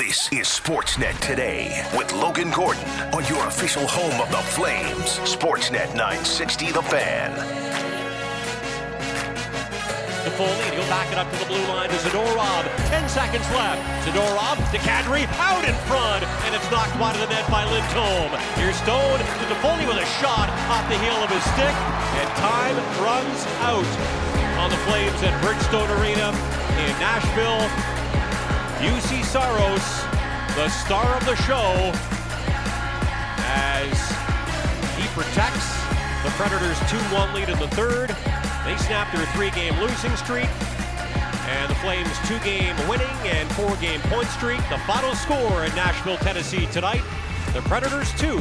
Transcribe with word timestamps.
This 0.00 0.32
is 0.32 0.48
Sportsnet 0.48 1.12
Today 1.20 1.84
with 1.92 2.08
Logan 2.16 2.48
Gordon 2.48 2.88
on 3.12 3.20
your 3.28 3.44
official 3.44 3.84
home 3.84 4.16
of 4.16 4.32
the 4.32 4.40
Flames. 4.56 5.20
Sportsnet 5.28 5.92
960 5.92 6.72
The 6.72 6.80
Fan. 6.88 7.28
Foley, 10.40 10.48
and 10.48 10.72
he'll 10.72 10.88
back 10.88 11.04
it 11.12 11.20
up 11.20 11.28
to 11.28 11.38
the 11.44 11.44
blue 11.44 11.60
line 11.68 11.92
to 11.92 11.96
Zadorov. 12.00 12.64
Ten 12.88 13.04
seconds 13.12 13.44
left. 13.52 13.84
Zadorov 14.08 14.56
to 14.72 14.78
Kadri, 14.80 15.28
out 15.36 15.68
in 15.68 15.76
front, 15.84 16.24
and 16.48 16.56
it's 16.56 16.64
knocked 16.72 16.96
wide 16.96 17.12
of 17.12 17.20
the 17.20 17.28
net 17.28 17.44
by 17.52 17.68
Lindholm. 17.68 18.32
Here's 18.56 18.80
Stone 18.80 19.20
to 19.20 19.44
Toffoli 19.52 19.84
with 19.84 20.00
a 20.00 20.08
shot 20.16 20.48
off 20.72 20.88
the 20.88 20.96
heel 20.96 21.20
of 21.20 21.28
his 21.28 21.44
stick, 21.52 21.76
and 22.16 22.28
time 22.40 22.76
runs 23.04 23.44
out 23.68 23.90
on 24.64 24.72
the 24.72 24.80
Flames 24.88 25.20
at 25.20 25.36
Bridgestone 25.44 25.92
Arena 26.00 26.32
in 26.88 26.88
Nashville. 27.04 27.99
Juuse 28.80 29.24
Saros, 29.24 30.04
the 30.56 30.68
star 30.70 31.14
of 31.14 31.24
the 31.26 31.36
show, 31.36 31.92
as 33.44 33.92
he 34.96 35.06
protects 35.08 35.68
the 36.24 36.30
Predators' 36.36 36.78
2-1 36.88 37.34
lead 37.34 37.50
in 37.50 37.58
the 37.58 37.68
third. 37.68 38.08
They 38.64 38.76
snap 38.78 39.14
their 39.14 39.26
three-game 39.34 39.78
losing 39.80 40.16
streak. 40.16 40.48
And 41.46 41.70
the 41.70 41.74
Flames' 41.76 42.16
two-game 42.26 42.76
winning 42.88 43.06
and 43.24 43.50
four-game 43.52 44.00
point 44.02 44.28
streak. 44.28 44.60
The 44.70 44.78
final 44.86 45.14
score 45.14 45.64
in 45.64 45.74
Nashville, 45.74 46.16
Tennessee 46.18 46.66
tonight. 46.66 47.02
The 47.52 47.60
Predators 47.62 48.12
two 48.14 48.38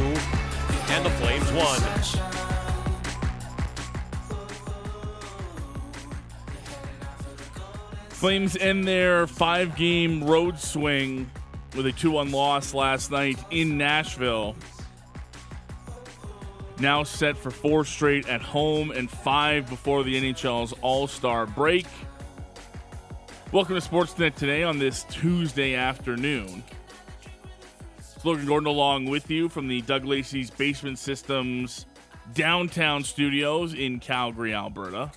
and 0.89 1.05
the 1.05 1.09
Flames 1.11 1.51
one. 1.51 2.28
Flames 8.19 8.57
end 8.57 8.85
their 8.85 9.27
five 9.27 9.77
game 9.77 10.21
road 10.25 10.59
swing 10.59 11.31
with 11.73 11.85
a 11.85 11.93
2 11.93 12.11
1 12.11 12.33
loss 12.33 12.73
last 12.73 13.11
night 13.11 13.39
in 13.49 13.77
Nashville. 13.77 14.57
Now 16.79 17.03
set 17.03 17.37
for 17.37 17.49
four 17.49 17.85
straight 17.85 18.27
at 18.27 18.41
home 18.41 18.91
and 18.91 19.09
five 19.09 19.69
before 19.69 20.03
the 20.03 20.19
NHL's 20.19 20.73
All 20.81 21.07
Star 21.07 21.45
break. 21.45 21.87
Welcome 23.53 23.79
to 23.79 23.87
Sportsnet 23.87 24.35
today 24.35 24.63
on 24.63 24.79
this 24.79 25.05
Tuesday 25.05 25.75
afternoon. 25.75 26.61
It's 27.99 28.25
Logan 28.25 28.45
Gordon 28.47 28.67
along 28.67 29.05
with 29.05 29.31
you 29.31 29.47
from 29.47 29.69
the 29.69 29.79
Doug 29.83 30.03
Lacey's 30.03 30.49
Basement 30.49 30.99
Systems 30.99 31.85
downtown 32.33 33.01
studios 33.01 33.73
in 33.73 34.01
Calgary, 34.01 34.53
Alberta. 34.53 35.09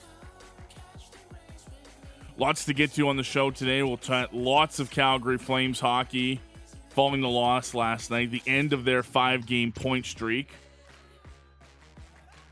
Lots 2.42 2.64
to 2.64 2.74
get 2.74 2.92
to 2.94 3.06
on 3.06 3.16
the 3.16 3.22
show 3.22 3.52
today. 3.52 3.84
We'll 3.84 3.96
chat 3.98 4.34
lots 4.34 4.80
of 4.80 4.90
Calgary 4.90 5.38
Flames 5.38 5.78
hockey 5.78 6.40
following 6.88 7.20
the 7.20 7.28
loss 7.28 7.72
last 7.72 8.10
night, 8.10 8.32
the 8.32 8.42
end 8.48 8.72
of 8.72 8.84
their 8.84 9.04
five 9.04 9.46
game 9.46 9.70
point 9.70 10.06
streak. 10.06 10.50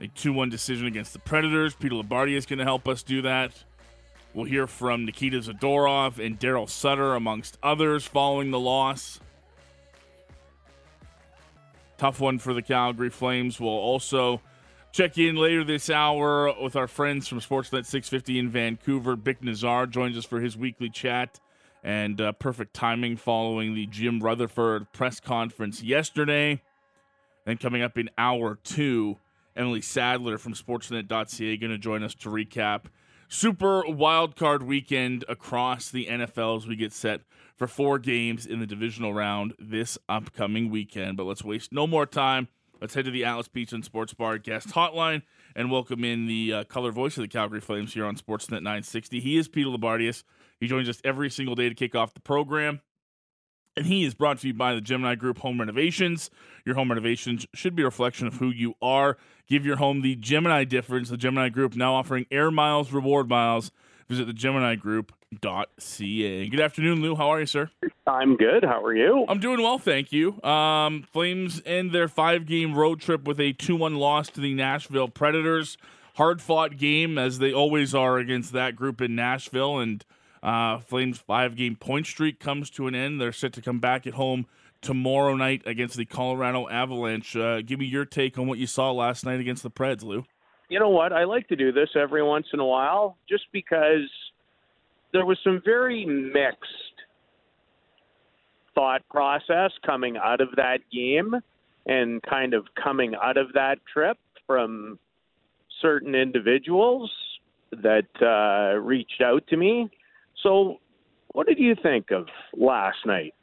A 0.00 0.06
2 0.06 0.32
1 0.32 0.48
decision 0.48 0.86
against 0.86 1.12
the 1.12 1.18
Predators. 1.18 1.74
Peter 1.74 1.96
Loubardias 1.96 2.36
is 2.36 2.46
going 2.46 2.60
to 2.60 2.64
help 2.64 2.86
us 2.86 3.02
do 3.02 3.22
that. 3.22 3.50
We'll 4.32 4.44
hear 4.44 4.68
from 4.68 5.06
Nikita 5.06 5.38
Zadorov 5.38 6.24
and 6.24 6.38
Daryl 6.38 6.70
Sutter, 6.70 7.16
amongst 7.16 7.58
others, 7.60 8.04
following 8.04 8.52
the 8.52 8.60
loss. 8.60 9.18
Tough 11.98 12.20
one 12.20 12.38
for 12.38 12.54
the 12.54 12.62
Calgary 12.62 13.10
Flames. 13.10 13.58
We'll 13.58 13.70
also 13.70 14.40
Check 14.92 15.18
in 15.18 15.36
later 15.36 15.62
this 15.62 15.88
hour 15.88 16.52
with 16.60 16.74
our 16.74 16.88
friends 16.88 17.28
from 17.28 17.38
Sportsnet 17.38 17.86
650 17.86 18.40
in 18.40 18.48
Vancouver. 18.50 19.16
Bik 19.16 19.40
Nizzar 19.40 19.88
joins 19.88 20.18
us 20.18 20.24
for 20.24 20.40
his 20.40 20.56
weekly 20.56 20.90
chat, 20.90 21.38
and 21.84 22.20
uh, 22.20 22.32
perfect 22.32 22.74
timing 22.74 23.16
following 23.16 23.76
the 23.76 23.86
Jim 23.86 24.18
Rutherford 24.18 24.92
press 24.92 25.20
conference 25.20 25.80
yesterday. 25.80 26.60
And 27.46 27.60
coming 27.60 27.82
up 27.82 27.96
in 27.96 28.10
hour 28.18 28.58
two, 28.64 29.18
Emily 29.54 29.80
Sadler 29.80 30.38
from 30.38 30.54
Sportsnet.ca 30.54 31.56
going 31.56 31.70
to 31.70 31.78
join 31.78 32.02
us 32.02 32.14
to 32.16 32.28
recap 32.28 32.86
Super 33.28 33.84
Wildcard 33.84 34.62
Weekend 34.62 35.24
across 35.28 35.88
the 35.88 36.06
NFL 36.06 36.56
as 36.56 36.66
we 36.66 36.74
get 36.74 36.92
set 36.92 37.20
for 37.56 37.68
four 37.68 38.00
games 38.00 38.44
in 38.44 38.58
the 38.58 38.66
divisional 38.66 39.14
round 39.14 39.54
this 39.56 39.98
upcoming 40.08 40.68
weekend. 40.68 41.16
But 41.16 41.24
let's 41.24 41.44
waste 41.44 41.72
no 41.72 41.86
more 41.86 42.06
time. 42.06 42.48
Let's 42.80 42.94
head 42.94 43.04
to 43.04 43.10
the 43.10 43.26
Atlas 43.26 43.46
Pizza 43.46 43.74
and 43.74 43.84
Sports 43.84 44.14
Bar 44.14 44.38
guest 44.38 44.68
hotline 44.68 45.20
and 45.54 45.70
welcome 45.70 46.02
in 46.02 46.26
the 46.26 46.52
uh, 46.52 46.64
color 46.64 46.90
voice 46.90 47.18
of 47.18 47.22
the 47.22 47.28
Calgary 47.28 47.60
Flames 47.60 47.92
here 47.92 48.06
on 48.06 48.16
Sportsnet 48.16 48.62
960. 48.62 49.20
He 49.20 49.36
is 49.36 49.48
Peter 49.48 49.68
Loubardias. 49.68 50.24
He 50.58 50.66
joins 50.66 50.88
us 50.88 50.98
every 51.04 51.28
single 51.28 51.54
day 51.54 51.68
to 51.68 51.74
kick 51.74 51.94
off 51.94 52.14
the 52.14 52.20
program. 52.20 52.80
And 53.76 53.84
he 53.84 54.04
is 54.04 54.14
brought 54.14 54.38
to 54.40 54.46
you 54.46 54.54
by 54.54 54.74
the 54.74 54.80
Gemini 54.80 55.14
Group 55.14 55.40
Home 55.40 55.60
Renovations. 55.60 56.30
Your 56.64 56.74
home 56.74 56.88
renovations 56.88 57.46
should 57.52 57.76
be 57.76 57.82
a 57.82 57.84
reflection 57.84 58.26
of 58.26 58.36
who 58.36 58.48
you 58.48 58.72
are. 58.80 59.18
Give 59.46 59.66
your 59.66 59.76
home 59.76 60.00
the 60.00 60.16
Gemini 60.16 60.64
difference. 60.64 61.10
The 61.10 61.18
Gemini 61.18 61.50
Group 61.50 61.76
now 61.76 61.94
offering 61.94 62.24
air 62.30 62.50
miles, 62.50 62.92
reward 62.92 63.28
miles. 63.28 63.72
Visit 64.08 64.26
the 64.26 64.32
Gemini 64.32 64.74
Group 64.74 65.12
ca. 65.40 66.48
Good 66.48 66.60
afternoon, 66.60 67.02
Lou. 67.02 67.14
How 67.14 67.28
are 67.28 67.40
you, 67.40 67.46
sir? 67.46 67.70
I'm 68.06 68.36
good. 68.36 68.64
How 68.64 68.82
are 68.84 68.94
you? 68.94 69.24
I'm 69.28 69.38
doing 69.38 69.62
well, 69.62 69.78
thank 69.78 70.12
you. 70.12 70.42
Um, 70.42 71.02
Flames 71.12 71.62
end 71.64 71.92
their 71.92 72.08
five 72.08 72.46
game 72.46 72.74
road 72.74 73.00
trip 73.00 73.24
with 73.24 73.38
a 73.38 73.52
2 73.52 73.76
1 73.76 73.94
loss 73.96 74.28
to 74.30 74.40
the 74.40 74.54
Nashville 74.54 75.08
Predators. 75.08 75.78
Hard 76.14 76.42
fought 76.42 76.76
game, 76.76 77.16
as 77.16 77.38
they 77.38 77.52
always 77.52 77.94
are 77.94 78.18
against 78.18 78.52
that 78.52 78.74
group 78.74 79.00
in 79.00 79.14
Nashville. 79.14 79.78
And 79.78 80.04
uh, 80.42 80.78
Flames' 80.78 81.18
five 81.18 81.54
game 81.54 81.76
point 81.76 82.06
streak 82.06 82.40
comes 82.40 82.68
to 82.70 82.88
an 82.88 82.94
end. 82.94 83.20
They're 83.20 83.32
set 83.32 83.52
to 83.54 83.62
come 83.62 83.78
back 83.78 84.06
at 84.06 84.14
home 84.14 84.46
tomorrow 84.82 85.36
night 85.36 85.62
against 85.66 85.96
the 85.96 86.04
Colorado 86.04 86.68
Avalanche. 86.68 87.36
Uh, 87.36 87.62
give 87.62 87.78
me 87.78 87.86
your 87.86 88.04
take 88.04 88.38
on 88.38 88.48
what 88.48 88.58
you 88.58 88.66
saw 88.66 88.90
last 88.90 89.24
night 89.24 89.38
against 89.38 89.62
the 89.62 89.70
Preds, 89.70 90.02
Lou. 90.02 90.24
You 90.68 90.80
know 90.80 90.88
what? 90.88 91.12
I 91.12 91.24
like 91.24 91.48
to 91.48 91.56
do 91.56 91.72
this 91.72 91.90
every 91.94 92.22
once 92.22 92.46
in 92.52 92.60
a 92.60 92.64
while 92.64 93.18
just 93.28 93.44
because 93.52 94.08
there 95.12 95.26
was 95.26 95.38
some 95.42 95.60
very 95.64 96.04
mixed 96.04 96.68
thought 98.74 99.02
process 99.08 99.72
coming 99.84 100.16
out 100.16 100.40
of 100.40 100.48
that 100.56 100.78
game 100.92 101.34
and 101.86 102.22
kind 102.22 102.54
of 102.54 102.66
coming 102.82 103.14
out 103.20 103.36
of 103.36 103.52
that 103.54 103.78
trip 103.92 104.18
from 104.46 104.98
certain 105.80 106.14
individuals 106.14 107.10
that 107.72 108.06
uh, 108.20 108.78
reached 108.78 109.20
out 109.22 109.46
to 109.48 109.56
me. 109.56 109.90
So, 110.42 110.78
what 111.32 111.46
did 111.46 111.58
you 111.58 111.74
think 111.80 112.10
of 112.10 112.26
last 112.56 112.98
night? 113.06 113.34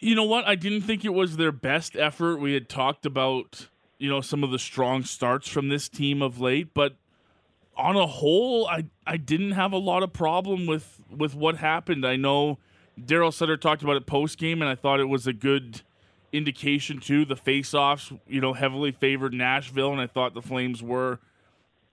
You 0.00 0.14
know 0.14 0.24
what? 0.24 0.46
I 0.46 0.54
didn't 0.54 0.82
think 0.82 1.04
it 1.04 1.14
was 1.14 1.36
their 1.36 1.52
best 1.52 1.96
effort. 1.96 2.38
We 2.38 2.54
had 2.54 2.68
talked 2.68 3.06
about, 3.06 3.68
you 3.98 4.08
know, 4.08 4.20
some 4.20 4.44
of 4.44 4.50
the 4.50 4.58
strong 4.58 5.02
starts 5.04 5.48
from 5.48 5.68
this 5.68 5.88
team 5.88 6.22
of 6.22 6.40
late, 6.40 6.74
but 6.74 6.96
on 7.76 7.96
a 7.96 8.06
whole, 8.06 8.66
I 8.66 8.86
I 9.06 9.16
didn't 9.16 9.52
have 9.52 9.72
a 9.72 9.78
lot 9.78 10.02
of 10.02 10.12
problem 10.12 10.66
with 10.66 11.00
with 11.10 11.34
what 11.34 11.56
happened. 11.56 12.06
I 12.06 12.16
know 12.16 12.58
Daryl 13.00 13.32
Sutter 13.32 13.56
talked 13.56 13.82
about 13.82 13.96
it 13.96 14.06
post 14.06 14.38
game, 14.38 14.62
and 14.62 14.70
I 14.70 14.74
thought 14.74 15.00
it 15.00 15.08
was 15.08 15.26
a 15.26 15.32
good 15.32 15.82
indication 16.32 16.98
too. 17.00 17.24
The 17.24 17.36
face-offs, 17.36 18.12
you 18.26 18.40
know, 18.40 18.52
heavily 18.52 18.92
favored 18.92 19.32
Nashville, 19.32 19.92
and 19.92 20.00
I 20.00 20.06
thought 20.06 20.34
the 20.34 20.42
Flames 20.42 20.82
were, 20.82 21.20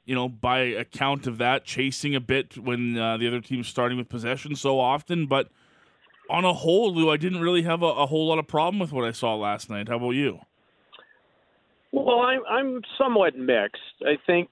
you 0.06 0.16
know, 0.16 0.28
by 0.28 0.60
account 0.60 1.28
of 1.28 1.38
that, 1.38 1.64
chasing 1.64 2.16
a 2.16 2.20
bit 2.20 2.58
when 2.58 2.98
uh, 2.98 3.18
the 3.18 3.28
other 3.28 3.42
team's 3.42 3.68
starting 3.68 3.98
with 3.98 4.10
possession 4.10 4.56
so 4.56 4.80
often. 4.80 5.28
But 5.28 5.50
on 6.30 6.46
a 6.46 6.54
whole, 6.54 6.94
Lou, 6.94 7.10
I 7.10 7.18
didn't 7.18 7.42
really 7.42 7.64
have 7.64 7.84
a, 7.84 7.88
a 7.88 8.06
whole 8.06 8.28
lot 8.28 8.40
of 8.40 8.48
problem 8.48 8.80
with 8.80 8.92
what 8.92 9.06
I 9.06 9.12
saw 9.12 9.36
last 9.36 9.70
night. 9.70 9.90
How 9.90 9.98
about 9.98 10.12
you? 10.12 10.40
Well, 11.92 12.22
I'm 12.22 12.42
I'm 12.50 12.82
somewhat 12.98 13.36
mixed. 13.36 13.82
I 14.06 14.18
think 14.26 14.50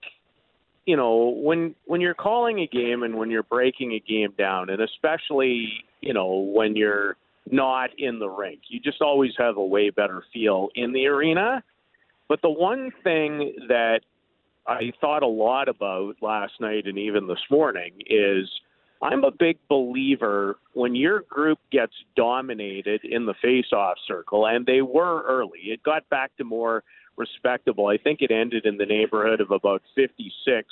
you 0.89 0.97
know 0.97 1.35
when 1.37 1.75
when 1.85 2.01
you're 2.01 2.15
calling 2.15 2.61
a 2.61 2.65
game 2.65 3.03
and 3.03 3.15
when 3.15 3.29
you're 3.29 3.43
breaking 3.43 3.91
a 3.93 3.99
game 3.99 4.33
down 4.39 4.71
and 4.71 4.81
especially 4.81 5.85
you 6.01 6.15
know 6.15 6.49
when 6.55 6.75
you're 6.75 7.15
not 7.51 7.91
in 7.99 8.17
the 8.17 8.27
rink 8.27 8.59
you 8.69 8.79
just 8.79 8.99
always 8.99 9.31
have 9.37 9.57
a 9.57 9.63
way 9.63 9.91
better 9.91 10.23
feel 10.33 10.69
in 10.73 10.91
the 10.91 11.05
arena 11.05 11.63
but 12.27 12.41
the 12.41 12.49
one 12.49 12.91
thing 13.03 13.53
that 13.67 13.99
I 14.65 14.91
thought 14.99 15.21
a 15.21 15.27
lot 15.27 15.69
about 15.69 16.15
last 16.23 16.53
night 16.59 16.87
and 16.87 16.97
even 16.97 17.27
this 17.27 17.43
morning 17.51 17.93
is 18.07 18.49
I'm 18.99 19.23
a 19.23 19.31
big 19.31 19.59
believer 19.69 20.57
when 20.73 20.95
your 20.95 21.21
group 21.21 21.59
gets 21.71 21.93
dominated 22.15 23.01
in 23.03 23.25
the 23.25 23.33
face-off 23.41 23.97
circle, 24.05 24.45
and 24.45 24.65
they 24.65 24.81
were 24.81 25.23
early. 25.23 25.59
It 25.67 25.81
got 25.83 26.07
back 26.09 26.35
to 26.37 26.43
more 26.43 26.83
respectable. 27.19 27.87
I 27.87 27.97
think 27.97 28.21
it 28.21 28.31
ended 28.31 28.65
in 28.65 28.77
the 28.77 28.85
neighborhood 28.85 29.41
of 29.41 29.51
about 29.51 29.83
56 29.95 30.67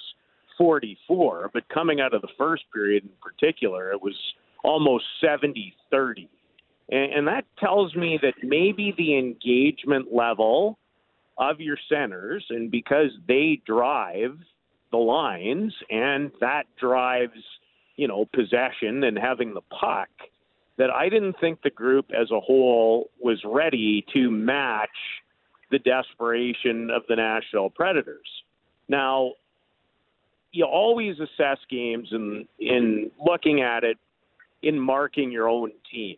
44, 0.58 1.52
but 1.54 1.70
coming 1.70 2.02
out 2.02 2.16
of 2.16 2.24
the 2.24 2.30
first 2.36 2.64
period 2.74 3.04
in 3.04 3.12
particular, 3.22 3.92
it 3.92 4.02
was 4.02 4.16
almost 4.64 5.06
70 5.22 5.76
30. 5.92 6.28
And, 6.90 7.14
and 7.14 7.28
that 7.28 7.46
tells 7.60 7.96
me 7.96 8.18
that 8.24 8.34
maybe 8.42 8.94
the 8.98 9.18
engagement 9.18 10.14
level 10.14 10.80
of 11.38 11.60
your 11.62 11.78
centers, 11.88 12.44
and 12.50 12.72
because 12.72 13.12
they 13.28 13.62
drive 13.66 14.38
the 14.92 14.98
lines 14.98 15.74
and 15.90 16.32
that 16.40 16.64
drives, 16.80 17.44
you 17.96 18.08
know, 18.08 18.26
possession 18.34 19.04
and 19.04 19.18
having 19.18 19.54
the 19.54 19.62
puck, 19.62 20.10
that 20.78 20.90
I 20.90 21.10
didn't 21.10 21.36
think 21.40 21.62
the 21.62 21.70
group 21.70 22.08
as 22.20 22.32
a 22.32 22.40
whole 22.40 23.10
was 23.20 23.40
ready 23.46 24.06
to 24.14 24.32
match 24.32 24.90
the 25.72 25.80
desperation 25.80 26.90
of 26.90 27.04
the 27.10 27.16
Nashville 27.16 27.70
Predators. 27.70 28.28
Now, 28.88 29.34
you 30.52 30.66
always 30.66 31.16
assess 31.20 31.58
games 31.70 32.10
in 32.12 32.48
in 32.60 33.12
looking 33.24 33.62
at 33.62 33.84
it 33.84 33.98
in 34.62 34.80
marking 34.80 35.32
your 35.32 35.48
own 35.48 35.72
team. 35.92 36.16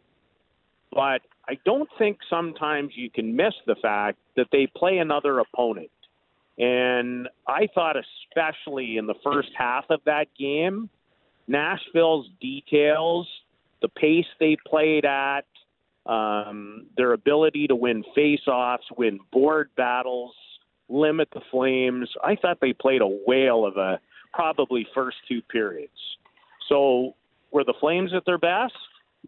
But 0.91 1.21
I 1.47 1.57
don't 1.65 1.89
think 1.97 2.17
sometimes 2.29 2.91
you 2.95 3.09
can 3.09 3.35
miss 3.35 3.53
the 3.65 3.75
fact 3.81 4.17
that 4.35 4.47
they 4.51 4.67
play 4.75 4.97
another 4.97 5.39
opponent. 5.39 5.91
And 6.57 7.29
I 7.47 7.67
thought, 7.73 7.95
especially 7.95 8.97
in 8.97 9.07
the 9.07 9.15
first 9.23 9.49
half 9.57 9.85
of 9.89 10.01
that 10.05 10.27
game, 10.37 10.89
Nashville's 11.47 12.27
details, 12.41 13.27
the 13.81 13.87
pace 13.87 14.25
they 14.39 14.57
played 14.67 15.05
at, 15.05 15.45
um, 16.09 16.87
their 16.97 17.13
ability 17.13 17.67
to 17.67 17.75
win 17.75 18.03
face-offs, 18.15 18.85
win 18.97 19.19
board 19.31 19.69
battles, 19.77 20.33
limit 20.89 21.29
the 21.33 21.41
Flames. 21.51 22.09
I 22.23 22.35
thought 22.35 22.57
they 22.59 22.73
played 22.73 23.01
a 23.01 23.19
whale 23.27 23.63
of 23.65 23.77
a 23.77 23.99
probably 24.33 24.87
first 24.95 25.17
two 25.27 25.41
periods. 25.43 25.91
So 26.67 27.13
were 27.51 27.63
the 27.63 27.75
Flames 27.79 28.11
at 28.15 28.25
their 28.25 28.39
best? 28.39 28.73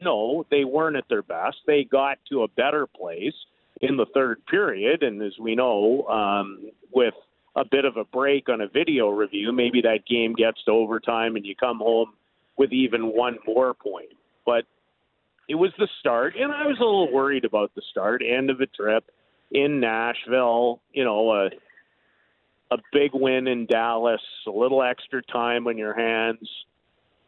No, 0.02 0.46
they 0.50 0.64
weren't 0.64 0.96
at 0.96 1.08
their 1.08 1.22
best. 1.22 1.58
They 1.68 1.84
got 1.84 2.18
to 2.30 2.44
a 2.44 2.48
better 2.48 2.88
place 2.88 3.36
in 3.82 3.98
the 3.98 4.06
third 4.14 4.44
period, 4.48 5.04
and 5.04 5.22
as 5.22 5.34
we 5.40 5.56
know, 5.56 6.04
um, 6.08 6.72
with 6.94 7.14
a 7.56 7.66
bit 7.66 7.86
of 7.86 7.98
a 7.98 8.06
break 8.06 8.50
on 8.50 8.62
a 8.62 8.68
video 8.68 9.10
review, 9.10 9.52
maybe 9.52 9.82
that 9.82 10.06
game 10.10 10.34
gets 10.34 10.64
to 10.64 10.72
overtime 10.72 11.36
and 11.36 11.46
you 11.46 11.56
come 11.56 11.80
home 11.80 12.14
with 12.58 12.72
even 12.72 13.08
one 13.08 13.38
more 13.46 13.74
point. 13.74 14.14
But 14.46 14.66
it 15.52 15.56
was 15.56 15.72
the 15.78 15.90
start, 16.00 16.36
and 16.40 16.50
I 16.50 16.66
was 16.66 16.78
a 16.80 16.84
little 16.84 17.12
worried 17.12 17.44
about 17.44 17.76
the 17.76 17.82
start, 17.92 18.22
end 18.26 18.50
of 18.50 18.62
a 18.62 18.68
trip 18.68 19.04
in 19.52 19.82
Nashville. 19.82 20.80
You 20.94 21.04
know, 21.04 21.30
a 21.30 21.50
a 22.74 22.78
big 22.94 23.12
win 23.14 23.50
in 23.50 23.66
Dallas, 23.66 24.22
a 24.48 24.50
little 24.50 24.82
extra 24.82 25.22
time 25.24 25.68
on 25.68 25.78
your 25.78 25.94
hands. 25.94 26.50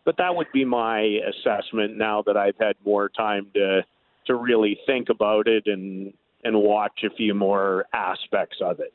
But 0.05 0.15
that 0.19 0.33
would 0.37 0.47
be 0.53 0.63
my 0.63 1.01
assessment 1.01 1.97
now 1.97 2.23
that 2.25 2.37
I've 2.37 2.55
had 2.57 2.77
more 2.85 3.09
time 3.09 3.47
to 3.55 3.81
to 4.27 4.35
really 4.35 4.79
think 4.85 5.09
about 5.09 5.49
it 5.49 5.63
and 5.65 6.13
and 6.45 6.55
watch 6.55 7.03
a 7.03 7.13
few 7.13 7.33
more 7.33 7.87
aspects 7.93 8.59
of 8.61 8.79
it. 8.79 8.93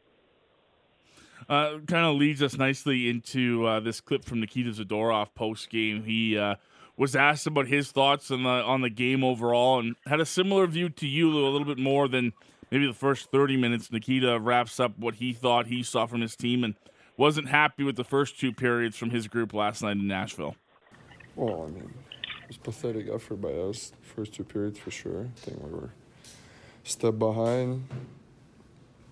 Uh, 1.49 1.79
kind 1.87 2.05
of 2.05 2.17
leads 2.17 2.43
us 2.43 2.59
nicely 2.59 3.09
into 3.09 3.67
uh, 3.67 3.81
this 3.81 4.03
clip 4.03 4.23
from 4.23 4.41
Nikita 4.41 4.71
Zadorov 4.71 5.29
post 5.35 5.71
game. 5.71 6.05
He 6.05 6.37
uh, 6.37 6.57
was 6.99 7.17
asked 7.17 7.47
about 7.47 7.69
his 7.69 7.91
thoughts 7.91 8.31
on 8.31 8.43
the 8.43 8.51
on 8.51 8.83
the 8.83 8.91
game 8.91 9.25
overall, 9.25 9.79
and 9.79 9.97
had 10.07 10.21
a 10.21 10.27
similar 10.27 10.67
view 10.67 10.91
to 10.91 11.07
you, 11.07 11.31
a 11.31 11.49
little 11.49 11.65
bit 11.65 11.79
more 11.79 12.07
than 12.07 12.35
maybe 12.71 12.87
the 12.87 12.93
first 12.93 13.31
thirty 13.31 13.57
minutes. 13.57 13.91
Nikita 13.91 14.39
wraps 14.39 14.79
up 14.79 14.99
what 14.99 15.15
he 15.15 15.33
thought 15.33 15.69
he 15.69 15.83
saw 15.83 16.05
from 16.05 16.21
his 16.21 16.37
team, 16.37 16.65
and 16.65 16.75
wasn't 17.17 17.49
happy 17.49 17.83
with 17.83 17.97
the 17.97 18.05
first 18.05 18.39
two 18.39 18.53
periods 18.53 18.99
from 18.99 19.09
his 19.09 19.27
group 19.27 19.55
last 19.55 19.83
night 19.83 19.97
in 19.97 20.07
Nashville. 20.07 20.55
Well, 21.35 21.63
I 21.63 21.71
mean, 21.71 21.95
it 22.43 22.49
was 22.49 22.59
pathetic 22.59 23.09
effort 23.09 23.41
by 23.41 23.53
us. 23.53 23.93
First 24.03 24.35
two 24.35 24.45
periods 24.45 24.79
for 24.79 24.91
sure. 24.91 25.31
I 25.35 25.41
think 25.41 25.63
we 25.65 25.71
were 25.71 25.95
step 26.85 27.19
behind 27.19 27.89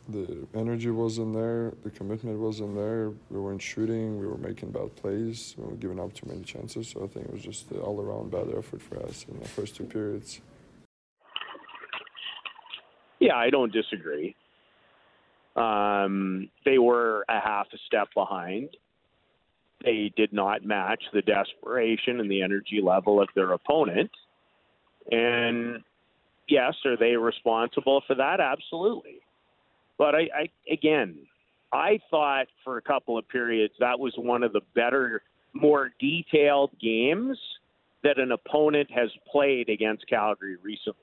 the 0.08 0.46
energy 0.54 0.90
wasn't 0.90 1.34
there, 1.34 1.72
the 1.82 1.90
commitment 1.90 2.38
wasn't 2.38 2.74
there. 2.74 3.12
We 3.30 3.40
weren't 3.40 3.62
shooting, 3.62 4.18
we 4.18 4.26
were 4.26 4.38
making 4.38 4.70
bad 4.70 4.94
plays, 4.96 5.54
we 5.58 5.64
were 5.64 5.76
giving 5.76 5.98
up 5.98 6.12
too 6.12 6.26
many 6.28 6.42
chances. 6.42 6.88
So 6.88 7.04
I 7.04 7.06
think 7.08 7.26
it 7.26 7.32
was 7.32 7.42
just 7.42 7.72
all 7.72 8.00
around 8.00 8.30
bad 8.30 8.48
effort 8.56 8.82
for 8.82 9.02
us 9.02 9.26
in 9.28 9.38
the 9.40 9.48
first 9.48 9.74
two 9.74 9.84
periods. 9.84 10.40
Yeah, 13.18 13.36
I 13.36 13.50
don't 13.50 13.72
disagree. 13.72 14.36
Um, 15.56 16.50
they 16.64 16.78
were 16.78 17.24
a 17.28 17.40
half 17.40 17.66
a 17.72 17.78
step 17.86 18.08
behind. 18.14 18.68
They 19.84 20.12
did 20.16 20.32
not 20.32 20.64
match 20.64 21.02
the 21.12 21.22
desperation 21.22 22.20
and 22.20 22.30
the 22.30 22.42
energy 22.42 22.80
level 22.82 23.20
of 23.20 23.28
their 23.34 23.52
opponent. 23.52 24.10
And 25.10 25.82
yes, 26.48 26.74
are 26.84 26.96
they 26.96 27.16
responsible 27.16 28.02
for 28.06 28.14
that? 28.16 28.40
Absolutely. 28.40 29.20
But 29.98 30.14
I, 30.14 30.28
I 30.34 30.48
again, 30.70 31.16
I 31.72 32.00
thought 32.10 32.46
for 32.64 32.76
a 32.76 32.82
couple 32.82 33.18
of 33.18 33.28
periods 33.28 33.74
that 33.80 33.98
was 33.98 34.12
one 34.16 34.42
of 34.42 34.52
the 34.52 34.60
better, 34.74 35.22
more 35.52 35.90
detailed 36.00 36.70
games 36.80 37.38
that 38.02 38.18
an 38.18 38.32
opponent 38.32 38.88
has 38.90 39.10
played 39.30 39.68
against 39.68 40.06
Calgary 40.08 40.56
recently. 40.62 41.00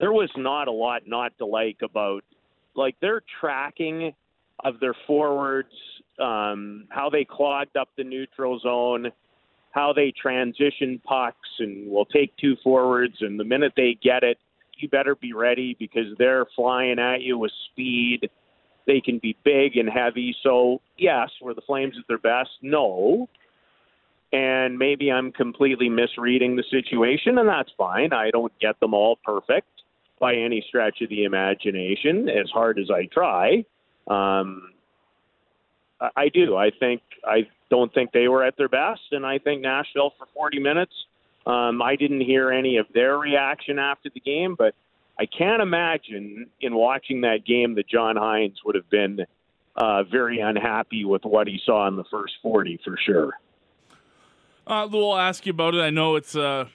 There 0.00 0.12
was 0.12 0.30
not 0.36 0.68
a 0.68 0.72
lot 0.72 1.02
not 1.06 1.36
to 1.38 1.46
like 1.46 1.78
about 1.82 2.24
like 2.74 2.98
their 3.00 3.22
tracking 3.40 4.12
of 4.64 4.80
their 4.80 4.94
forwards, 5.06 5.72
um, 6.20 6.86
how 6.90 7.10
they 7.10 7.24
clogged 7.24 7.76
up 7.76 7.88
the 7.96 8.04
neutral 8.04 8.58
zone, 8.58 9.10
how 9.70 9.92
they 9.92 10.12
transition 10.20 11.00
pucks 11.04 11.48
and 11.58 11.90
will 11.90 12.06
take 12.06 12.36
two 12.36 12.56
forwards, 12.62 13.16
and 13.20 13.38
the 13.38 13.44
minute 13.44 13.72
they 13.76 13.96
get 14.02 14.22
it, 14.22 14.38
you 14.78 14.88
better 14.88 15.14
be 15.14 15.32
ready 15.32 15.76
because 15.78 16.06
they're 16.18 16.46
flying 16.54 16.98
at 16.98 17.22
you 17.22 17.38
with 17.38 17.52
speed. 17.70 18.30
They 18.86 19.00
can 19.00 19.18
be 19.18 19.36
big 19.44 19.76
and 19.76 19.88
heavy. 19.88 20.34
So, 20.42 20.80
yes, 20.96 21.30
were 21.42 21.54
the 21.54 21.62
Flames 21.62 21.94
at 21.98 22.06
their 22.08 22.18
best? 22.18 22.50
No. 22.62 23.28
And 24.32 24.78
maybe 24.78 25.10
I'm 25.10 25.32
completely 25.32 25.88
misreading 25.88 26.56
the 26.56 26.64
situation, 26.70 27.38
and 27.38 27.48
that's 27.48 27.70
fine. 27.76 28.12
I 28.12 28.30
don't 28.30 28.52
get 28.60 28.78
them 28.80 28.92
all 28.92 29.18
perfect 29.24 29.68
by 30.18 30.34
any 30.34 30.64
stretch 30.68 31.00
of 31.02 31.08
the 31.10 31.24
imagination, 31.24 32.28
as 32.28 32.50
hard 32.50 32.78
as 32.78 32.90
I 32.90 33.06
try. 33.06 33.64
Um, 34.08 34.70
I 36.00 36.28
do. 36.28 36.56
I 36.56 36.70
think 36.78 37.00
I 37.24 37.48
don't 37.70 37.92
think 37.94 38.12
they 38.12 38.28
were 38.28 38.44
at 38.44 38.56
their 38.56 38.68
best, 38.68 39.00
and 39.12 39.24
I 39.24 39.38
think 39.38 39.62
Nashville 39.62 40.12
for 40.18 40.26
40 40.34 40.58
minutes 40.58 40.92
um, 41.46 41.80
I 41.80 41.96
didn't 41.96 42.22
hear 42.22 42.50
any 42.50 42.76
of 42.76 42.86
their 42.92 43.16
reaction 43.18 43.78
after 43.78 44.10
the 44.12 44.20
game, 44.20 44.56
but 44.58 44.74
I 45.18 45.26
can't 45.26 45.62
imagine 45.62 46.46
in 46.60 46.74
watching 46.74 47.22
that 47.22 47.46
game 47.46 47.74
that 47.76 47.88
John 47.88 48.16
Hynes 48.16 48.56
would 48.64 48.74
have 48.74 48.90
been 48.90 49.20
uh, 49.76 50.02
very 50.04 50.40
unhappy 50.40 51.04
with 51.04 51.24
what 51.24 51.46
he 51.46 51.60
saw 51.64 51.86
in 51.88 51.96
the 51.96 52.04
first 52.10 52.34
40 52.42 52.80
for 52.84 52.98
sure. 53.04 53.32
Uh, 54.66 54.84
Lou, 54.86 55.10
I'll 55.10 55.18
ask 55.18 55.46
you 55.46 55.50
about 55.50 55.74
it. 55.74 55.80
I 55.80 55.90
know 55.90 56.16
it's 56.16 56.34
uh, 56.34 56.66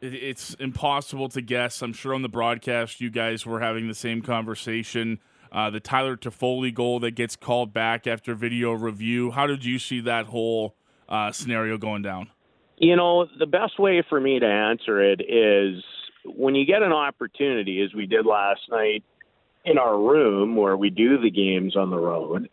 it, 0.00 0.14
it's 0.14 0.54
impossible 0.54 1.28
to 1.30 1.40
guess. 1.40 1.80
I'm 1.80 1.92
sure 1.92 2.12
on 2.12 2.22
the 2.22 2.28
broadcast 2.28 3.00
you 3.00 3.10
guys 3.10 3.46
were 3.46 3.60
having 3.60 3.86
the 3.86 3.94
same 3.94 4.20
conversation. 4.20 5.20
Uh, 5.52 5.70
the 5.70 5.78
Tyler 5.78 6.16
Toffoli 6.16 6.74
goal 6.74 6.98
that 7.00 7.12
gets 7.12 7.36
called 7.36 7.72
back 7.72 8.06
after 8.06 8.34
video 8.34 8.72
review. 8.72 9.30
How 9.30 9.46
did 9.46 9.64
you 9.64 9.78
see 9.78 10.00
that 10.00 10.26
whole 10.26 10.74
uh, 11.08 11.30
scenario 11.30 11.78
going 11.78 12.02
down? 12.02 12.30
You 12.78 12.96
know, 12.96 13.26
the 13.38 13.46
best 13.46 13.78
way 13.78 14.02
for 14.08 14.20
me 14.20 14.38
to 14.38 14.46
answer 14.46 15.02
it 15.02 15.20
is 15.20 15.82
when 16.24 16.54
you 16.54 16.66
get 16.66 16.82
an 16.82 16.92
opportunity, 16.92 17.80
as 17.82 17.94
we 17.94 18.06
did 18.06 18.26
last 18.26 18.60
night 18.70 19.02
in 19.64 19.78
our 19.78 19.98
room 19.98 20.56
where 20.56 20.76
we 20.76 20.90
do 20.90 21.18
the 21.18 21.30
games 21.30 21.76
on 21.76 21.90
the 21.90 21.98
road, 21.98 22.48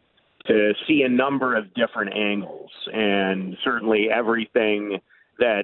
to 0.47 0.73
see 0.87 1.03
a 1.03 1.09
number 1.09 1.55
of 1.55 1.73
different 1.73 2.13
angles 2.15 2.71
and 2.93 3.55
certainly 3.63 4.07
everything 4.13 4.99
that, 5.39 5.63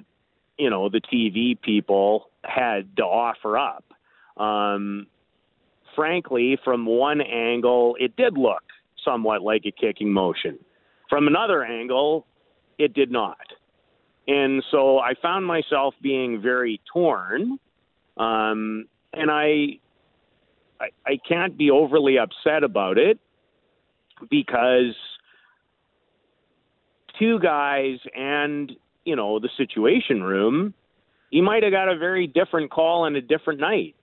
you 0.58 0.70
know, 0.70 0.88
the 0.88 1.00
TV 1.00 1.60
people 1.60 2.30
had 2.44 2.96
to 2.96 3.02
offer 3.02 3.58
up. 3.58 3.84
Um, 4.42 5.06
frankly, 5.94 6.58
from 6.64 6.86
one 6.86 7.20
angle, 7.20 7.96
it 7.98 8.16
did 8.16 8.38
look 8.38 8.62
somewhat 9.04 9.42
like 9.42 9.62
a 9.66 9.70
kicking 9.70 10.12
motion. 10.12 10.58
From 11.08 11.26
another 11.26 11.64
angle, 11.64 12.26
it 12.78 12.94
did 12.94 13.10
not. 13.10 13.38
And 14.30 14.62
so 14.70 15.00
I 15.00 15.14
found 15.20 15.44
myself 15.44 15.94
being 16.00 16.40
very 16.40 16.80
torn. 16.92 17.58
Um, 18.16 18.86
and 19.12 19.28
I, 19.28 19.80
I, 20.80 20.90
I 21.04 21.18
can't 21.28 21.58
be 21.58 21.72
overly 21.72 22.16
upset 22.16 22.62
about 22.62 22.96
it 22.96 23.18
because 24.30 24.94
two 27.18 27.40
guys 27.40 27.98
and, 28.14 28.70
you 29.04 29.16
know, 29.16 29.40
the 29.40 29.48
situation 29.56 30.22
room, 30.22 30.74
you 31.30 31.42
might 31.42 31.64
have 31.64 31.72
got 31.72 31.88
a 31.88 31.98
very 31.98 32.28
different 32.28 32.70
call 32.70 33.06
on 33.06 33.16
a 33.16 33.20
different 33.20 33.58
night. 33.58 33.96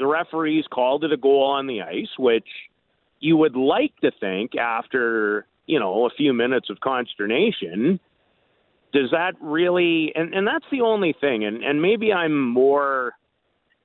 The 0.00 0.06
referees 0.06 0.64
called 0.68 1.04
it 1.04 1.12
a 1.12 1.16
goal 1.16 1.44
on 1.44 1.68
the 1.68 1.82
ice, 1.82 2.10
which 2.18 2.48
you 3.20 3.36
would 3.36 3.54
like 3.54 3.96
to 4.00 4.10
think 4.20 4.56
after 4.56 5.46
you 5.66 5.80
know, 5.80 6.06
a 6.06 6.10
few 6.10 6.32
minutes 6.32 6.70
of 6.70 6.80
consternation, 6.80 8.00
does 8.92 9.10
that 9.10 9.34
really 9.40 10.12
and, 10.14 10.34
and 10.34 10.46
that's 10.46 10.64
the 10.70 10.80
only 10.80 11.14
thing 11.20 11.44
and, 11.44 11.62
and 11.62 11.80
maybe 11.80 12.12
I'm 12.12 12.40
more 12.40 13.14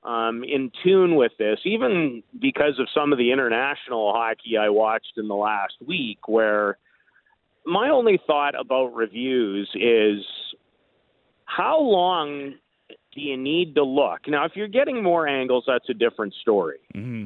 um, 0.04 0.42
in 0.42 0.70
tune 0.82 1.14
with 1.14 1.32
this, 1.38 1.60
even 1.64 2.22
because 2.40 2.78
of 2.78 2.88
some 2.94 3.12
of 3.12 3.18
the 3.18 3.30
international 3.30 4.12
hockey 4.12 4.56
I 4.58 4.68
watched 4.68 5.12
in 5.16 5.28
the 5.28 5.34
last 5.34 5.74
week, 5.86 6.26
where 6.26 6.78
my 7.64 7.88
only 7.90 8.20
thought 8.26 8.58
about 8.58 8.94
reviews 8.94 9.70
is 9.74 10.24
how 11.44 11.80
long 11.80 12.54
do 13.14 13.20
you 13.20 13.36
need 13.36 13.74
to 13.76 13.84
look? 13.84 14.22
Now, 14.26 14.44
if 14.44 14.52
you're 14.56 14.68
getting 14.68 15.02
more 15.02 15.28
angles, 15.28 15.64
that's 15.66 15.88
a 15.88 15.94
different 15.94 16.34
story. 16.40 16.78
Mm-hmm. 16.94 17.24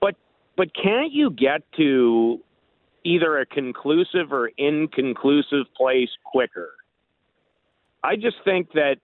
But 0.00 0.16
but 0.56 0.68
can't 0.74 1.12
you 1.12 1.30
get 1.30 1.62
to 1.78 2.40
either 3.04 3.38
a 3.38 3.46
conclusive 3.46 4.32
or 4.32 4.50
inconclusive 4.56 5.66
place 5.76 6.10
quicker? 6.24 6.70
I 8.02 8.16
just 8.16 8.36
think 8.44 8.72
that 8.72 8.96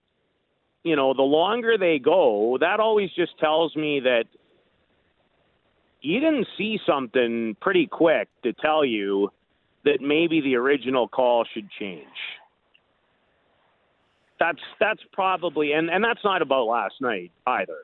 you 0.83 0.97
know 0.97 1.14
the 1.14 1.23
longer 1.23 1.78
they 1.78 1.99
go, 1.99 2.59
that 2.61 2.80
always 2.80 3.11
just 3.16 3.38
tells 3.38 3.75
me 3.76 4.00
that 4.00 4.25
you 6.02 6.21
didn't 6.21 6.47
see 6.57 6.78
something 6.87 7.57
pretty 7.61 7.87
quick 7.87 8.28
to 8.42 8.52
tell 8.54 8.85
you 8.85 9.30
that 9.85 10.00
maybe 10.00 10.40
the 10.40 10.57
original 10.57 11.09
call 11.09 11.45
should 11.52 11.69
change. 11.78 12.07
That's 14.38 14.59
that's 14.78 15.00
probably 15.12 15.73
and, 15.73 15.90
and 15.90 16.02
that's 16.02 16.25
not 16.25 16.42
about 16.42 16.64
last 16.64 16.95
night 17.00 17.30
either. 17.47 17.78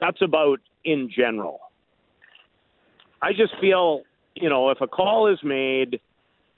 That's 0.00 0.20
about 0.20 0.58
in 0.84 1.08
general. 1.16 1.60
I 3.22 3.32
just 3.32 3.52
feel, 3.60 4.02
you 4.34 4.48
know, 4.48 4.70
if 4.70 4.80
a 4.80 4.86
call 4.86 5.32
is 5.32 5.38
made 5.42 6.00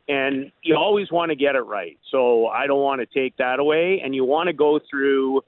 and 0.08 0.52
you 0.62 0.76
always 0.76 1.10
want 1.10 1.30
to 1.30 1.36
get 1.36 1.54
it 1.54 1.62
right. 1.62 1.98
So 2.10 2.46
I 2.46 2.66
don't 2.66 2.82
want 2.82 3.00
to 3.00 3.06
take 3.06 3.36
that 3.38 3.58
away 3.58 4.00
and 4.04 4.14
you 4.14 4.24
want 4.24 4.48
to 4.48 4.52
go 4.52 4.78
through 4.90 5.42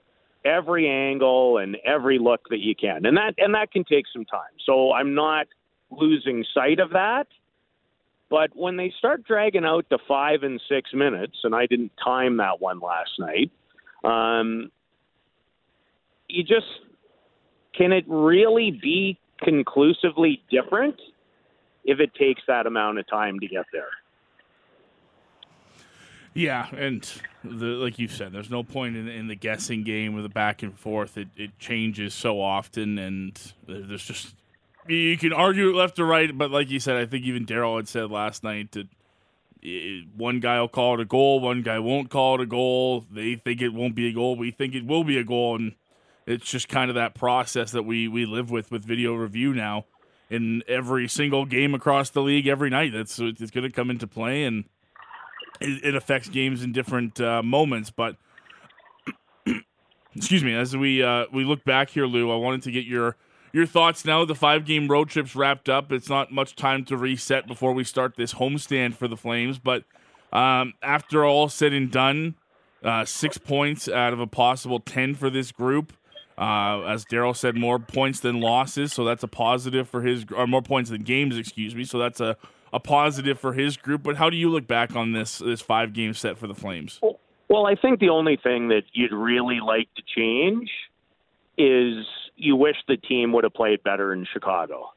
every 0.44 0.88
angle 0.88 1.58
and 1.58 1.76
every 1.84 2.18
look 2.18 2.48
that 2.50 2.60
you 2.60 2.74
can. 2.74 3.04
And 3.04 3.16
that 3.16 3.34
and 3.38 3.54
that 3.54 3.70
can 3.72 3.84
take 3.84 4.04
some 4.12 4.24
time. 4.24 4.52
So 4.64 4.92
I'm 4.92 5.14
not 5.14 5.46
losing 5.90 6.44
sight 6.54 6.80
of 6.80 6.90
that. 6.90 7.26
But 8.28 8.50
when 8.54 8.76
they 8.76 8.92
start 8.98 9.24
dragging 9.24 9.64
out 9.64 9.88
to 9.90 9.98
five 10.08 10.42
and 10.42 10.60
six 10.68 10.90
minutes, 10.92 11.36
and 11.44 11.54
I 11.54 11.66
didn't 11.66 11.92
time 12.02 12.38
that 12.38 12.60
one 12.60 12.80
last 12.80 13.10
night, 13.20 13.52
um, 14.02 14.72
you 16.28 16.42
just 16.42 16.66
can 17.76 17.92
it 17.92 18.04
really 18.08 18.70
be 18.70 19.18
conclusively 19.42 20.42
different 20.50 20.96
if 21.86 22.00
it 22.00 22.14
takes 22.14 22.42
that 22.48 22.66
amount 22.66 22.98
of 22.98 23.06
time 23.06 23.38
to 23.40 23.46
get 23.46 23.64
there? 23.72 23.88
Yeah, 26.34 26.66
and 26.76 27.10
the, 27.42 27.64
like 27.64 27.98
you 27.98 28.08
said, 28.08 28.32
there's 28.32 28.50
no 28.50 28.62
point 28.62 28.94
in, 28.94 29.08
in 29.08 29.28
the 29.28 29.34
guessing 29.34 29.84
game 29.84 30.14
or 30.18 30.20
the 30.20 30.28
back 30.28 30.62
and 30.62 30.78
forth. 30.78 31.16
It, 31.16 31.28
it 31.34 31.58
changes 31.58 32.12
so 32.12 32.42
often, 32.42 32.98
and 32.98 33.40
there's 33.66 34.04
just 34.04 34.34
you 34.86 35.16
can 35.16 35.32
argue 35.32 35.70
it 35.70 35.74
left 35.74 35.98
or 35.98 36.04
right, 36.04 36.36
but 36.36 36.50
like 36.50 36.68
you 36.68 36.78
said, 36.78 36.96
I 36.96 37.06
think 37.06 37.24
even 37.24 37.46
Daryl 37.46 37.76
had 37.76 37.88
said 37.88 38.10
last 38.10 38.44
night 38.44 38.72
that 38.72 38.88
it, 39.62 40.06
one 40.14 40.40
guy 40.40 40.60
will 40.60 40.68
call 40.68 40.94
it 40.94 41.00
a 41.00 41.06
goal, 41.06 41.40
one 41.40 41.62
guy 41.62 41.78
won't 41.78 42.10
call 42.10 42.34
it 42.34 42.42
a 42.42 42.46
goal. 42.46 43.06
They 43.10 43.36
think 43.36 43.62
it 43.62 43.70
won't 43.70 43.94
be 43.94 44.08
a 44.08 44.12
goal, 44.12 44.36
we 44.36 44.50
think 44.50 44.74
it 44.74 44.84
will 44.84 45.04
be 45.04 45.16
a 45.16 45.24
goal, 45.24 45.56
and 45.56 45.74
it's 46.26 46.50
just 46.50 46.68
kind 46.68 46.90
of 46.90 46.96
that 46.96 47.14
process 47.14 47.70
that 47.70 47.84
we 47.84 48.08
we 48.08 48.26
live 48.26 48.50
with 48.50 48.70
with 48.70 48.84
video 48.84 49.14
review 49.14 49.54
now 49.54 49.86
in 50.28 50.62
every 50.66 51.08
single 51.08 51.44
game 51.44 51.74
across 51.74 52.10
the 52.10 52.22
league 52.22 52.46
every 52.46 52.70
night. 52.70 52.92
That's 52.92 53.18
it's 53.18 53.50
going 53.50 53.64
to 53.64 53.70
come 53.70 53.90
into 53.90 54.06
play, 54.06 54.44
and 54.44 54.64
it, 55.60 55.84
it 55.84 55.94
affects 55.94 56.28
games 56.28 56.62
in 56.62 56.72
different 56.72 57.20
uh, 57.20 57.42
moments, 57.42 57.90
but. 57.90 58.16
excuse 60.16 60.42
me. 60.42 60.54
As 60.54 60.76
we 60.76 61.02
uh, 61.02 61.26
we 61.32 61.44
look 61.44 61.64
back 61.64 61.90
here, 61.90 62.06
Lou, 62.06 62.32
I 62.32 62.36
wanted 62.36 62.62
to 62.62 62.70
get 62.70 62.84
your 62.84 63.16
your 63.52 63.66
thoughts 63.66 64.04
now. 64.04 64.24
The 64.24 64.34
five 64.34 64.64
game 64.64 64.88
road 64.88 65.08
trip's 65.08 65.36
wrapped 65.36 65.68
up. 65.68 65.92
It's 65.92 66.08
not 66.08 66.32
much 66.32 66.56
time 66.56 66.84
to 66.86 66.96
reset 66.96 67.46
before 67.46 67.72
we 67.72 67.84
start 67.84 68.16
this 68.16 68.34
homestand 68.34 68.94
for 68.94 69.08
the 69.08 69.16
Flames. 69.16 69.58
But 69.58 69.84
um, 70.32 70.74
after 70.82 71.24
all 71.24 71.48
said 71.48 71.72
and 71.72 71.90
done, 71.90 72.34
uh, 72.82 73.04
six 73.04 73.38
points 73.38 73.88
out 73.88 74.12
of 74.12 74.20
a 74.20 74.26
possible 74.26 74.80
10 74.80 75.14
for 75.14 75.30
this 75.30 75.52
group. 75.52 75.92
Uh, 76.38 76.82
as 76.82 77.04
Daryl 77.06 77.34
said, 77.34 77.56
more 77.56 77.78
points 77.78 78.20
than 78.20 78.40
losses, 78.40 78.92
so 78.92 79.04
that's 79.04 79.22
a 79.22 79.28
positive 79.28 79.88
for 79.88 80.02
his, 80.02 80.26
or 80.34 80.46
more 80.46 80.60
points 80.60 80.90
than 80.90 81.02
games, 81.02 81.38
excuse 81.38 81.74
me. 81.74 81.84
So 81.84 81.98
that's 81.98 82.20
a, 82.20 82.36
a 82.72 82.80
positive 82.80 83.40
for 83.40 83.54
his 83.54 83.78
group. 83.78 84.02
But 84.02 84.16
how 84.16 84.28
do 84.28 84.36
you 84.36 84.50
look 84.50 84.66
back 84.66 84.94
on 84.94 85.12
this 85.12 85.38
this 85.38 85.62
five 85.62 85.94
game 85.94 86.12
set 86.12 86.36
for 86.36 86.46
the 86.46 86.54
Flames? 86.54 87.00
Well, 87.48 87.66
I 87.66 87.74
think 87.74 88.00
the 88.00 88.10
only 88.10 88.36
thing 88.36 88.68
that 88.68 88.82
you'd 88.92 89.12
really 89.12 89.60
like 89.60 89.88
to 89.96 90.02
change 90.14 90.70
is 91.56 92.04
you 92.36 92.54
wish 92.54 92.76
the 92.86 92.98
team 92.98 93.32
would 93.32 93.44
have 93.44 93.54
played 93.54 93.82
better 93.82 94.12
in 94.12 94.26
Chicago. 94.30 94.92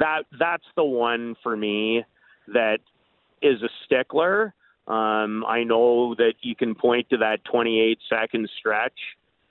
That 0.00 0.22
that's 0.38 0.64
the 0.76 0.84
one 0.84 1.36
for 1.42 1.56
me 1.56 2.04
that 2.48 2.78
is 3.40 3.62
a 3.62 3.68
stickler. 3.84 4.54
Um, 4.88 5.44
I 5.46 5.62
know 5.62 6.16
that 6.16 6.34
you 6.40 6.56
can 6.56 6.74
point 6.74 7.10
to 7.10 7.18
that 7.18 7.44
28 7.44 7.98
second 8.08 8.50
stretch 8.58 8.98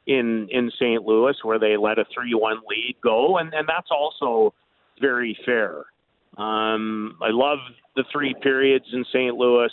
in 0.10 0.48
in 0.50 0.72
St. 0.76 1.04
Louis 1.06 1.36
where 1.44 1.60
they 1.60 1.78
let 1.78 2.00
a 2.00 2.06
3-1 2.06 2.58
lead 2.68 2.96
go, 3.02 3.38
and 3.38 3.54
and 3.54 3.68
that's 3.68 3.90
also 3.92 4.54
very 5.00 5.38
fair. 5.46 5.86
Um, 6.38 7.18
I 7.22 7.30
love 7.30 7.60
the 7.96 8.04
three 8.12 8.36
periods 8.42 8.86
in 8.92 9.06
St. 9.06 9.36
Louis. 9.36 9.72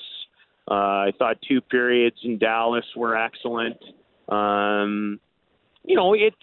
Uh, 0.70 0.74
I 1.08 1.12
thought 1.18 1.38
two 1.48 1.60
periods 1.60 2.16
in 2.22 2.38
Dallas 2.38 2.84
were 2.94 3.16
excellent. 3.16 3.78
Um, 4.28 5.20
you 5.84 5.96
know, 5.96 6.14
it 6.14 6.34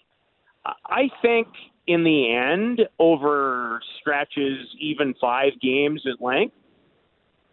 I 0.66 1.10
think 1.22 1.48
in 1.88 2.04
the 2.04 2.34
end, 2.34 2.82
over 2.98 3.82
stretches, 4.00 4.66
even 4.80 5.14
five 5.20 5.52
games 5.62 6.02
at 6.12 6.24
length, 6.24 6.56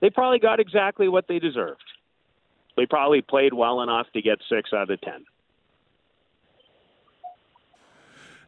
they 0.00 0.08
probably 0.08 0.38
got 0.38 0.60
exactly 0.60 1.08
what 1.08 1.26
they 1.28 1.38
deserved. 1.38 1.82
They 2.76 2.86
probably 2.86 3.20
played 3.20 3.52
well 3.52 3.82
enough 3.82 4.06
to 4.14 4.22
get 4.22 4.38
six 4.48 4.72
out 4.72 4.90
of 4.90 5.00
ten. 5.00 5.24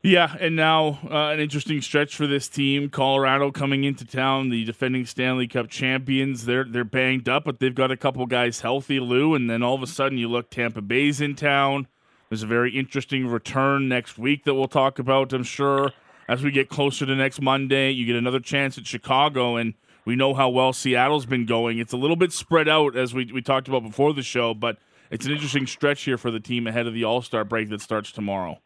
Yeah, 0.05 0.35
and 0.41 0.57
now 0.57 0.99
uh, 1.09 1.29
an 1.29 1.39
interesting 1.39 1.81
stretch 1.81 2.17
for 2.17 2.27
this 2.27 2.49
team. 2.49 2.91
Colorado 2.91 3.53
coming 3.53 3.85
into 3.85 4.05
town, 4.05 4.49
the 4.49 4.65
defending 4.65 5.07
Stanley 5.07 5.47
Cup 5.47 5.69
champions. 5.69 6.45
They're 6.45 6.65
they're 6.65 6.83
banged 6.83 7.29
up, 7.29 7.45
but 7.45 7.61
they've 7.61 7.75
got 7.75 7.93
a 7.93 7.97
couple 7.97 8.27
guys 8.27 8.63
healthy, 8.63 8.99
Lou. 8.99 9.37
And 9.37 9.49
then 9.49 9.63
all 9.63 9.77
of 9.77 9.83
a 9.83 9.87
sudden, 9.87 10.19
you 10.19 10.29
look 10.29 10.51
Tampa 10.51 10.83
Bay's 10.83 11.21
in 11.21 11.37
town. 11.37 11.87
There's 12.29 12.43
a 12.43 12.49
very 12.49 12.77
interesting 12.77 13.29
return 13.29 13.89
next 13.89 14.19
week 14.19 14.45
that 14.45 14.55
we'll 14.55 14.67
talk 14.67 14.99
about, 14.99 15.33
I'm 15.33 15.45
sure. 15.45 15.93
As 16.29 16.43
we 16.43 16.51
get 16.51 16.69
closer 16.69 17.07
to 17.07 17.15
next 17.15 17.41
Monday, 17.41 17.91
you 17.91 18.05
get 18.05 18.17
another 18.17 18.41
chance 18.41 18.77
at 18.79 18.87
Chicago, 18.87 19.55
and 19.55 19.75
we 20.05 20.17
know 20.17 20.35
how 20.35 20.49
well 20.49 20.73
Seattle's 20.73 21.27
been 21.27 21.47
going. 21.47 21.79
It's 21.79 21.93
a 21.93 21.97
little 21.97 22.17
bit 22.17 22.33
spread 22.33 22.69
out, 22.69 22.97
as 22.97 23.15
we, 23.15 23.31
we 23.33 23.43
talked 23.43 23.69
about 23.69 23.85
before 23.85 24.15
the 24.15 24.23
show, 24.23 24.53
but 24.53 24.79
it's 25.11 25.27
an 25.27 25.33
interesting 25.33 25.67
stretch 25.67 26.03
here 26.03 26.19
for 26.19 26.33
the 26.33 26.41
team 26.41 26.67
ahead 26.67 26.89
of 26.89 26.95
the 26.95 27.05
All 27.05 27.23
Star 27.23 27.45
break 27.45 27.69
that 27.69 27.83
starts 27.83 28.11
tomorrow. 28.11 28.59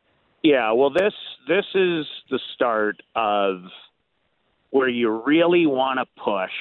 Yeah, 0.46 0.70
well, 0.72 0.90
this 0.90 1.14
this 1.48 1.64
is 1.74 2.06
the 2.30 2.38
start 2.54 3.02
of 3.16 3.62
where 4.70 4.88
you 4.88 5.22
really 5.26 5.66
want 5.66 5.98
to 5.98 6.22
push 6.22 6.52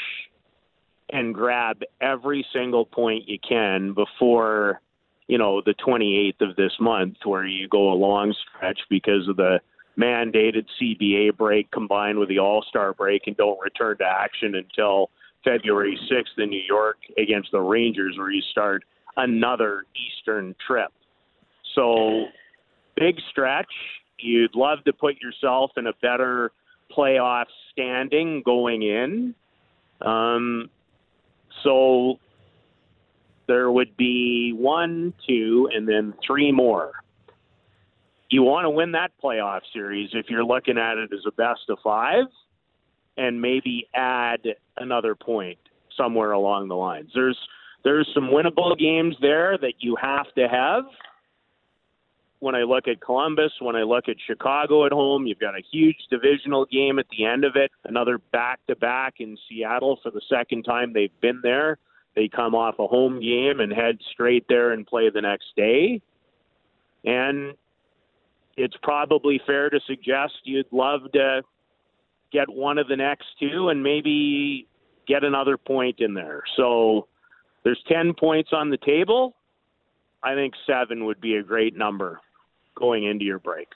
and 1.11 1.35
grab 1.35 1.81
every 2.01 2.43
single 2.51 2.85
point 2.85 3.29
you 3.29 3.37
can 3.47 3.93
before 3.93 4.81
you 5.27 5.37
know, 5.37 5.61
the 5.61 5.75
28th 5.85 6.49
of 6.49 6.55
this 6.55 6.71
month, 6.79 7.17
where 7.25 7.45
you 7.45 7.67
go 7.67 7.91
a 7.91 7.95
long 7.95 8.33
stretch 8.33 8.79
because 8.89 9.27
of 9.27 9.37
the 9.37 9.59
mandated 9.99 10.65
CBA 10.81 11.37
break 11.37 11.69
combined 11.69 12.17
with 12.17 12.29
the 12.29 12.39
All 12.39 12.65
Star 12.67 12.91
break 12.93 13.23
and 13.27 13.37
don't 13.37 13.59
return 13.59 13.99
to 13.99 14.03
action 14.03 14.55
until 14.55 15.11
February 15.43 15.97
6th 16.11 16.43
in 16.43 16.49
New 16.49 16.63
York 16.67 16.97
against 17.19 17.51
the 17.51 17.59
Rangers, 17.59 18.15
where 18.17 18.31
you 18.31 18.41
start 18.49 18.83
another 19.15 19.85
Eastern 19.95 20.55
trip. 20.65 20.91
So, 21.75 22.25
big 22.95 23.19
stretch. 23.29 23.71
You'd 24.17 24.55
love 24.55 24.83
to 24.85 24.93
put 24.93 25.21
yourself 25.21 25.71
in 25.77 25.87
a 25.87 25.93
better 26.01 26.51
playoff 26.95 27.45
standing 27.71 28.41
going 28.43 28.83
in. 28.83 29.35
Um, 30.01 30.69
so 31.63 32.19
there 33.47 33.71
would 33.71 33.95
be 33.97 34.53
one, 34.53 35.13
two, 35.27 35.69
and 35.73 35.87
then 35.87 36.13
three 36.25 36.51
more. 36.51 36.93
You 38.29 38.43
want 38.43 38.65
to 38.65 38.69
win 38.69 38.91
that 38.93 39.11
playoff 39.23 39.61
series 39.71 40.09
if 40.13 40.29
you're 40.29 40.43
looking 40.43 40.77
at 40.77 40.97
it 40.97 41.11
as 41.13 41.21
a 41.27 41.31
best 41.31 41.61
of 41.69 41.77
five 41.83 42.25
and 43.17 43.41
maybe 43.41 43.87
add 43.93 44.39
another 44.77 45.15
point 45.15 45.59
somewhere 45.95 46.31
along 46.31 46.67
the 46.67 46.75
lines. 46.75 47.11
There's 47.13 47.37
there's 47.83 48.09
some 48.13 48.25
winnable 48.25 48.77
games 48.77 49.15
there 49.21 49.57
that 49.59 49.73
you 49.79 49.95
have 50.01 50.25
to 50.33 50.47
have. 50.47 50.85
When 52.39 52.53
I 52.53 52.63
look 52.63 52.87
at 52.87 53.01
Columbus, 53.01 53.53
when 53.59 53.75
I 53.75 53.83
look 53.83 54.09
at 54.09 54.17
Chicago 54.25 54.85
at 54.85 54.91
home, 54.91 55.25
you've 55.25 55.39
got 55.39 55.55
a 55.55 55.63
huge 55.71 55.97
divisional 56.09 56.65
game 56.65 56.99
at 56.99 57.07
the 57.09 57.25
end 57.25 57.43
of 57.45 57.55
it, 57.55 57.71
another 57.85 58.19
back 58.31 58.59
to 58.67 58.75
back 58.75 59.15
in 59.19 59.37
Seattle 59.47 59.99
for 60.03 60.11
the 60.11 60.21
second 60.29 60.63
time 60.63 60.93
they've 60.93 61.21
been 61.21 61.39
there. 61.41 61.77
They 62.15 62.27
come 62.27 62.55
off 62.55 62.79
a 62.79 62.87
home 62.87 63.19
game 63.21 63.59
and 63.59 63.71
head 63.71 63.99
straight 64.11 64.45
there 64.47 64.71
and 64.71 64.85
play 64.85 65.09
the 65.09 65.21
next 65.21 65.47
day. 65.55 66.01
And 67.03 67.53
it's 68.57 68.75
probably 68.81 69.41
fair 69.45 69.69
to 69.69 69.79
suggest 69.85 70.33
you'd 70.43 70.71
love 70.71 71.11
to 71.13 71.41
get 72.31 72.49
one 72.49 72.77
of 72.77 72.87
the 72.87 72.95
next 72.95 73.27
two 73.39 73.69
and 73.69 73.83
maybe 73.83 74.67
get 75.07 75.23
another 75.23 75.57
point 75.57 75.99
in 75.99 76.13
there. 76.13 76.43
So 76.55 77.07
there's 77.63 77.81
10 77.87 78.13
points 78.13 78.51
on 78.53 78.69
the 78.69 78.77
table. 78.77 79.35
I 80.23 80.35
think 80.35 80.53
seven 80.65 81.05
would 81.05 81.21
be 81.21 81.35
a 81.35 81.43
great 81.43 81.75
number 81.77 82.21
going 82.75 83.03
into 83.03 83.25
your 83.25 83.39
break. 83.39 83.70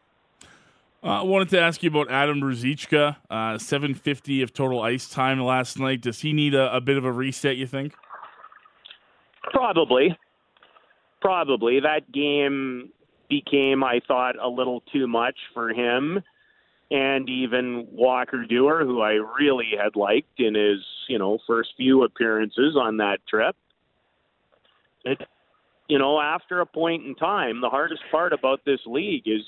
Uh, 1.02 1.22
I 1.22 1.24
wanted 1.24 1.50
to 1.50 1.60
ask 1.62 1.82
you 1.82 1.90
about 1.90 2.12
Adam 2.12 2.42
Ruzicka. 2.42 3.16
Uh, 3.30 3.58
750 3.58 4.42
of 4.42 4.54
total 4.54 4.82
ice 4.82 5.10
time 5.10 5.40
last 5.40 5.80
night. 5.80 6.02
Does 6.02 6.20
he 6.20 6.34
need 6.34 6.54
a, 6.54 6.76
a 6.76 6.82
bit 6.82 6.98
of 6.98 7.06
a 7.06 7.12
reset, 7.12 7.56
you 7.56 7.68
think? 7.68 7.94
Probably. 9.44 10.18
Probably. 11.22 11.80
That 11.80 12.12
game 12.12 12.90
became, 13.30 13.84
I 13.84 14.02
thought, 14.08 14.36
a 14.42 14.48
little 14.48 14.84
too 14.92 15.08
much 15.08 15.36
for 15.54 15.70
him 15.70 16.22
and 16.92 17.30
even 17.30 17.88
Walker 17.92 18.46
Duehr, 18.50 18.84
who 18.84 19.02
I 19.02 19.14
really 19.40 19.72
had 19.82 19.96
liked 19.96 20.40
in 20.40 20.56
his, 20.56 20.80
you 21.08 21.20
know, 21.20 21.38
first 21.46 21.70
few 21.78 22.04
appearances 22.04 22.76
on 22.76 22.98
that 22.98 23.20
trip. 23.28 23.56
It, 25.06 25.22
you 25.90 25.98
know, 25.98 26.22
after 26.22 26.62
a 26.62 26.66
point 26.66 27.06
in 27.06 27.16
time, 27.16 27.62
the 27.62 27.70
hardest 27.70 28.04
part 28.12 28.32
about 28.32 28.64
this 28.64 28.80
league 28.86 29.24
is, 29.26 29.42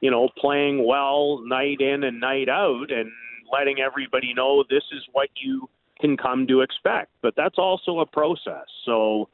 you 0.00 0.10
know, 0.10 0.28
playing 0.38 0.86
well 0.86 1.40
night 1.44 1.80
in 1.80 2.04
and 2.04 2.20
night 2.20 2.48
out 2.48 2.90
and 2.90 3.10
letting 3.50 3.80
everybody 3.80 4.32
know 4.34 4.62
this 4.68 4.84
is 4.92 5.02
what 5.12 5.30
you 5.34 5.68
can 5.98 6.16
come 6.16 6.46
to 6.46 6.60
expect. 6.60 7.10
But 7.22 7.34
that's 7.34 7.58
also 7.58 8.00
a 8.00 8.06
process. 8.06 8.66
So 8.84 9.28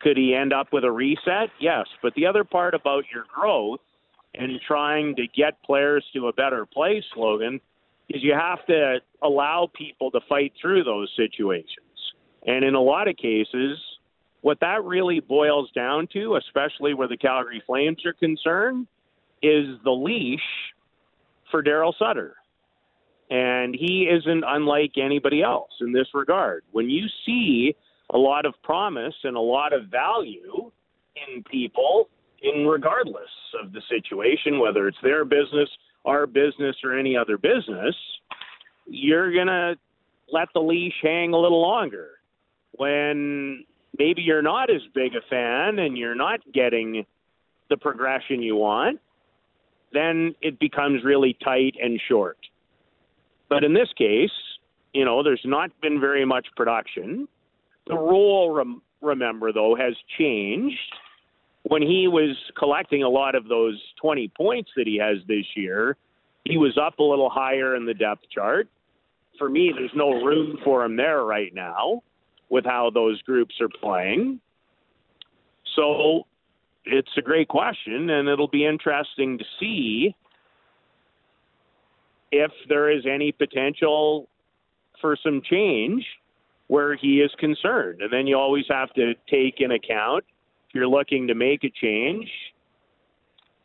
could 0.00 0.16
he 0.16 0.32
end 0.34 0.52
up 0.52 0.68
with 0.72 0.84
a 0.84 0.90
reset? 0.90 1.50
Yes. 1.60 1.86
But 2.00 2.14
the 2.14 2.26
other 2.26 2.44
part 2.44 2.74
about 2.74 3.04
your 3.12 3.24
growth 3.32 3.80
and 4.34 4.60
trying 4.66 5.16
to 5.16 5.26
get 5.36 5.60
players 5.64 6.04
to 6.14 6.28
a 6.28 6.32
better 6.32 6.66
place, 6.66 7.04
Logan, 7.16 7.60
is 8.08 8.22
you 8.22 8.32
have 8.32 8.64
to 8.66 8.98
allow 9.22 9.68
people 9.74 10.12
to 10.12 10.20
fight 10.28 10.52
through 10.60 10.84
those 10.84 11.10
situations. 11.16 11.74
And 12.46 12.64
in 12.64 12.74
a 12.74 12.80
lot 12.80 13.08
of 13.08 13.16
cases, 13.16 13.78
what 14.42 14.60
that 14.60 14.84
really 14.84 15.20
boils 15.20 15.70
down 15.72 16.08
to, 16.12 16.36
especially 16.36 16.94
where 16.94 17.08
the 17.08 17.16
Calgary 17.16 17.62
Flames 17.66 18.04
are 18.06 18.12
concerned, 18.14 18.86
is 19.42 19.66
the 19.84 19.90
leash 19.90 20.40
for 21.50 21.62
Daryl 21.62 21.92
Sutter. 21.98 22.36
And 23.30 23.74
he 23.74 24.08
isn't 24.10 24.44
unlike 24.46 24.92
anybody 24.96 25.42
else 25.42 25.70
in 25.80 25.92
this 25.92 26.08
regard. 26.14 26.64
When 26.72 26.88
you 26.88 27.06
see 27.24 27.76
a 28.12 28.18
lot 28.18 28.44
of 28.44 28.54
promise 28.62 29.14
and 29.22 29.36
a 29.36 29.40
lot 29.40 29.72
of 29.72 29.86
value 29.86 30.70
in 31.14 31.44
people, 31.44 32.08
in 32.42 32.66
regardless 32.66 33.30
of 33.62 33.72
the 33.72 33.82
situation, 33.88 34.58
whether 34.58 34.88
it's 34.88 34.98
their 35.02 35.24
business, 35.24 35.68
our 36.04 36.26
business, 36.26 36.76
or 36.82 36.98
any 36.98 37.16
other 37.16 37.38
business, 37.38 37.94
you're 38.86 39.32
going 39.32 39.46
to 39.46 39.76
let 40.32 40.48
the 40.54 40.60
leash 40.60 40.94
hang 41.02 41.32
a 41.32 41.38
little 41.38 41.60
longer. 41.60 42.12
When 42.72 43.64
maybe 43.98 44.22
you're 44.22 44.42
not 44.42 44.70
as 44.70 44.82
big 44.94 45.14
a 45.14 45.20
fan 45.28 45.78
and 45.78 45.96
you're 45.96 46.14
not 46.14 46.40
getting 46.52 47.04
the 47.68 47.76
progression 47.76 48.42
you 48.42 48.56
want, 48.56 49.00
then 49.92 50.34
it 50.40 50.58
becomes 50.58 51.04
really 51.04 51.36
tight 51.44 51.74
and 51.82 52.00
short. 52.08 52.38
But 53.48 53.64
in 53.64 53.74
this 53.74 53.88
case, 53.96 54.30
you 54.92 55.04
know, 55.04 55.22
there's 55.22 55.42
not 55.44 55.70
been 55.80 56.00
very 56.00 56.24
much 56.24 56.46
production. 56.56 57.28
The 57.86 57.96
role, 57.96 58.52
rem- 58.52 58.82
remember, 59.00 59.52
though, 59.52 59.74
has 59.74 59.94
changed 60.18 60.78
when 61.64 61.82
he 61.82 62.08
was 62.08 62.36
collecting 62.58 63.02
a 63.02 63.08
lot 63.08 63.34
of 63.34 63.48
those 63.48 63.80
20 64.00 64.28
points 64.36 64.70
that 64.76 64.86
he 64.86 64.98
has 64.98 65.18
this 65.28 65.44
year, 65.54 65.96
he 66.44 66.56
was 66.56 66.78
up 66.78 66.98
a 66.98 67.02
little 67.02 67.30
higher 67.30 67.76
in 67.76 67.84
the 67.84 67.94
depth 67.94 68.24
chart. 68.32 68.68
For 69.38 69.48
me, 69.48 69.72
there's 69.74 69.92
no 69.94 70.10
room 70.10 70.58
for 70.64 70.84
him 70.84 70.96
there 70.96 71.22
right 71.24 71.54
now 71.54 72.02
with 72.50 72.64
how 72.64 72.90
those 72.90 73.22
groups 73.22 73.54
are 73.60 73.68
playing. 73.68 74.40
So 75.76 76.26
it's 76.84 77.10
a 77.16 77.22
great 77.22 77.48
question, 77.48 78.10
and 78.10 78.28
it'll 78.28 78.48
be 78.48 78.66
interesting 78.66 79.38
to 79.38 79.44
see 79.58 80.14
if 82.32 82.50
there 82.68 82.90
is 82.90 83.04
any 83.06 83.32
potential 83.32 84.28
for 85.00 85.16
some 85.22 85.40
change 85.48 86.04
where 86.66 86.94
he 86.94 87.20
is 87.20 87.30
concerned. 87.38 88.02
And 88.02 88.12
then 88.12 88.26
you 88.26 88.36
always 88.36 88.66
have 88.68 88.92
to 88.94 89.14
take 89.28 89.60
in 89.60 89.70
account– 89.70 90.24
if 90.70 90.76
you're 90.76 90.86
looking 90.86 91.26
to 91.26 91.34
make 91.34 91.64
a 91.64 91.70
change, 91.70 92.30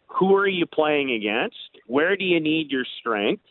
who 0.08 0.34
are 0.36 0.48
you 0.48 0.66
playing 0.66 1.12
against? 1.12 1.56
Where 1.86 2.18
do 2.18 2.26
you 2.26 2.40
need 2.40 2.72
your 2.72 2.86
strength? 3.00 3.44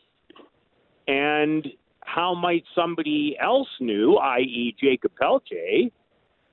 And 1.06 1.64
how 2.04 2.34
might 2.34 2.64
somebody 2.74 3.36
else 3.40 3.68
new, 3.80 4.16
i.e., 4.16 4.76
Jakob 4.80 5.12
Pelletier, 5.18 5.90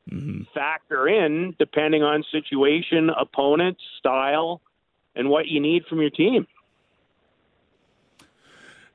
mm-hmm. 0.10 0.42
factor 0.54 1.08
in 1.08 1.56
depending 1.60 2.04
on 2.04 2.24
situation, 2.32 3.10
opponent, 3.10 3.78
style, 4.00 4.62
and 5.16 5.30
what 5.30 5.48
you 5.48 5.60
need 5.60 5.86
from 5.86 6.02
your 6.02 6.10
team? 6.10 6.48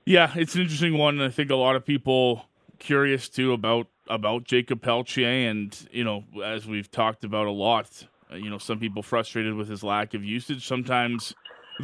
Yeah, 0.04 0.32
it's 0.34 0.54
an 0.54 0.62
interesting 0.62 0.96
one. 0.96 1.20
I 1.20 1.30
think 1.30 1.50
a 1.50 1.56
lot 1.56 1.76
of 1.76 1.84
people 1.84 2.46
curious 2.78 3.28
too 3.28 3.52
about 3.52 3.88
about 4.08 4.44
Jakob 4.44 4.80
Pelletier, 4.80 5.50
and 5.50 5.76
you 5.90 6.04
know, 6.04 6.24
as 6.44 6.66
we've 6.66 6.90
talked 6.90 7.24
about 7.24 7.46
a 7.46 7.50
lot, 7.50 8.06
you 8.32 8.48
know, 8.48 8.58
some 8.58 8.78
people 8.78 9.02
frustrated 9.02 9.54
with 9.54 9.68
his 9.68 9.82
lack 9.82 10.14
of 10.14 10.24
usage. 10.24 10.66
Sometimes 10.66 11.34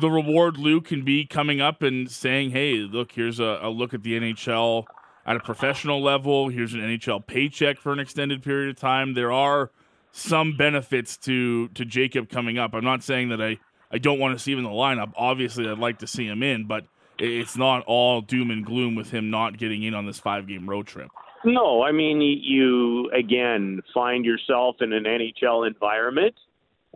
the 0.01 0.11
reward 0.11 0.57
Luke 0.57 0.87
can 0.87 1.05
be 1.05 1.27
coming 1.27 1.61
up 1.61 1.83
and 1.83 2.11
saying, 2.11 2.51
"Hey, 2.51 2.75
look, 2.79 3.13
here's 3.13 3.41
a, 3.41 3.59
a 3.63 3.71
look 3.71 3.95
at 3.95 4.03
the 4.03 4.19
NHL 4.19 4.85
at 5.27 5.37
a 5.37 5.41
professional 5.41 6.03
level. 6.03 6.49
Here's 6.49 6.75
an 6.75 6.81
NHL 6.81 7.27
paycheck 7.27 7.79
for 7.79 7.93
an 7.93 7.99
extended 7.99 8.43
period 8.43 8.71
of 8.71 8.77
time." 8.77 9.15
There 9.15 9.33
are 9.33 9.71
some 10.13 10.57
benefits 10.57 11.17
to 11.19 11.69
to 11.69 11.85
Jakob 11.85 12.29
coming 12.29 12.59
up. 12.59 12.75
I'm 12.75 12.85
not 12.85 13.03
saying 13.03 13.29
that 13.31 13.41
I 13.41 13.59
I 13.91 13.99
don't 13.99 14.19
want 14.19 14.37
to 14.37 14.43
see 14.43 14.53
him 14.53 14.59
in 14.59 14.65
the 14.65 14.71
lineup. 14.71 15.13
Obviously, 15.17 15.69
I'd 15.69 15.79
like 15.79 15.99
to 15.99 16.07
see 16.07 16.27
him 16.27 16.43
in, 16.43 16.67
but 16.67 16.85
it's 17.19 17.57
not 17.57 17.85
all 17.87 18.21
doom 18.21 18.51
and 18.51 18.65
gloom 18.65 18.95
with 18.95 19.11
him 19.11 19.31
not 19.31 19.59
getting 19.59 19.83
in 19.83 19.95
on 19.95 20.07
this 20.07 20.19
five 20.19 20.47
game 20.47 20.69
road 20.69 20.87
trip. 20.87 21.09
No, 21.45 21.83
I 21.83 21.93
mean 21.93 22.21
you 22.21 23.11
again 23.11 23.83
find 23.93 24.25
yourself 24.25 24.77
in 24.81 24.93
an 24.93 25.05
NHL 25.05 25.67
environment 25.67 26.35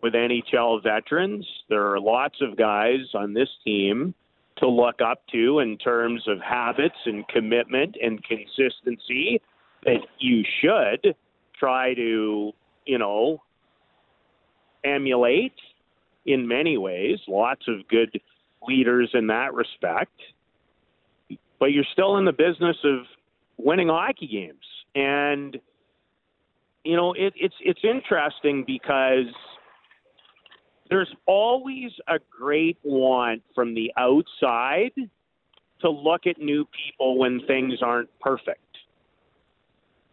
with 0.03 0.15
NHL 0.15 0.83
veterans. 0.83 1.47
There 1.69 1.93
are 1.93 2.01
lots 2.01 2.37
of 2.41 2.57
guys 2.57 3.01
on 3.15 3.35
this 3.35 3.49
team 3.65 4.15
to 4.59 4.69
look 4.69 5.01
up 5.01 5.23
to 5.33 5.59
in 5.61 5.77
terms 5.79 6.23
of 6.27 6.41
habits 6.41 6.97
and 7.05 7.27
commitment 7.29 7.97
and 8.03 8.23
consistency 8.25 9.41
that 9.85 10.01
you 10.19 10.43
should 10.61 11.15
try 11.59 11.95
to, 11.95 12.53
you 12.87 12.99
know, 12.99 13.43
emulate 14.85 15.55
in 16.25 16.47
many 16.49 16.79
ways. 16.79 17.19
Lots 17.29 17.63
of 17.69 17.87
good 17.89 18.21
leaders 18.67 19.11
in 19.15 19.27
that 19.29 19.55
respect. 19.55 20.13
But 21.59 21.67
you're 21.67 21.85
still 21.93 22.17
in 22.19 22.25
the 22.25 22.33
business 22.33 22.77
of 22.85 23.01
winning 23.57 23.89
hockey 23.89 24.27
games. 24.27 24.65
And 24.95 25.59
you 26.85 26.97
know, 26.97 27.13
it, 27.15 27.35
it's 27.37 27.55
it's 27.61 27.81
interesting 27.83 28.65
because 28.67 29.27
there's 30.89 31.13
always 31.27 31.91
a 32.09 32.19
great 32.31 32.79
want 32.83 33.43
from 33.55 33.75
the 33.75 33.93
outside 33.97 34.93
to 35.81 35.91
look 35.91 36.27
at 36.27 36.39
new 36.39 36.67
people 36.67 37.19
when 37.19 37.41
things 37.47 37.81
aren't 37.83 38.09
perfect. 38.21 38.61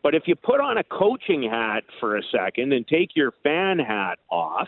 But 0.01 0.15
if 0.15 0.23
you 0.25 0.35
put 0.35 0.59
on 0.59 0.77
a 0.77 0.83
coaching 0.83 1.43
hat 1.43 1.83
for 1.99 2.17
a 2.17 2.21
second 2.31 2.73
and 2.73 2.85
take 2.85 3.15
your 3.15 3.31
fan 3.43 3.79
hat 3.79 4.19
off, 4.29 4.67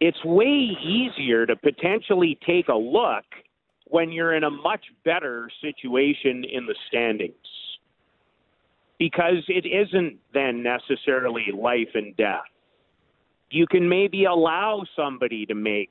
it's 0.00 0.22
way 0.24 0.76
easier 0.82 1.46
to 1.46 1.56
potentially 1.56 2.38
take 2.46 2.68
a 2.68 2.74
look 2.74 3.24
when 3.88 4.10
you're 4.10 4.34
in 4.34 4.44
a 4.44 4.50
much 4.50 4.84
better 5.04 5.48
situation 5.60 6.44
in 6.44 6.66
the 6.66 6.74
standings. 6.88 7.34
Because 8.98 9.44
it 9.48 9.66
isn't 9.66 10.18
then 10.32 10.62
necessarily 10.62 11.46
life 11.54 11.90
and 11.94 12.16
death. 12.16 12.40
You 13.50 13.66
can 13.66 13.88
maybe 13.88 14.24
allow 14.24 14.84
somebody 14.96 15.46
to 15.46 15.54
make 15.54 15.90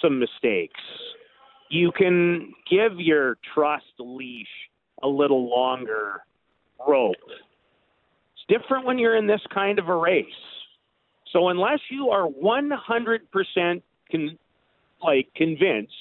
some 0.00 0.18
mistakes. 0.18 0.80
You 1.70 1.90
can 1.92 2.52
give 2.70 2.98
your 2.98 3.36
trust 3.54 3.84
leash 3.98 4.46
a 5.02 5.08
little 5.08 5.48
longer 5.48 6.22
rope. 6.86 7.16
It's 7.26 8.60
different 8.60 8.86
when 8.86 8.98
you're 8.98 9.16
in 9.16 9.26
this 9.26 9.40
kind 9.52 9.78
of 9.78 9.88
a 9.88 9.96
race. 9.96 10.26
So 11.32 11.48
unless 11.48 11.80
you 11.90 12.10
are 12.10 12.28
100% 12.28 13.82
con- 14.10 14.38
like 15.02 15.28
convinced 15.34 15.92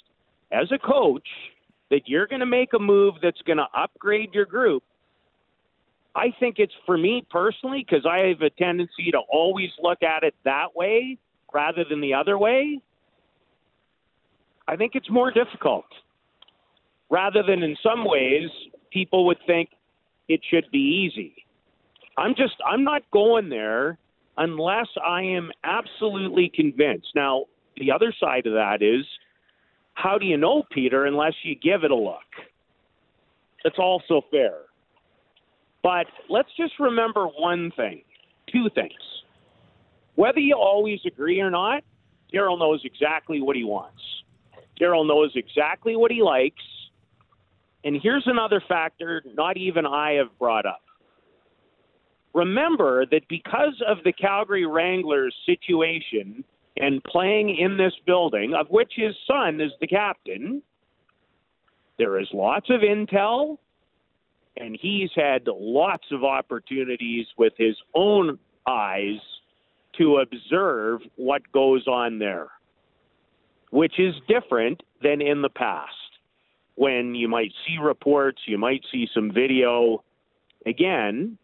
as 0.52 0.72
a 0.72 0.78
coach 0.78 1.28
that 1.90 2.02
you're 2.08 2.28
going 2.28 2.40
to 2.40 2.46
make 2.46 2.74
a 2.74 2.80
move 2.80 3.16
that's 3.22 3.42
going 3.42 3.58
to 3.58 3.68
upgrade 3.76 4.34
your 4.34 4.46
group, 4.46 4.84
I 6.16 6.28
think 6.40 6.56
it's 6.60 6.74
for 6.86 6.98
me 6.98 7.26
personally 7.30 7.86
because 7.88 8.06
I 8.06 8.28
have 8.28 8.42
a 8.42 8.50
tendency 8.52 9.12
to 9.12 9.20
always 9.32 9.70
look 9.82 10.04
at 10.04 10.24
it 10.24 10.36
that 10.46 10.76
way 10.76 11.18
rather 11.54 11.84
than 11.90 12.02
the 12.02 12.14
other 12.14 12.38
way. 12.38 12.80
I 14.68 14.76
think 14.76 14.94
it's 14.96 15.10
more 15.10 15.32
difficult. 15.32 15.86
Rather 17.10 17.44
than 17.44 17.64
in 17.64 17.76
some 17.84 18.06
ways, 18.06 18.50
people 18.92 19.26
would 19.26 19.38
think, 19.46 19.70
it 20.30 20.40
should 20.50 20.66
be 20.72 20.80
easy. 20.80 21.46
I'm 22.18 22.34
just 22.36 22.54
I'm 22.66 22.84
not 22.84 23.02
going 23.12 23.50
there 23.50 23.98
unless 24.38 24.88
I 25.06 25.22
am 25.22 25.52
absolutely 25.64 26.52
convinced. 26.54 27.10
Now, 27.16 27.46
the 27.78 27.92
other 27.92 28.14
side 28.20 28.46
of 28.48 28.54
that 28.54 28.82
is 28.82 29.06
how 29.96 30.18
do 30.18 30.26
you 30.26 30.38
know, 30.38 30.64
Peter, 30.72 31.06
unless 31.06 31.34
you 31.44 31.56
give 31.56 31.84
it 31.84 31.92
a 31.92 31.96
look? 31.96 32.18
That's 33.64 33.78
also 33.78 34.22
fair. 34.32 34.54
But 35.84 36.08
let's 36.30 36.50
just 36.58 36.80
remember 36.80 37.26
one 37.26 37.72
thing, 37.76 38.04
two 38.52 38.70
things. 38.74 38.94
Whether 40.16 40.40
you 40.40 40.56
always 40.56 41.00
agree 41.06 41.42
or 41.42 41.52
not, 41.52 41.84
Daryl 42.34 42.58
knows 42.58 42.82
exactly 42.86 43.42
what 43.42 43.56
he 43.56 43.66
wants. 43.66 44.02
Daryl 44.80 45.08
knows 45.08 45.32
exactly 45.36 45.96
what 45.96 46.10
he 46.12 46.24
likes. 46.24 46.64
And 47.84 48.00
here's 48.02 48.24
another 48.26 48.64
factor 48.68 49.22
not 49.36 49.58
even 49.58 49.86
I 49.86 50.14
have 50.14 50.38
brought 50.40 50.66
up. 50.66 50.82
Remember 52.34 53.06
that 53.08 53.28
because 53.28 53.80
of 53.88 53.98
the 54.04 54.14
Calgary 54.14 54.66
Wranglers 54.66 55.36
situation 55.46 56.44
and 56.78 57.04
playing 57.04 57.56
in 57.58 57.78
this 57.78 57.94
building, 58.08 58.54
of 58.56 58.68
which 58.70 58.94
his 58.96 59.14
son 59.28 59.62
is 59.62 59.72
the 59.80 59.88
captain, 59.88 60.64
there 62.00 62.20
is 62.20 62.28
lots 62.34 62.70
of 62.72 62.82
intel, 62.82 63.58
and 64.58 64.78
he's 64.80 65.10
had 65.16 65.48
lots 65.48 66.06
of 66.12 66.24
opportunities 66.24 67.26
with 67.38 67.54
his 67.58 67.76
own 67.96 68.38
eyes 68.68 69.20
to 69.98 70.18
observe 70.18 71.02
what 71.16 71.42
goes 71.52 71.88
on 71.88 72.20
there, 72.20 72.48
which 73.72 74.00
is 74.00 74.16
different 74.28 74.82
than 75.02 75.22
in 75.22 75.42
the 75.42 75.50
past 75.50 75.94
when 76.76 77.14
you 77.16 77.28
might 77.28 77.52
see 77.68 77.78
reports, 77.78 78.42
you 78.46 78.58
might 78.58 78.84
see 78.92 79.08
some 79.14 79.32
video. 79.32 80.04
Again, 80.66 81.38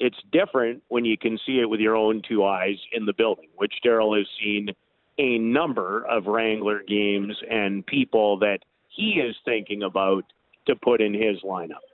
it's 0.00 0.18
different 0.32 0.82
when 0.88 1.04
you 1.04 1.16
can 1.16 1.38
see 1.46 1.60
it 1.60 1.68
with 1.68 1.80
your 1.80 1.96
own 1.96 2.22
two 2.28 2.44
eyes 2.44 2.76
in 2.92 3.06
the 3.06 3.12
building, 3.12 3.48
which 3.56 3.74
Daryl 3.84 4.16
has 4.16 4.26
seen 4.40 4.70
a 5.18 5.38
number 5.38 6.04
of 6.06 6.26
Wrangler 6.26 6.82
games 6.86 7.36
and 7.50 7.86
people 7.86 8.38
that 8.38 8.58
he 8.88 9.20
is 9.24 9.36
thinking 9.44 9.82
about 9.82 10.24
to 10.66 10.76
put 10.76 11.00
in 11.00 11.14
his 11.14 11.42
lineup. 11.44 11.87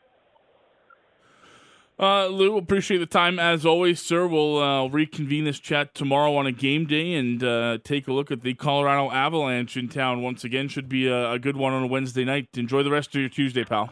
Uh, 1.97 2.27
Lou, 2.27 2.57
appreciate 2.57 2.99
the 2.99 3.07
time 3.07 3.39
as 3.39 3.65
always, 3.65 4.01
sir. 4.01 4.27
We'll 4.27 4.59
uh, 4.59 4.89
reconvene 4.89 5.45
this 5.45 5.61
chat 5.61 5.95
tomorrow 5.95 6.35
on 6.35 6.45
a 6.45 6.53
game 6.53 6.87
day 6.87 7.15
and 7.15 7.43
uh, 7.43 7.79
take 7.85 8.09
a 8.09 8.13
look 8.13 8.33
at 8.33 8.43
the 8.43 8.55
Colorado 8.55 9.13
Avalanche 9.13 9.77
in 9.77 9.89
town 9.89 10.21
once 10.21 10.43
again. 10.43 10.67
Should 10.67 10.89
be 10.89 11.07
a, 11.07 11.33
a, 11.33 11.39
good 11.39 11.57
one 11.57 11.73
on 11.73 11.85
a 11.85 11.87
Wednesday 11.87 12.25
night. 12.25 12.49
Enjoy 12.55 12.83
the 12.83 12.91
rest 12.91 13.15
of 13.15 13.21
your 13.21 13.31
Tuesday, 13.31 13.63
pal. 13.63 13.91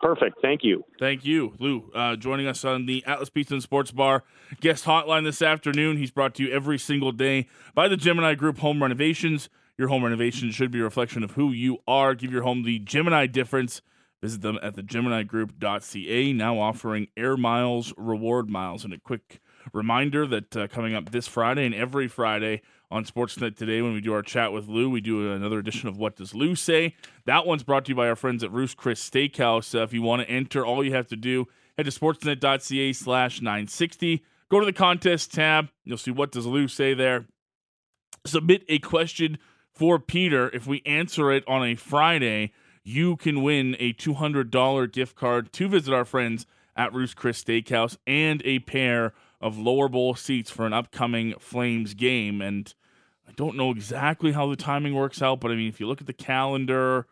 Perfect. 0.00 0.40
Thank 0.40 0.62
you. 0.62 0.84
Thank 0.98 1.26
you, 1.26 1.52
Lou. 1.58 1.90
Uh, 1.94 2.16
joining 2.16 2.46
us 2.46 2.64
on 2.64 2.86
the 2.86 3.04
Atlas 3.06 3.28
Pizza 3.28 3.54
and 3.54 3.62
Sports 3.62 3.90
Bar 3.90 4.24
guest 4.60 4.84
hotline 4.86 5.24
this 5.24 5.42
afternoon. 5.42 5.98
He's 5.98 6.10
brought 6.10 6.34
to 6.36 6.42
you 6.42 6.52
every 6.52 6.78
single 6.78 7.12
day 7.12 7.48
by 7.74 7.88
the 7.88 7.96
Gemini 7.96 8.34
Group 8.34 8.58
Home 8.58 8.82
Renovations. 8.82 9.50
Your 9.76 9.88
home 9.88 10.04
renovation 10.04 10.52
should 10.52 10.70
be 10.70 10.80
a 10.80 10.84
reflection 10.84 11.22
of 11.22 11.32
who 11.32 11.52
you 11.52 11.78
are. 11.86 12.14
Give 12.14 12.32
your 12.32 12.42
home 12.42 12.62
the 12.62 12.78
Gemini 12.78 13.26
difference. 13.26 13.82
Visit 14.22 14.40
them 14.40 14.58
at 14.62 14.76
thegeminigroup.ca, 14.76 16.32
now 16.32 16.58
offering 16.58 17.08
air 17.16 17.36
miles, 17.36 17.92
reward 17.96 18.48
miles. 18.48 18.84
And 18.84 18.94
a 18.94 18.98
quick 18.98 19.40
reminder 19.72 20.26
that 20.26 20.56
uh, 20.56 20.68
coming 20.68 20.94
up 20.94 21.10
this 21.10 21.28
Friday 21.28 21.66
and 21.66 21.74
every 21.74 22.08
Friday 22.08 22.62
on 22.90 23.04
Sportsnet 23.04 23.56
today, 23.56 23.82
when 23.82 23.92
we 23.92 24.00
do 24.00 24.14
our 24.14 24.22
chat 24.22 24.52
with 24.52 24.68
Lou, 24.68 24.88
we 24.88 25.00
do 25.00 25.32
another 25.32 25.58
edition 25.58 25.88
of 25.88 25.98
What 25.98 26.16
Does 26.16 26.34
Lou 26.34 26.54
Say? 26.54 26.94
That 27.26 27.46
one's 27.46 27.62
brought 27.62 27.84
to 27.86 27.90
you 27.90 27.94
by 27.94 28.08
our 28.08 28.16
friends 28.16 28.42
at 28.42 28.52
Ruth's 28.52 28.74
Chris 28.74 29.06
Steakhouse. 29.06 29.78
Uh, 29.78 29.82
if 29.82 29.92
you 29.92 30.02
want 30.02 30.22
to 30.22 30.30
enter, 30.30 30.64
all 30.64 30.82
you 30.82 30.94
have 30.94 31.08
to 31.08 31.16
do, 31.16 31.46
head 31.76 31.84
to 31.84 31.92
sportsnet.ca 31.92 32.92
slash 32.94 33.40
960. 33.40 34.24
Go 34.48 34.60
to 34.60 34.66
the 34.66 34.72
contest 34.72 35.34
tab. 35.34 35.68
You'll 35.84 35.98
see 35.98 36.10
What 36.12 36.32
Does 36.32 36.46
Lou 36.46 36.68
Say 36.68 36.94
there. 36.94 37.26
Submit 38.24 38.64
a 38.68 38.78
question 38.78 39.38
for 39.72 39.98
Peter. 39.98 40.48
If 40.54 40.66
we 40.66 40.82
answer 40.86 41.30
it 41.32 41.44
on 41.46 41.64
a 41.64 41.74
Friday, 41.74 42.52
you 42.86 43.16
can 43.16 43.42
win 43.42 43.74
a 43.80 43.92
$200 43.94 44.92
gift 44.92 45.16
card 45.16 45.52
to 45.52 45.68
visit 45.68 45.92
our 45.92 46.04
friends 46.04 46.46
at 46.76 46.92
Ruth's 46.92 47.14
Chris 47.14 47.42
Steakhouse 47.42 47.96
and 48.06 48.40
a 48.44 48.60
pair 48.60 49.12
of 49.40 49.58
lower 49.58 49.88
bowl 49.88 50.14
seats 50.14 50.52
for 50.52 50.66
an 50.66 50.72
upcoming 50.72 51.34
Flames 51.40 51.94
game. 51.94 52.40
And 52.40 52.72
I 53.28 53.32
don't 53.32 53.56
know 53.56 53.72
exactly 53.72 54.30
how 54.30 54.48
the 54.48 54.54
timing 54.54 54.94
works 54.94 55.20
out, 55.20 55.40
but 55.40 55.50
I 55.50 55.56
mean, 55.56 55.68
if 55.68 55.80
you 55.80 55.88
look 55.88 56.00
at 56.00 56.06
the 56.06 56.12
calendar, 56.12 57.08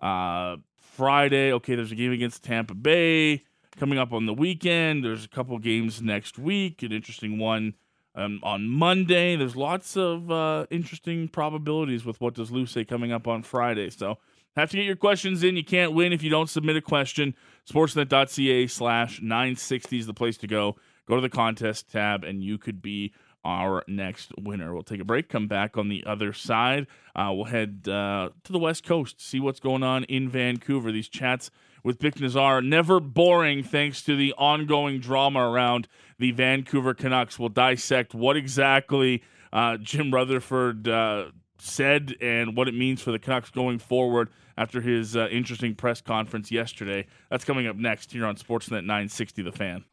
uh, 0.00 0.56
Friday, 0.78 1.52
okay, 1.52 1.74
there's 1.74 1.92
a 1.92 1.96
game 1.96 2.12
against 2.12 2.42
Tampa 2.42 2.74
Bay 2.74 3.44
coming 3.76 3.98
up 3.98 4.14
on 4.14 4.24
the 4.24 4.32
weekend. 4.32 5.04
There's 5.04 5.26
a 5.26 5.28
couple 5.28 5.58
games 5.58 6.00
next 6.00 6.38
week, 6.38 6.82
an 6.82 6.90
interesting 6.90 7.38
one 7.38 7.74
um, 8.14 8.40
on 8.42 8.66
Monday. 8.66 9.36
There's 9.36 9.56
lots 9.56 9.94
of 9.94 10.30
uh, 10.30 10.64
interesting 10.70 11.28
probabilities 11.28 12.06
with 12.06 12.18
what 12.18 12.32
does 12.32 12.50
Lou 12.50 12.64
say 12.64 12.86
coming 12.86 13.12
up 13.12 13.28
on 13.28 13.42
Friday. 13.42 13.90
So 13.90 14.16
have 14.58 14.70
to 14.70 14.76
get 14.76 14.86
your 14.86 14.96
questions 14.96 15.44
in. 15.44 15.56
You 15.56 15.64
can't 15.64 15.92
win 15.92 16.12
if 16.12 16.22
you 16.22 16.30
don't 16.30 16.50
submit 16.50 16.76
a 16.76 16.80
question. 16.80 17.34
Sportsnet.ca 17.70 18.66
slash 18.66 19.20
960 19.22 19.98
is 19.98 20.06
the 20.06 20.14
place 20.14 20.36
to 20.38 20.46
go. 20.46 20.76
Go 21.06 21.14
to 21.14 21.20
the 21.20 21.28
contest 21.28 21.90
tab, 21.90 22.24
and 22.24 22.42
you 22.42 22.58
could 22.58 22.82
be 22.82 23.12
our 23.44 23.84
next 23.86 24.32
winner. 24.38 24.74
We'll 24.74 24.82
take 24.82 25.00
a 25.00 25.04
break, 25.04 25.28
come 25.28 25.46
back 25.46 25.76
on 25.76 25.88
the 25.88 26.04
other 26.06 26.32
side. 26.32 26.86
Uh, 27.14 27.30
we'll 27.32 27.44
head 27.44 27.88
uh, 27.88 28.30
to 28.44 28.52
the 28.52 28.58
West 28.58 28.84
Coast, 28.84 29.20
see 29.20 29.40
what's 29.40 29.60
going 29.60 29.82
on 29.82 30.04
in 30.04 30.28
Vancouver. 30.28 30.92
These 30.92 31.08
chats 31.08 31.50
with 31.84 31.98
Bik 31.98 32.16
Nizzar, 32.16 32.62
never 32.64 33.00
boring 33.00 33.62
thanks 33.62 34.02
to 34.02 34.16
the 34.16 34.34
ongoing 34.36 34.98
drama 34.98 35.48
around 35.48 35.88
the 36.18 36.32
Vancouver 36.32 36.94
Canucks. 36.94 37.38
We'll 37.38 37.48
dissect 37.48 38.12
what 38.12 38.36
exactly 38.36 39.22
uh, 39.52 39.76
Jim 39.78 40.12
Rutherford 40.12 40.88
uh, 40.88 41.26
said 41.58 42.16
and 42.20 42.56
what 42.56 42.68
it 42.68 42.74
means 42.74 43.00
for 43.00 43.12
the 43.12 43.18
Canucks 43.18 43.50
going 43.50 43.78
forward 43.78 44.28
after 44.58 44.80
his 44.80 45.16
uh, 45.16 45.28
interesting 45.30 45.74
press 45.76 46.00
conference 46.00 46.50
yesterday. 46.50 47.06
That's 47.30 47.44
coming 47.44 47.68
up 47.68 47.76
next 47.76 48.12
here 48.12 48.26
on 48.26 48.36
Sportsnet 48.36 48.84
960 48.84 49.42
The 49.42 49.52
Fan. 49.52 49.84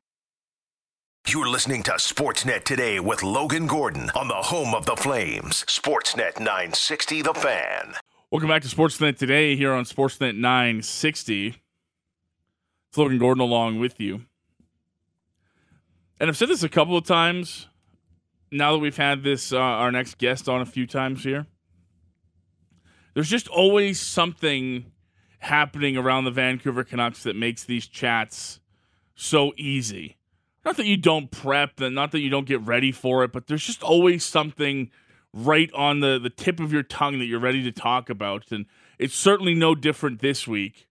You're 1.27 1.47
listening 1.47 1.83
to 1.83 1.91
Sportsnet 1.91 2.63
today 2.63 2.99
with 2.99 3.21
Logan 3.21 3.67
Gordon 3.67 4.09
on 4.15 4.27
the 4.27 4.33
home 4.33 4.73
of 4.73 4.87
the 4.87 4.95
Flames. 4.95 5.63
Sportsnet 5.65 6.39
960 6.39 7.21
The 7.21 7.33
Fan. 7.35 7.93
Welcome 8.31 8.49
back 8.49 8.63
to 8.63 8.67
Sportsnet 8.67 9.17
today 9.17 9.55
here 9.55 9.71
on 9.71 9.85
Sportsnet 9.85 10.35
960. 10.35 11.47
It's 12.89 12.97
Logan 12.97 13.19
Gordon 13.19 13.41
along 13.41 13.79
with 13.79 13.99
you. 13.99 14.21
And 16.19 16.27
I've 16.27 16.37
said 16.37 16.49
this 16.49 16.63
a 16.63 16.69
couple 16.69 16.97
of 16.97 17.05
times 17.05 17.67
now 18.51 18.71
that 18.71 18.79
we've 18.79 18.97
had 18.97 19.21
this 19.21 19.53
uh, 19.53 19.59
our 19.59 19.91
next 19.91 20.17
guest 20.17 20.49
on 20.49 20.61
a 20.61 20.65
few 20.65 20.87
times 20.87 21.23
here 21.23 21.45
there's 23.15 23.29
just 23.29 23.47
always 23.47 23.99
something 23.99 24.91
happening 25.39 25.97
around 25.97 26.25
the 26.25 26.31
Vancouver 26.31 26.83
Canucks 26.83 27.23
that 27.23 27.35
makes 27.35 27.63
these 27.63 27.87
chats 27.87 28.59
so 29.15 29.53
easy. 29.57 30.17
Not 30.63 30.77
that 30.77 30.85
you 30.85 30.97
don't 30.97 31.31
prep, 31.31 31.79
and 31.79 31.95
not 31.95 32.11
that 32.11 32.19
you 32.19 32.29
don't 32.29 32.47
get 32.47 32.61
ready 32.61 32.91
for 32.91 33.23
it, 33.23 33.31
but 33.31 33.47
there's 33.47 33.63
just 33.65 33.81
always 33.81 34.23
something 34.23 34.91
right 35.33 35.71
on 35.73 36.01
the, 36.01 36.19
the 36.21 36.29
tip 36.29 36.59
of 36.59 36.73
your 36.73 36.83
tongue 36.83 37.19
that 37.19 37.25
you're 37.25 37.39
ready 37.39 37.63
to 37.63 37.71
talk 37.71 38.09
about. 38.09 38.51
And 38.51 38.65
it's 38.99 39.15
certainly 39.15 39.53
no 39.53 39.75
different 39.75 40.19
this 40.21 40.47
week 40.47 40.87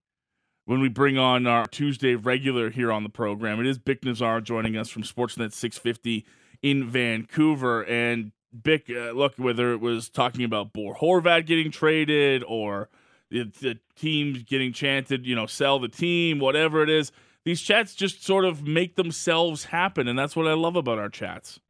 when 0.64 0.80
we 0.80 0.88
bring 0.88 1.18
on 1.18 1.46
our 1.46 1.66
Tuesday 1.66 2.14
regular 2.14 2.70
here 2.70 2.92
on 2.92 3.02
the 3.02 3.08
program. 3.08 3.60
It 3.60 3.66
is 3.66 3.78
Bik 3.78 4.00
Nizzar 4.00 4.42
joining 4.42 4.76
us 4.76 4.88
from 4.88 5.02
Sportsnet 5.02 5.52
650 5.52 6.24
in 6.62 6.88
Vancouver. 6.88 7.84
And 7.84 8.32
Bik, 8.62 8.90
uh, 8.90 9.12
look, 9.12 9.34
whether 9.36 9.72
it 9.72 9.80
was 9.80 10.08
talking 10.08 10.44
about 10.44 10.72
Bo 10.72 10.94
Horvat 10.94 11.46
getting 11.46 11.70
traded 11.70 12.44
or 12.46 12.88
the, 13.30 13.44
the 13.60 13.78
teams 13.96 14.42
getting 14.44 14.72
chanted, 14.72 15.26
you 15.26 15.34
know, 15.34 15.46
sell 15.46 15.78
the 15.78 15.88
team, 15.88 16.38
whatever 16.38 16.82
it 16.82 16.90
is, 16.90 17.10
these 17.44 17.60
chats 17.60 17.94
just 17.94 18.24
sort 18.24 18.44
of 18.44 18.66
make 18.66 18.96
themselves 18.96 19.64
happen, 19.64 20.08
and 20.08 20.18
that's 20.18 20.34
what 20.36 20.46
I 20.46 20.54
love 20.54 20.76
about 20.76 20.98
our 20.98 21.08
chats. 21.08 21.60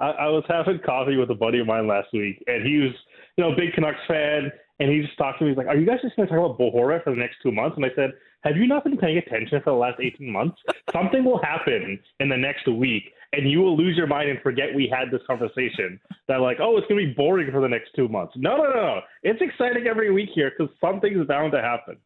I, 0.00 0.10
I 0.10 0.28
was 0.28 0.44
having 0.48 0.78
coffee 0.84 1.16
with 1.16 1.30
a 1.30 1.34
buddy 1.34 1.60
of 1.60 1.66
mine 1.66 1.88
last 1.88 2.08
week, 2.12 2.42
and 2.46 2.66
he 2.66 2.78
was, 2.78 2.92
you 3.36 3.44
know, 3.44 3.54
big 3.56 3.72
Canucks 3.72 3.98
fan, 4.06 4.52
and 4.78 4.90
he 4.90 5.00
just 5.00 5.16
talked 5.16 5.38
to 5.38 5.44
me. 5.44 5.50
He's 5.50 5.58
like, 5.58 5.66
"Are 5.66 5.76
you 5.76 5.86
guys 5.86 5.98
just 6.02 6.14
going 6.14 6.28
to 6.28 6.34
talk 6.34 6.44
about 6.44 6.58
Bo 6.58 6.70
Horvat 6.70 7.04
for 7.04 7.10
the 7.10 7.16
next 7.16 7.36
two 7.42 7.50
months?" 7.50 7.76
And 7.76 7.84
I 7.84 7.90
said, 7.96 8.12
"Have 8.42 8.56
you 8.56 8.66
not 8.66 8.84
been 8.84 8.96
paying 8.96 9.18
attention 9.18 9.60
for 9.64 9.70
the 9.70 9.76
last 9.76 9.98
eighteen 10.00 10.30
months? 10.30 10.58
Something 10.92 11.24
will 11.24 11.42
happen 11.42 11.98
in 12.20 12.28
the 12.28 12.36
next 12.36 12.68
week 12.68 13.04
and 13.32 13.50
you 13.50 13.60
will 13.60 13.76
lose 13.76 13.96
your 13.96 14.06
mind 14.06 14.30
and 14.30 14.40
forget 14.40 14.74
we 14.74 14.88
had 14.92 15.10
this 15.10 15.20
conversation. 15.26 16.00
That 16.28 16.40
like, 16.40 16.58
oh, 16.60 16.76
it's 16.76 16.86
gonna 16.88 17.06
be 17.06 17.14
boring 17.14 17.50
for 17.50 17.60
the 17.60 17.68
next 17.68 17.90
two 17.94 18.08
months. 18.08 18.34
No, 18.36 18.56
no, 18.56 18.64
no, 18.64 18.74
no. 18.74 19.00
It's 19.22 19.40
exciting 19.40 19.86
every 19.86 20.10
week 20.12 20.30
here 20.34 20.52
because 20.56 20.74
something's 20.80 21.26
bound 21.26 21.52
to 21.52 21.60
happen. 21.60 21.96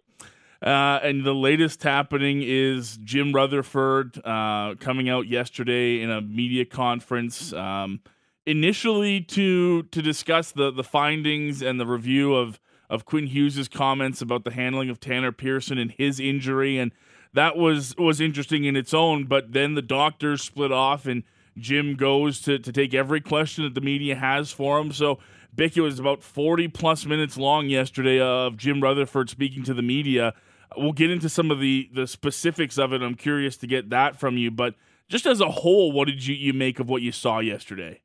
Uh, 0.62 1.00
and 1.02 1.24
the 1.24 1.34
latest 1.34 1.82
happening 1.82 2.40
is 2.44 2.96
Jim 2.98 3.32
Rutherford 3.32 4.24
uh, 4.24 4.76
coming 4.78 5.08
out 5.08 5.26
yesterday 5.26 6.00
in 6.00 6.10
a 6.10 6.20
media 6.20 6.64
conference, 6.64 7.52
um, 7.52 8.00
initially 8.46 9.20
to 9.22 9.82
to 9.84 10.02
discuss 10.02 10.52
the 10.52 10.70
the 10.70 10.84
findings 10.84 11.62
and 11.62 11.80
the 11.80 11.86
review 11.86 12.34
of 12.34 12.60
of 12.88 13.06
Quinn 13.06 13.26
Hughes' 13.26 13.68
comments 13.68 14.20
about 14.20 14.44
the 14.44 14.52
handling 14.52 14.90
of 14.90 15.00
Tanner 15.00 15.32
Pearson 15.32 15.78
and 15.78 15.90
his 15.90 16.20
injury 16.20 16.78
and 16.78 16.92
that 17.34 17.56
was 17.56 17.94
was 17.96 18.20
interesting 18.20 18.64
in 18.64 18.76
its 18.76 18.92
own. 18.94 19.24
But 19.24 19.52
then 19.52 19.74
the 19.74 19.82
doctors 19.82 20.42
split 20.42 20.72
off, 20.72 21.06
and 21.06 21.22
Jim 21.56 21.96
goes 21.96 22.40
to 22.42 22.58
to 22.58 22.72
take 22.72 22.94
every 22.94 23.20
question 23.20 23.64
that 23.64 23.74
the 23.74 23.80
media 23.80 24.16
has 24.16 24.50
for 24.50 24.78
him. 24.78 24.92
So. 24.92 25.18
Bik, 25.54 25.76
it 25.76 25.82
was 25.82 25.98
about 25.98 26.22
40 26.22 26.68
plus 26.68 27.04
minutes 27.04 27.36
long 27.36 27.68
yesterday 27.68 28.18
of 28.18 28.56
Jim 28.56 28.80
Rutherford 28.80 29.28
speaking 29.28 29.62
to 29.64 29.74
the 29.74 29.82
media. 29.82 30.32
We'll 30.78 30.94
get 30.94 31.10
into 31.10 31.28
some 31.28 31.50
of 31.50 31.60
the, 31.60 31.90
the 31.92 32.06
specifics 32.06 32.78
of 32.78 32.94
it. 32.94 33.02
I'm 33.02 33.16
curious 33.16 33.58
to 33.58 33.66
get 33.66 33.90
that 33.90 34.18
from 34.18 34.38
you. 34.38 34.50
But 34.50 34.76
just 35.10 35.26
as 35.26 35.42
a 35.42 35.50
whole, 35.50 35.92
what 35.92 36.06
did 36.06 36.26
you, 36.26 36.34
you 36.34 36.54
make 36.54 36.80
of 36.80 36.88
what 36.88 37.02
you 37.02 37.12
saw 37.12 37.40
yesterday? 37.40 38.00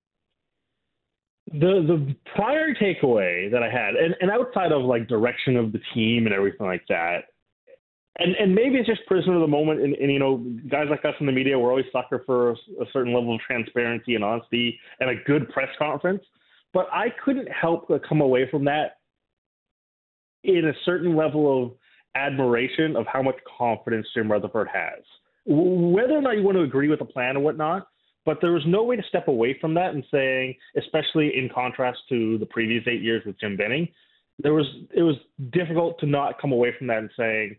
the 1.51 1.81
the 1.87 2.15
prior 2.35 2.73
takeaway 2.73 3.49
that 3.51 3.63
I 3.63 3.69
had, 3.69 3.95
and, 3.95 4.15
and 4.19 4.29
outside 4.31 4.71
of 4.71 4.83
like 4.83 5.07
direction 5.07 5.55
of 5.55 5.71
the 5.71 5.79
team 5.93 6.25
and 6.25 6.35
everything 6.35 6.67
like 6.67 6.83
that, 6.89 7.25
and 8.19 8.35
and 8.35 8.55
maybe 8.55 8.77
it's 8.77 8.87
just 8.87 9.05
prisoner 9.05 9.35
of 9.35 9.41
the 9.41 9.47
moment, 9.47 9.81
and, 9.81 9.93
and 9.95 10.11
you 10.11 10.19
know, 10.19 10.37
guys 10.69 10.87
like 10.89 11.05
us 11.05 11.13
in 11.19 11.25
the 11.25 11.31
media, 11.31 11.57
we're 11.57 11.69
always 11.69 11.85
sucker 11.91 12.23
for 12.25 12.51
a, 12.51 12.53
a 12.53 12.85
certain 12.91 13.13
level 13.13 13.35
of 13.35 13.41
transparency 13.41 14.15
and 14.15 14.23
honesty 14.23 14.79
and 14.99 15.09
a 15.09 15.15
good 15.25 15.49
press 15.49 15.69
conference. 15.77 16.23
But 16.73 16.87
I 16.91 17.07
couldn't 17.23 17.49
help 17.49 17.87
but 17.87 18.07
come 18.07 18.21
away 18.21 18.49
from 18.49 18.65
that 18.65 18.97
in 20.43 20.65
a 20.65 20.73
certain 20.85 21.15
level 21.15 21.63
of 21.63 21.71
admiration 22.15 22.95
of 22.95 23.05
how 23.11 23.21
much 23.21 23.35
confidence 23.57 24.07
Jim 24.15 24.31
Rutherford 24.31 24.67
has. 24.73 25.03
Whether 25.45 26.13
or 26.13 26.21
not 26.21 26.37
you 26.37 26.43
want 26.43 26.57
to 26.57 26.63
agree 26.63 26.89
with 26.89 26.99
the 26.99 27.05
plan 27.05 27.37
or 27.37 27.41
whatnot, 27.41 27.87
but 28.25 28.39
there 28.41 28.51
was 28.51 28.63
no 28.65 28.83
way 28.83 28.95
to 28.95 29.03
step 29.07 29.27
away 29.27 29.57
from 29.61 29.73
that 29.75 29.93
and 29.93 30.03
saying, 30.11 30.55
especially 30.77 31.37
in 31.37 31.49
contrast 31.53 31.99
to 32.09 32.37
the 32.39 32.45
previous 32.45 32.83
eight 32.87 33.01
years 33.01 33.23
with 33.25 33.39
Jim 33.39 33.55
Benning, 33.55 33.87
there 34.39 34.53
was 34.53 34.65
it 34.93 35.01
was 35.01 35.15
difficult 35.51 35.99
to 35.99 36.05
not 36.05 36.39
come 36.41 36.51
away 36.51 36.73
from 36.77 36.87
that 36.87 36.97
and 36.97 37.09
saying 37.17 37.55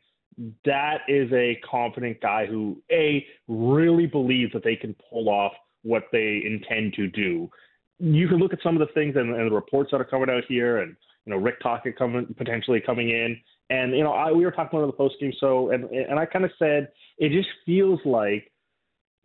that 0.65 0.99
is 1.09 1.31
a 1.33 1.59
confident 1.69 2.21
guy 2.21 2.47
who 2.47 2.81
a 2.91 3.27
really 3.49 4.07
believes 4.07 4.53
that 4.53 4.65
they 4.65 4.77
can 4.77 4.95
pull 5.11 5.29
off 5.29 5.53
what 5.83 6.05
they 6.13 6.43
intend 6.45 6.95
to 6.95 7.09
do. 7.09 7.51
You 7.99 8.29
can 8.29 8.39
look 8.39 8.53
at 8.53 8.61
some 8.63 8.81
of 8.81 8.87
the 8.87 8.93
things 8.95 9.17
and, 9.17 9.35
and 9.35 9.51
the 9.51 9.55
reports 9.55 9.91
that 9.91 10.01
are 10.01 10.05
coming 10.05 10.31
out 10.31 10.45
here, 10.49 10.79
and 10.79 10.97
you 11.27 11.33
know 11.33 11.39
Rick 11.39 11.61
Tocchet 11.61 11.99
coming 11.99 12.33
potentially 12.37 12.81
coming 12.81 13.11
in, 13.11 13.37
and 13.71 13.97
you 13.97 14.05
know 14.05 14.13
I, 14.13 14.31
we 14.31 14.45
were 14.45 14.53
talking 14.53 14.79
about 14.79 14.87
the 14.87 14.93
post 14.93 15.17
game, 15.21 15.33
so 15.41 15.71
and 15.71 15.85
and 15.85 16.19
I 16.19 16.27
kind 16.27 16.45
of 16.45 16.53
said 16.59 16.89
it 17.19 17.31
just 17.31 17.49
feels 17.67 18.01
like 18.05 18.51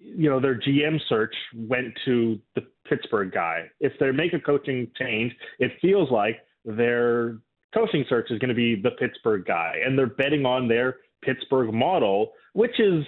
you 0.04 0.30
know, 0.30 0.40
their 0.40 0.60
GM 0.60 1.00
search 1.08 1.34
went 1.56 1.94
to 2.06 2.40
the 2.56 2.62
Pittsburgh 2.88 3.32
guy. 3.32 3.66
If 3.80 3.94
they 4.00 4.12
make 4.12 4.34
a 4.34 4.40
coaching 4.40 4.92
change, 5.00 5.34
it 5.60 5.72
feels 5.82 6.12
like 6.12 6.40
their 6.66 7.38
coaching 7.74 8.06
search 8.10 8.32
is 8.32 8.40
going 8.40 8.50
to 8.50 8.56
be 8.56 8.76
the 8.76 8.92
Pittsburgh 8.92 9.46
guy, 9.46 9.76
and 9.86 9.98
they're 9.98 10.08
betting 10.08 10.46
on 10.46 10.68
their 10.68 10.98
Pittsburgh 11.24 11.74
model, 11.74 12.32
which 12.54 12.80
is 12.80 13.04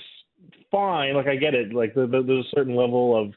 fine. 0.71 1.15
Like 1.15 1.27
I 1.27 1.35
get 1.35 1.53
it. 1.53 1.73
Like 1.73 1.93
there's 1.95 2.29
a 2.29 2.43
certain 2.55 2.75
level 2.75 3.19
of 3.19 3.33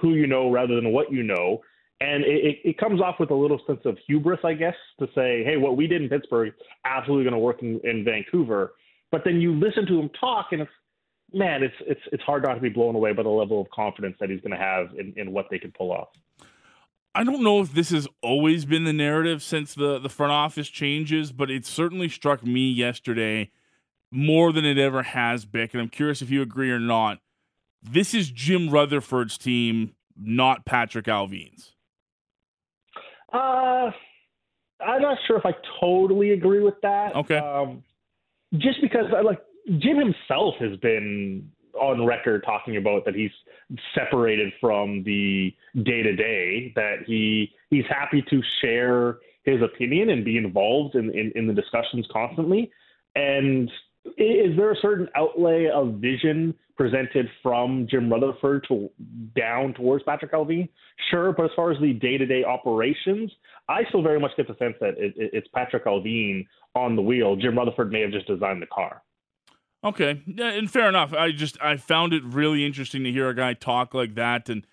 who 0.00 0.14
you 0.14 0.26
know 0.26 0.50
rather 0.50 0.74
than 0.74 0.92
what 0.92 1.12
you 1.12 1.22
know. 1.22 1.60
And 2.00 2.24
it, 2.24 2.58
it 2.64 2.78
comes 2.78 3.00
off 3.00 3.16
with 3.20 3.30
a 3.30 3.34
little 3.34 3.60
sense 3.66 3.80
of 3.84 3.96
hubris, 4.06 4.40
I 4.44 4.54
guess, 4.54 4.74
to 4.98 5.06
say, 5.14 5.44
hey, 5.44 5.56
what 5.56 5.76
we 5.76 5.86
did 5.86 6.02
in 6.02 6.08
Pittsburgh 6.08 6.52
absolutely 6.84 7.24
going 7.24 7.34
to 7.34 7.38
work 7.38 7.62
in, 7.62 7.80
in 7.84 8.04
Vancouver. 8.04 8.72
But 9.12 9.22
then 9.24 9.40
you 9.40 9.54
listen 9.54 9.86
to 9.86 10.00
him 10.00 10.10
talk, 10.20 10.48
and 10.50 10.62
it's 10.62 10.70
man, 11.32 11.62
it's 11.62 11.74
it's 11.86 12.00
it's 12.12 12.22
hard 12.22 12.44
not 12.44 12.54
to 12.54 12.60
be 12.60 12.68
blown 12.68 12.94
away 12.94 13.12
by 13.12 13.22
the 13.22 13.28
level 13.28 13.60
of 13.60 13.68
confidence 13.70 14.16
that 14.20 14.30
he's 14.30 14.40
going 14.40 14.50
to 14.52 14.56
have 14.56 14.88
in, 14.98 15.14
in 15.16 15.32
what 15.32 15.46
they 15.50 15.58
can 15.58 15.72
pull 15.72 15.92
off. 15.92 16.08
I 17.14 17.22
don't 17.22 17.42
know 17.42 17.60
if 17.60 17.72
this 17.72 17.90
has 17.90 18.08
always 18.22 18.64
been 18.64 18.84
the 18.84 18.92
narrative 18.92 19.42
since 19.42 19.74
the 19.74 19.98
the 19.98 20.08
front 20.08 20.32
office 20.32 20.68
changes, 20.68 21.32
but 21.32 21.50
it 21.50 21.64
certainly 21.64 22.08
struck 22.08 22.42
me 22.42 22.70
yesterday 22.70 23.50
more 24.10 24.52
than 24.52 24.64
it 24.64 24.78
ever 24.78 25.02
has, 25.02 25.46
Bik. 25.46 25.72
And 25.72 25.82
I'm 25.82 25.88
curious 25.88 26.22
if 26.22 26.30
you 26.30 26.42
agree 26.42 26.70
or 26.70 26.80
not. 26.80 27.18
This 27.82 28.14
is 28.14 28.30
Jim 28.30 28.70
Rutherford's 28.70 29.36
team, 29.36 29.94
not 30.16 30.64
Patrick 30.64 31.06
Allvin's. 31.06 31.72
Uh, 33.32 33.90
I'm 34.80 35.02
not 35.02 35.18
sure 35.26 35.36
if 35.36 35.44
I 35.44 35.54
totally 35.80 36.30
agree 36.30 36.62
with 36.62 36.80
that. 36.82 37.14
Okay. 37.14 37.38
Um, 37.38 37.82
just 38.56 38.80
because 38.80 39.06
I 39.14 39.20
like 39.20 39.40
Jim 39.78 39.98
himself 39.98 40.54
has 40.60 40.76
been 40.78 41.50
on 41.80 42.06
record 42.06 42.42
talking 42.44 42.76
about 42.76 43.04
that 43.04 43.14
he's 43.14 43.30
separated 43.94 44.52
from 44.60 45.02
the 45.04 45.54
day 45.82 46.02
to 46.02 46.14
day, 46.14 46.72
that 46.76 47.04
he 47.06 47.50
he's 47.70 47.84
happy 47.88 48.22
to 48.30 48.40
share 48.60 49.18
his 49.44 49.60
opinion 49.62 50.10
and 50.10 50.24
be 50.24 50.36
involved 50.36 50.94
in, 50.94 51.10
in, 51.10 51.32
in 51.34 51.46
the 51.46 51.52
discussions 51.52 52.06
constantly. 52.12 52.70
And 53.14 53.70
is 54.18 54.56
there 54.56 54.72
a 54.72 54.76
certain 54.80 55.08
outlay 55.16 55.68
of 55.72 55.94
vision 55.94 56.54
presented 56.76 57.28
from 57.42 57.86
Jim 57.90 58.10
Rutherford 58.10 58.66
to 58.68 58.90
down 59.36 59.74
towards 59.74 60.04
Patrick 60.04 60.32
Allvin? 60.32 60.68
Sure, 61.10 61.32
but 61.32 61.44
as 61.44 61.50
far 61.54 61.70
as 61.70 61.80
the 61.80 61.92
day 61.92 62.18
to 62.18 62.26
day 62.26 62.44
operations, 62.44 63.30
I 63.68 63.84
still 63.88 64.02
very 64.02 64.20
much 64.20 64.32
get 64.36 64.48
the 64.48 64.56
sense 64.56 64.74
that 64.80 64.94
it, 64.98 65.14
it, 65.16 65.30
it's 65.32 65.48
Patrick 65.54 65.86
Allvin 65.86 66.46
on 66.74 66.96
the 66.96 67.02
wheel. 67.02 67.36
Jim 67.36 67.56
Rutherford 67.56 67.92
may 67.92 68.00
have 68.00 68.10
just 68.10 68.26
designed 68.26 68.60
the 68.60 68.66
car. 68.66 69.02
Okay, 69.84 70.22
yeah, 70.26 70.50
and 70.50 70.70
fair 70.70 70.88
enough. 70.88 71.12
I 71.12 71.30
just 71.30 71.60
I 71.60 71.76
found 71.76 72.14
it 72.14 72.24
really 72.24 72.64
interesting 72.64 73.04
to 73.04 73.12
hear 73.12 73.28
a 73.28 73.34
guy 73.34 73.52
talk 73.52 73.92
like 73.92 74.14
that, 74.14 74.48
and 74.48 74.66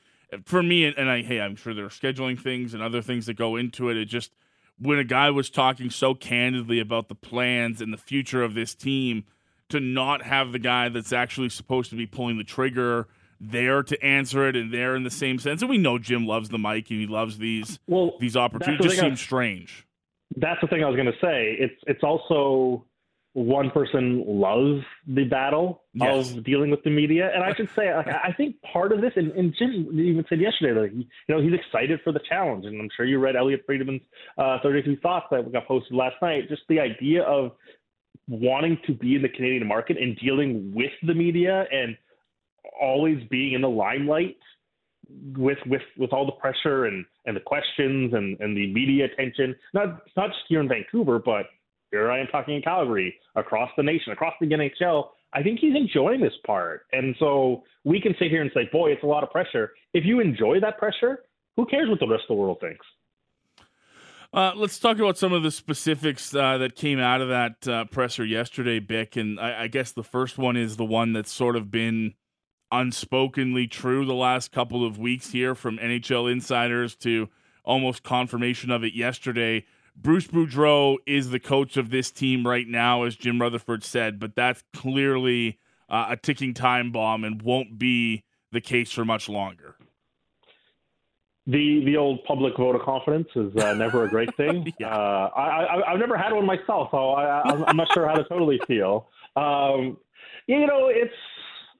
for 0.45 0.63
me, 0.63 0.85
and 0.85 1.09
I 1.09 1.21
hey, 1.21 1.41
I'm 1.41 1.55
sure 1.55 1.73
there 1.73 1.85
are 1.85 1.89
scheduling 1.89 2.39
things 2.39 2.73
and 2.73 2.81
other 2.81 3.01
things 3.01 3.25
that 3.25 3.33
go 3.33 3.57
into 3.57 3.89
it. 3.89 3.97
It 3.97 4.05
just 4.05 4.31
when 4.79 4.97
a 4.97 5.03
guy 5.03 5.29
was 5.29 5.49
talking 5.49 5.89
so 5.89 6.15
candidly 6.15 6.79
about 6.79 7.09
the 7.09 7.15
plans 7.15 7.81
and 7.81 7.91
the 7.91 7.97
future 7.97 8.41
of 8.41 8.53
this 8.53 8.73
team, 8.73 9.25
to 9.69 9.79
not 9.79 10.21
have 10.23 10.53
the 10.53 10.59
guy 10.59 10.87
that's 10.89 11.11
actually 11.11 11.49
supposed 11.49 11.89
to 11.89 11.95
be 11.97 12.05
pulling 12.05 12.37
the 12.37 12.43
trigger 12.43 13.07
there 13.39 13.81
to 13.81 14.01
answer 14.05 14.47
it 14.47 14.55
and 14.55 14.71
there 14.71 14.95
in 14.95 15.03
the 15.03 15.11
same 15.11 15.39
sense. 15.39 15.61
And 15.61 15.69
we 15.69 15.77
know 15.77 15.97
Jim 15.97 16.27
loves 16.27 16.49
the 16.49 16.59
mic 16.59 16.89
and 16.91 16.99
he 16.99 17.07
loves 17.07 17.37
these 17.37 17.79
well, 17.87 18.13
these 18.19 18.37
opportunities. 18.37 18.85
It 18.85 18.89
just 18.89 19.01
seems 19.01 19.19
strange. 19.19 19.87
That's 20.37 20.61
the 20.61 20.67
thing 20.67 20.83
I 20.83 20.87
was 20.87 20.95
going 20.95 21.11
to 21.11 21.19
say. 21.19 21.57
It's 21.59 21.75
it's 21.87 22.03
also 22.03 22.85
one 23.33 23.71
person 23.71 24.23
loves 24.27 24.83
the 25.07 25.23
battle 25.23 25.83
yes. 25.93 26.31
of 26.31 26.43
dealing 26.43 26.69
with 26.69 26.83
the 26.83 26.89
media. 26.89 27.31
And 27.33 27.43
I 27.43 27.53
should 27.53 27.69
say, 27.75 27.95
like, 27.95 28.07
I 28.07 28.33
think 28.33 28.61
part 28.61 28.91
of 28.91 28.99
this, 28.99 29.13
and, 29.15 29.31
and 29.31 29.55
Jim 29.57 29.87
even 29.97 30.25
said 30.27 30.41
yesterday, 30.41 30.79
like, 30.79 30.91
you 30.91 31.05
know, 31.29 31.41
he's 31.41 31.53
excited 31.53 32.01
for 32.03 32.11
the 32.11 32.19
challenge. 32.27 32.65
And 32.65 32.79
I'm 32.81 32.89
sure 32.95 33.05
you 33.05 33.19
read 33.19 33.37
Elliotte 33.37 33.65
Friedman's 33.65 34.01
uh, 34.37 34.57
32 34.61 34.97
Thoughts 34.97 35.27
that 35.31 35.49
got 35.51 35.65
posted 35.65 35.95
last 35.95 36.15
night. 36.21 36.49
Just 36.49 36.63
the 36.67 36.79
idea 36.79 37.23
of 37.23 37.51
wanting 38.27 38.77
to 38.85 38.93
be 38.93 39.15
in 39.15 39.21
the 39.21 39.29
Canadian 39.29 39.65
market 39.65 39.97
and 39.97 40.17
dealing 40.17 40.73
with 40.75 40.91
the 41.03 41.13
media 41.13 41.65
and 41.71 41.97
always 42.81 43.23
being 43.29 43.53
in 43.53 43.61
the 43.61 43.69
limelight 43.69 44.37
with 45.37 45.57
with 45.65 45.81
with 45.97 46.13
all 46.13 46.25
the 46.25 46.31
pressure 46.33 46.85
and 46.85 47.05
and 47.25 47.35
the 47.35 47.41
questions 47.41 48.13
and 48.13 48.39
and 48.39 48.55
the 48.55 48.71
media 48.73 49.05
attention 49.05 49.53
not 49.73 50.03
not 50.15 50.27
just 50.27 50.39
here 50.47 50.61
in 50.61 50.69
Vancouver 50.69 51.19
but 51.19 51.47
here 51.91 52.09
I 52.09 52.19
am 52.19 52.27
talking 52.27 52.55
in 52.55 52.61
Calgary, 52.61 53.15
across 53.35 53.69
the 53.77 53.83
nation, 53.83 54.13
across 54.13 54.33
the 54.39 54.47
NHL. 54.47 55.09
I 55.33 55.43
think 55.43 55.59
he's 55.59 55.75
enjoying 55.75 56.21
this 56.21 56.33
part. 56.45 56.85
And 56.91 57.15
so 57.19 57.63
we 57.83 58.01
can 58.01 58.15
sit 58.19 58.29
here 58.29 58.41
and 58.41 58.51
say, 58.53 58.69
boy, 58.71 58.91
it's 58.91 59.03
a 59.03 59.07
lot 59.07 59.23
of 59.23 59.29
pressure. 59.29 59.71
If 59.93 60.05
you 60.05 60.19
enjoy 60.19 60.59
that 60.61 60.77
pressure, 60.77 61.23
who 61.55 61.65
cares 61.65 61.89
what 61.89 61.99
the 61.99 62.07
rest 62.07 62.23
of 62.23 62.35
the 62.35 62.41
world 62.41 62.57
thinks? 62.59 62.85
Uh, 64.33 64.53
let's 64.55 64.79
talk 64.79 64.97
about 64.97 65.17
some 65.17 65.33
of 65.33 65.43
the 65.43 65.51
specifics 65.51 66.33
uh, 66.33 66.57
that 66.57 66.75
came 66.75 66.99
out 66.99 67.19
of 67.19 67.27
that 67.27 67.67
uh, 67.67 67.83
presser 67.85 68.23
yesterday, 68.23 68.79
Bik. 68.79 69.19
And 69.19 69.37
I, 69.37 69.63
I, 69.63 69.67
guess 69.67 69.91
the 69.91 70.05
first 70.05 70.37
one 70.37 70.55
is 70.55 70.77
the 70.77 70.85
one 70.85 71.11
that's 71.11 71.31
sort 71.31 71.57
of 71.57 71.69
been 71.69 72.13
unspokenly 72.71 73.69
true 73.69 74.05
the 74.05 74.13
last 74.13 74.53
couple 74.53 74.85
of 74.85 74.97
weeks 74.97 75.31
here 75.31 75.53
from 75.53 75.77
NHL 75.77 76.31
insiders 76.31 76.95
to 76.95 77.27
almost 77.65 78.03
confirmation 78.03 78.71
of 78.71 78.85
it 78.85 78.93
yesterday. 78.93 79.65
Bruce 79.95 80.27
Boudreau 80.27 80.97
is 81.05 81.29
the 81.29 81.39
coach 81.39 81.77
of 81.77 81.89
this 81.89 82.11
team 82.11 82.47
right 82.47 82.67
now, 82.67 83.03
as 83.03 83.15
Jim 83.15 83.39
Rutherford 83.39 83.83
said, 83.83 84.19
but 84.19 84.35
that's 84.35 84.63
clearly 84.73 85.59
uh, 85.89 86.07
a 86.09 86.17
ticking 86.17 86.53
time 86.53 86.91
bomb 86.91 87.23
and 87.23 87.41
won't 87.41 87.77
be 87.77 88.23
the 88.51 88.61
case 88.61 88.91
for 88.91 89.05
much 89.05 89.29
longer. 89.29 89.75
The 91.47 91.83
the 91.85 91.97
old 91.97 92.23
public 92.23 92.55
vote 92.55 92.75
of 92.75 92.81
confidence 92.83 93.27
is 93.35 93.55
uh, 93.55 93.73
never 93.73 94.05
a 94.05 94.09
great 94.09 94.35
thing. 94.37 94.71
yeah. 94.79 94.95
uh, 94.95 95.29
I, 95.35 95.81
I 95.87 95.91
have 95.91 95.99
never 95.99 96.15
had 96.15 96.33
one 96.33 96.45
myself, 96.45 96.89
so 96.91 97.11
I, 97.11 97.69
am 97.69 97.77
not 97.77 97.87
sure 97.93 98.07
how 98.07 98.13
to 98.13 98.23
totally 98.25 98.59
feel. 98.67 99.09
Um, 99.35 99.97
you 100.47 100.67
know, 100.67 100.89
it's 100.89 101.13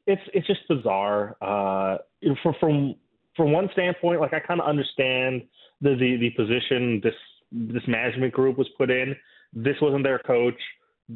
it's 0.08 0.21
it's 0.34 0.47
just 0.47 0.67
bizarre. 0.67 1.38
Uh, 1.41 1.97
from 2.41 2.56
from 2.60 2.95
from 3.36 3.52
one 3.52 3.69
standpoint, 3.74 4.19
like 4.19 4.34
I 4.34 4.39
kind 4.39 4.60
of 4.60 4.67
understand 4.67 5.43
the, 5.80 5.95
the 5.95 6.17
the 6.17 6.30
position 6.32 7.00
this 7.04 7.13
this 7.52 7.84
management 7.88 8.34
group 8.34 8.58
was 8.58 8.68
put 8.78 8.90
in. 8.90 9.16
This 9.54 9.76
wasn't 9.82 10.04
their 10.04 10.20
coach. 10.20 10.60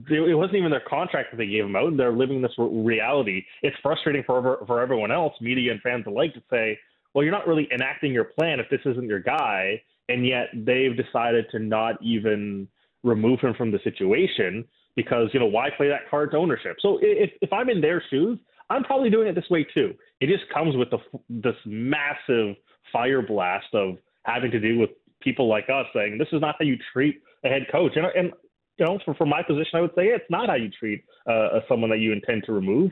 It 0.09 0.37
wasn't 0.37 0.57
even 0.57 0.71
their 0.71 0.83
contract 0.87 1.31
that 1.31 1.37
they 1.37 1.47
gave 1.47 1.63
him 1.63 1.75
out, 1.75 1.95
they're 1.95 2.11
living 2.11 2.41
this 2.41 2.51
reality. 2.57 3.43
It's 3.61 3.77
frustrating 3.81 4.23
for 4.25 4.63
for 4.67 4.81
everyone 4.81 5.11
else, 5.11 5.33
media 5.39 5.71
and 5.71 5.81
fans 5.81 6.05
alike, 6.05 6.33
to 6.33 6.43
say, 6.49 6.77
"Well, 7.13 7.23
you're 7.23 7.31
not 7.31 7.47
really 7.47 7.69
enacting 7.71 8.11
your 8.11 8.25
plan 8.25 8.59
if 8.59 8.69
this 8.69 8.81
isn't 8.85 9.07
your 9.07 9.21
guy," 9.21 9.81
and 10.09 10.27
yet 10.27 10.49
they've 10.53 10.97
decided 10.97 11.45
to 11.51 11.59
not 11.59 12.01
even 12.01 12.67
remove 13.03 13.39
him 13.39 13.53
from 13.53 13.71
the 13.71 13.79
situation 13.83 14.65
because 14.95 15.29
you 15.33 15.39
know 15.39 15.45
why 15.45 15.69
play 15.69 15.87
that 15.87 16.09
card 16.09 16.31
to 16.31 16.37
ownership? 16.37 16.77
So 16.81 16.99
if 17.01 17.31
if 17.41 17.53
I'm 17.53 17.69
in 17.69 17.79
their 17.79 18.03
shoes, 18.09 18.39
I'm 18.69 18.83
probably 18.83 19.09
doing 19.09 19.27
it 19.27 19.35
this 19.35 19.49
way 19.49 19.63
too. 19.63 19.93
It 20.19 20.27
just 20.27 20.49
comes 20.53 20.75
with 20.75 20.89
the, 20.89 20.97
this 21.29 21.55
massive 21.65 22.55
fire 22.91 23.21
blast 23.21 23.73
of 23.73 23.97
having 24.23 24.51
to 24.51 24.59
do 24.59 24.79
with 24.79 24.89
people 25.25 25.49
like 25.49 25.65
us 25.69 25.87
saying 25.93 26.17
this 26.17 26.29
is 26.31 26.39
not 26.39 26.55
how 26.57 26.63
you 26.63 26.77
treat 26.93 27.21
a 27.43 27.49
head 27.49 27.63
coach. 27.69 27.91
And, 27.95 28.05
and 28.15 28.31
you 28.77 28.85
know, 28.85 28.99
from, 29.03 29.15
from 29.15 29.29
my 29.29 29.41
position, 29.43 29.71
I 29.73 29.81
would 29.81 29.95
say 29.95 30.05
it's 30.05 30.29
not 30.29 30.47
how 30.47 30.55
you 30.55 30.69
treat 30.69 31.03
uh, 31.29 31.59
someone 31.67 31.89
that 31.89 31.99
you 31.99 32.13
intend 32.13 32.43
to 32.45 32.53
remove. 32.53 32.91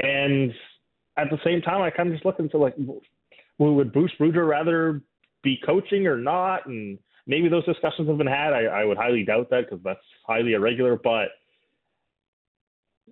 And 0.00 0.52
at 1.16 1.30
the 1.30 1.38
same 1.44 1.62
time, 1.62 1.80
I 1.80 1.90
kind 1.90 2.08
of 2.08 2.14
just 2.14 2.26
look 2.26 2.38
into 2.38 2.58
like, 2.58 2.74
would 3.58 3.92
Bruce 3.92 4.12
Boudreau 4.20 4.48
rather 4.48 5.02
be 5.42 5.58
coaching 5.64 6.06
or 6.06 6.16
not? 6.16 6.66
And 6.66 6.98
maybe 7.26 7.48
those 7.48 7.64
discussions 7.66 8.08
have 8.08 8.18
been 8.18 8.26
had. 8.26 8.52
I, 8.52 8.64
I 8.64 8.84
would 8.84 8.96
highly 8.96 9.24
doubt 9.24 9.50
that 9.50 9.66
because 9.68 9.82
that's 9.84 10.00
highly 10.26 10.52
irregular. 10.54 10.96
But 10.96 11.28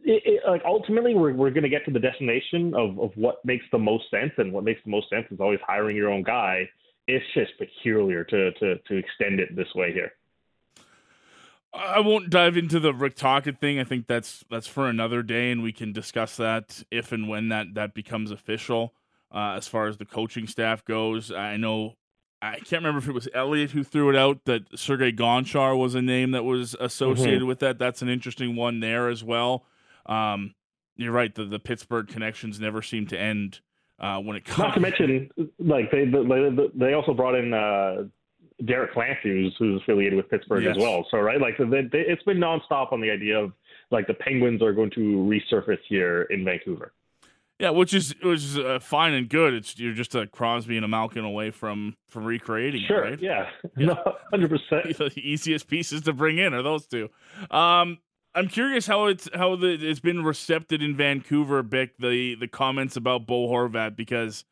it, 0.02 0.22
it, 0.24 0.42
like 0.48 0.62
ultimately, 0.64 1.14
we're 1.14 1.34
we're 1.34 1.50
going 1.50 1.64
to 1.64 1.68
get 1.68 1.84
to 1.84 1.90
the 1.90 1.98
destination 1.98 2.74
of 2.74 2.98
of 2.98 3.10
what 3.16 3.44
makes 3.44 3.66
the 3.72 3.78
most 3.78 4.04
sense, 4.10 4.32
and 4.38 4.52
what 4.52 4.64
makes 4.64 4.80
the 4.84 4.90
most 4.90 5.10
sense 5.10 5.26
is 5.30 5.40
always 5.40 5.60
hiring 5.66 5.96
your 5.96 6.10
own 6.10 6.22
guy. 6.22 6.68
It's 7.08 7.26
just 7.34 7.58
peculiar 7.58 8.22
to 8.24 8.52
to 8.52 8.78
to 8.78 8.96
extend 8.96 9.40
it 9.40 9.56
this 9.56 9.74
way 9.74 9.92
here. 9.92 10.12
I 11.74 12.00
won't 12.00 12.30
dive 12.30 12.56
into 12.56 12.80
the 12.80 12.94
Rick 12.94 13.16
Tocchet 13.16 13.60
thing. 13.60 13.78
I 13.78 13.84
think 13.84 14.06
that's 14.06 14.44
that's 14.50 14.66
for 14.66 14.88
another 14.88 15.22
day, 15.22 15.50
and 15.50 15.62
we 15.62 15.72
can 15.72 15.92
discuss 15.92 16.36
that 16.36 16.82
if 16.90 17.12
and 17.12 17.28
when 17.28 17.48
that 17.48 17.74
that 17.74 17.94
becomes 17.94 18.30
official. 18.30 18.94
Uh, 19.34 19.54
as 19.56 19.68
far 19.68 19.88
as 19.88 19.98
the 19.98 20.06
coaching 20.06 20.46
staff 20.46 20.84
goes, 20.84 21.30
I 21.30 21.58
know 21.58 21.96
I 22.40 22.56
can't 22.56 22.82
remember 22.82 22.98
if 22.98 23.08
it 23.08 23.12
was 23.12 23.28
Elliot 23.34 23.72
who 23.72 23.82
threw 23.82 24.10
it 24.10 24.16
out 24.16 24.44
that 24.44 24.78
Sergei 24.78 25.12
Gonchar 25.12 25.76
was 25.76 25.94
a 25.94 26.02
name 26.02 26.30
that 26.30 26.44
was 26.44 26.74
associated 26.78 27.40
mm-hmm. 27.40 27.48
with 27.48 27.58
that. 27.58 27.78
That's 27.78 28.00
an 28.00 28.08
interesting 28.08 28.54
one 28.54 28.80
there 28.80 29.08
as 29.08 29.24
well. 29.24 29.66
Um, 30.06 30.54
you're 30.96 31.12
right. 31.12 31.34
The 31.34 31.44
the 31.44 31.58
Pittsburgh 31.58 32.08
connections 32.08 32.58
never 32.60 32.80
seem 32.80 33.06
to 33.08 33.18
end 33.18 33.60
uh, 34.00 34.18
when 34.18 34.36
it 34.36 34.44
comes. 34.44 34.58
Not 34.58 34.74
to 34.74 34.80
mention, 34.80 35.30
like 35.58 35.90
they 35.90 36.04
they, 36.04 36.50
they 36.74 36.92
also 36.94 37.14
brought 37.14 37.34
in 37.34 37.52
uh, 37.52 38.04
Derek 38.64 38.92
Clancy, 38.92 39.30
who's, 39.30 39.54
who's 39.58 39.82
affiliated 39.82 40.16
with 40.16 40.28
Pittsburgh 40.28 40.64
yes. 40.64 40.76
as 40.76 40.82
well. 40.82 41.06
So 41.10 41.18
right, 41.18 41.40
like 41.40 41.56
they, 41.58 41.82
they, 41.82 42.00
it's 42.00 42.22
been 42.24 42.38
nonstop 42.38 42.92
on 42.92 43.00
the 43.00 43.10
idea 43.10 43.38
of 43.38 43.52
like 43.90 44.06
the 44.06 44.14
Penguins 44.14 44.62
are 44.62 44.72
going 44.72 44.90
to 44.90 45.00
resurface 45.00 45.78
here 45.88 46.22
in 46.22 46.44
Vancouver. 46.44 46.92
Yeah, 47.58 47.70
which 47.70 47.92
is 47.92 48.14
which 48.22 48.38
is 48.38 48.58
uh, 48.58 48.78
fine 48.80 49.14
and 49.14 49.28
good. 49.28 49.52
It's 49.52 49.78
you're 49.78 49.94
just 49.94 50.14
a 50.14 50.28
Crosby 50.28 50.76
and 50.76 50.84
a 50.84 50.88
Malkin 50.88 51.24
away 51.24 51.50
from 51.50 51.96
from 52.08 52.24
recreating. 52.24 52.84
Sure. 52.86 53.04
It, 53.04 53.10
right? 53.10 53.20
Yeah. 53.20 53.46
yeah. 53.76 53.94
Hundred 54.30 54.50
percent. 54.50 54.96
The 54.98 55.12
easiest 55.16 55.66
pieces 55.66 56.02
to 56.02 56.12
bring 56.12 56.38
in 56.38 56.54
are 56.54 56.62
those 56.62 56.86
two. 56.86 57.08
Um, 57.50 57.98
I'm 58.38 58.46
curious 58.46 58.86
how 58.86 59.06
it's 59.06 59.28
how 59.34 59.56
the, 59.56 59.66
it's 59.66 59.98
been 59.98 60.22
received 60.22 60.72
in 60.72 60.96
Vancouver, 60.96 61.64
Bik. 61.64 61.90
The 61.98 62.36
the 62.36 62.46
comments 62.46 62.96
about 62.96 63.26
Bo 63.26 63.48
Horvat 63.48 63.96
because 63.96 64.44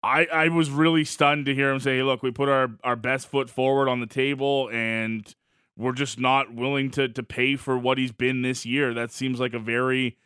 I 0.00 0.26
I 0.26 0.48
was 0.48 0.70
really 0.70 1.04
stunned 1.04 1.46
to 1.46 1.54
hear 1.54 1.72
him 1.72 1.80
say, 1.80 1.96
hey, 1.96 2.02
"Look, 2.04 2.22
we 2.22 2.30
put 2.30 2.48
our 2.48 2.70
our 2.84 2.94
best 2.94 3.26
foot 3.26 3.50
forward 3.50 3.88
on 3.88 4.00
the 4.00 4.06
table 4.06 4.70
and." 4.72 5.34
We're 5.78 5.92
just 5.92 6.18
not 6.18 6.54
willing 6.54 6.90
to 6.92 7.06
to 7.06 7.22
pay 7.22 7.54
for 7.56 7.76
what 7.76 7.98
he's 7.98 8.10
been 8.10 8.40
this 8.40 8.64
year. 8.64 8.94
That 8.94 9.12
seems 9.12 9.38
like 9.38 9.52
a 9.52 9.58
very 9.58 10.16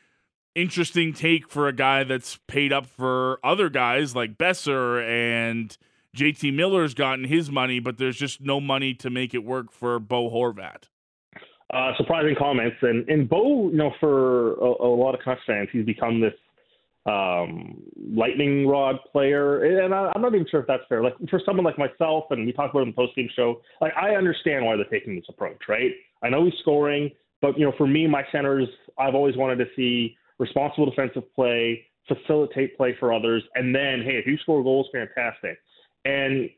interesting 0.55 1.13
take 1.13 1.51
for 1.51 1.67
a 1.67 1.73
guy 1.73 2.05
that's 2.05 2.39
paid 2.47 2.73
up 2.73 2.87
for 2.87 3.41
other 3.43 3.69
guys 3.69 4.15
like 4.15 4.39
Boeser 4.39 5.03
and 5.05 5.77
JT 6.17 6.55
Miller's 6.55 6.95
gotten 6.95 7.25
his 7.25 7.51
money, 7.51 7.81
but 7.81 7.99
there's 7.99 8.17
just 8.17 8.41
no 8.41 8.61
money 8.61 8.95
to 8.95 9.11
make 9.11 9.35
it 9.35 9.45
work 9.45 9.73
for 9.73 9.99
Bo 9.99 10.31
Horvat. 10.31 10.85
Uh, 11.73 11.93
surprising 11.97 12.35
comments, 12.37 12.77
and 12.83 13.09
and 13.09 13.29
Bo, 13.29 13.71
you 13.71 13.77
know, 13.77 13.93
for 14.01 14.55
a, 14.55 14.83
a 14.83 14.91
lot 14.95 15.15
of 15.15 15.21
Canucks 15.21 15.43
fans, 15.47 15.69
he's 15.73 15.85
become 15.87 16.21
this 16.21 16.35
um, 17.07 17.83
lightning 18.13 18.67
rod 18.67 18.97
player, 19.13 19.85
and 19.85 19.95
I, 19.95 20.11
am 20.15 20.23
not 20.23 20.35
even 20.35 20.47
sure 20.51 20.61
if 20.61 20.67
that's 20.67 20.83
fair. 20.89 21.03
Like 21.03 21.15
for 21.29 21.41
someone 21.47 21.65
like 21.65 21.79
myself, 21.79 22.25
and 22.31 22.45
we 22.45 22.53
talked 22.53 22.71
about 22.71 22.81
it 22.81 22.83
in 22.83 22.89
the 22.89 22.95
post 22.95 23.15
game 23.15 23.29
show, 23.37 23.61
like 23.81 23.93
I 23.97 24.17
understand 24.17 24.65
why 24.65 24.77
they're 24.77 24.85
taking 24.87 25.15
this 25.15 25.25
approach, 25.29 25.61
right? 25.69 25.93
I 26.23 26.29
know 26.29 26.45
he's 26.45 26.59
scoring, 26.61 27.11
but 27.41 27.59
you 27.59 27.65
know, 27.65 27.73
for 27.79 27.87
me, 27.87 28.07
my 28.07 28.25
centers, 28.33 28.69
I've 28.99 29.15
always 29.15 29.37
wanted 29.37 29.57
to 29.65 29.67
see 29.77 30.17
responsible 30.39 30.91
defensive 30.91 31.33
play, 31.35 31.87
facilitate 32.09 32.77
play 32.77 32.97
for 32.99 33.13
others, 33.13 33.43
and 33.55 33.75
then, 33.75 34.03
hey, 34.05 34.17
if 34.17 34.27
you 34.27 34.37
score 34.39 34.63
goals, 34.63 34.89
fantastic. 34.93 35.59
And 36.05 36.51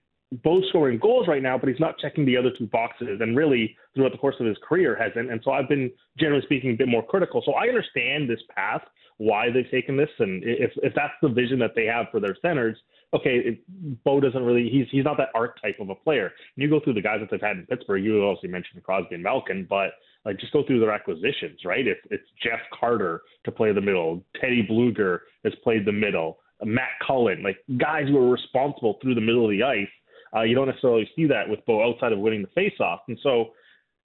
both 0.42 0.64
scoring 0.68 0.98
goals 0.98 1.28
right 1.28 1.42
now, 1.42 1.58
but 1.58 1.68
he's 1.68 1.80
not 1.80 1.98
checking 1.98 2.24
the 2.24 2.36
other 2.36 2.50
two 2.56 2.66
boxes, 2.66 3.20
and 3.20 3.36
really 3.36 3.76
throughout 3.94 4.12
the 4.12 4.18
course 4.18 4.36
of 4.40 4.46
his 4.46 4.56
career 4.66 4.96
hasn't. 4.96 5.30
And 5.30 5.40
so 5.44 5.52
I've 5.52 5.68
been 5.68 5.90
generally 6.18 6.42
speaking 6.44 6.72
a 6.72 6.76
bit 6.76 6.88
more 6.88 7.04
critical. 7.04 7.42
So 7.44 7.52
I 7.52 7.68
understand 7.68 8.28
this 8.28 8.40
path, 8.54 8.82
why 9.18 9.50
they've 9.50 9.70
taken 9.70 9.96
this, 9.96 10.08
and 10.18 10.42
if 10.44 10.72
if 10.82 10.94
that's 10.94 11.14
the 11.22 11.28
vision 11.28 11.58
that 11.60 11.72
they 11.76 11.84
have 11.84 12.06
for 12.10 12.18
their 12.20 12.36
centers, 12.42 12.76
okay, 13.14 13.36
it, 13.44 13.60
Bo 14.04 14.20
doesn't 14.20 14.42
really 14.42 14.68
he's 14.68 14.86
he's 14.90 15.04
not 15.04 15.16
that 15.18 15.28
archetype 15.34 15.78
of 15.80 15.90
a 15.90 15.94
player. 15.94 16.26
And 16.26 16.62
you 16.62 16.68
go 16.68 16.80
through 16.80 16.94
the 16.94 17.02
guys 17.02 17.18
that 17.20 17.30
they've 17.30 17.40
had 17.40 17.58
in 17.58 17.66
Pittsburgh. 17.66 18.02
You 18.02 18.24
obviously 18.24 18.48
mentioned 18.48 18.82
Crosby 18.82 19.14
and 19.14 19.22
Malkin, 19.22 19.66
but 19.68 19.90
like 20.24 20.38
just 20.38 20.52
go 20.52 20.64
through 20.66 20.80
their 20.80 20.92
acquisitions, 20.92 21.60
right? 21.64 21.86
It's 21.86 22.00
it's 22.10 22.26
Jeff 22.42 22.60
Carter 22.78 23.22
to 23.44 23.52
play 23.52 23.72
the 23.72 23.80
middle, 23.80 24.24
Teddy 24.40 24.66
Blueger 24.68 25.20
has 25.44 25.52
played 25.62 25.84
the 25.84 25.92
middle, 25.92 26.38
Matt 26.64 26.90
Cullen, 27.06 27.42
like 27.42 27.58
guys 27.78 28.08
who 28.08 28.18
are 28.18 28.30
responsible 28.30 28.98
through 29.02 29.14
the 29.14 29.20
middle 29.20 29.44
of 29.44 29.50
the 29.50 29.62
ice. 29.62 29.88
Uh, 30.34 30.42
you 30.42 30.54
don't 30.54 30.68
necessarily 30.68 31.08
see 31.14 31.26
that 31.26 31.48
with 31.48 31.64
Bo 31.66 31.86
outside 31.88 32.12
of 32.12 32.18
winning 32.18 32.42
the 32.42 32.60
faceoff, 32.60 33.00
and 33.08 33.18
so 33.22 33.50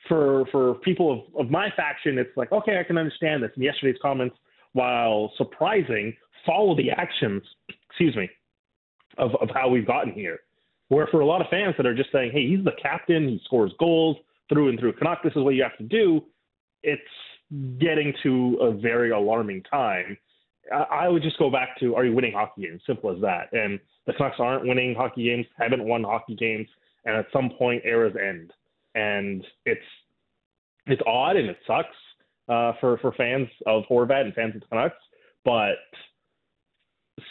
for 0.08 0.46
for 0.52 0.76
people 0.76 1.28
of, 1.36 1.46
of 1.46 1.52
my 1.52 1.70
faction, 1.76 2.18
it's 2.18 2.36
like 2.36 2.52
okay, 2.52 2.80
I 2.80 2.84
can 2.84 2.98
understand 2.98 3.44
this. 3.44 3.52
And 3.56 3.64
yesterday's 3.64 4.00
comments, 4.02 4.36
while 4.74 5.32
surprising, 5.38 6.14
follow 6.46 6.76
the 6.76 6.92
actions. 6.92 7.44
Excuse 7.90 8.16
me, 8.16 8.30
of 9.18 9.32
of 9.42 9.50
how 9.54 9.70
we've 9.70 9.88
gotten 9.88 10.14
here. 10.14 10.40
Where 10.90 11.08
for 11.08 11.20
a 11.20 11.26
lot 11.26 11.42
of 11.42 11.48
fans 11.50 11.76
that 11.78 11.86
are 11.86 11.96
just 11.96 12.12
saying, 12.14 12.32
hey, 12.34 12.48
he's 12.48 12.64
the 12.64 12.72
captain, 12.82 13.28
he 13.28 13.42
scores 13.44 13.74
goals, 13.78 14.16
through 14.50 14.70
and 14.70 14.80
through. 14.80 14.94
Canuck, 14.94 15.22
this 15.24 15.34
is 15.36 15.44
what 15.44 15.56
you 15.56 15.64
have 15.64 15.78
to 15.78 15.84
do. 15.84 16.24
It's 16.84 17.02
getting 17.80 18.14
to 18.24 18.58
a 18.62 18.72
very 18.72 19.12
alarming 19.12 19.64
time. 19.64 20.18
I 20.74 21.08
would 21.08 21.24
just 21.24 21.38
go 21.38 21.50
back 21.50 21.80
to 21.80 21.96
are 21.96 22.06
you 22.06 22.14
winning 22.14 22.34
hockey 22.34 22.64
games? 22.64 22.82
Simple 22.86 23.14
as 23.14 23.22
that. 23.22 23.52
And 23.54 23.80
the 24.06 24.14
Canucks 24.14 24.38
aren't 24.40 24.68
winning 24.68 24.96
hockey 24.96 25.26
games, 25.26 25.46
haven't 25.58 25.84
won 25.84 26.04
hockey 26.04 26.36
games, 26.36 26.68
and 27.06 27.16
at 27.16 27.26
some 27.32 27.52
point 27.58 27.84
eras 27.86 28.16
end. 28.16 28.52
And 28.96 29.46
it's 29.66 29.82
it's 30.88 31.02
odd 31.06 31.36
and 31.36 31.50
it 31.50 31.58
sucks 31.66 31.96
uh, 32.50 32.74
for 32.80 32.98
for 33.00 33.12
fans 33.14 33.48
of 33.66 33.84
Horvat 33.90 34.22
and 34.22 34.34
fans 34.34 34.56
of 34.56 34.62
the 34.62 34.68
Canucks, 34.68 34.96
but 35.46 35.76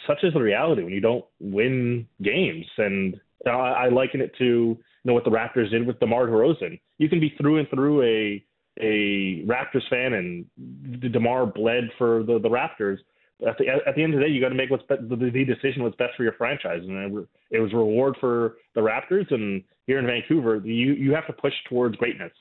such 0.05 0.23
is 0.23 0.33
the 0.33 0.41
reality 0.41 0.83
when 0.83 0.93
you 0.93 1.01
don't 1.01 1.25
win 1.39 2.07
games. 2.21 2.65
And 2.77 3.19
I, 3.45 3.49
I 3.49 3.89
liken 3.89 4.21
it 4.21 4.31
to 4.37 4.45
you 4.45 4.77
know 5.05 5.13
what 5.13 5.23
the 5.23 5.31
Raptors 5.31 5.71
did 5.71 5.85
with 5.85 5.99
DeMar 5.99 6.27
DeRozan. 6.27 6.79
You 6.97 7.09
can 7.09 7.19
be 7.19 7.33
through 7.37 7.59
and 7.59 7.69
through 7.69 8.03
a 8.03 8.43
a 8.79 9.43
Raptors 9.47 9.87
fan, 9.89 10.13
and 10.13 11.11
DeMar 11.11 11.47
bled 11.47 11.85
for 11.97 12.23
the 12.23 12.39
the 12.39 12.49
Raptors. 12.49 12.97
At 13.45 13.57
the 13.59 13.67
at 13.69 13.95
the 13.95 14.03
end 14.03 14.13
of 14.13 14.19
the 14.19 14.25
day, 14.25 14.31
you 14.31 14.41
got 14.41 14.49
to 14.49 14.55
make 14.55 14.71
what's 14.71 14.83
be- 14.87 14.95
the, 14.95 15.15
the 15.15 15.45
decision 15.45 15.83
what's 15.83 15.95
best 15.95 16.15
for 16.17 16.23
your 16.23 16.33
franchise, 16.33 16.81
and 16.81 17.17
it, 17.17 17.27
it 17.51 17.59
was 17.59 17.71
reward 17.71 18.15
for 18.19 18.57
the 18.73 18.81
Raptors. 18.81 19.31
And 19.31 19.63
here 19.85 19.99
in 19.99 20.07
Vancouver, 20.07 20.57
you 20.65 20.93
you 20.93 21.13
have 21.13 21.27
to 21.27 21.33
push 21.33 21.53
towards 21.69 21.95
greatness, 21.97 22.31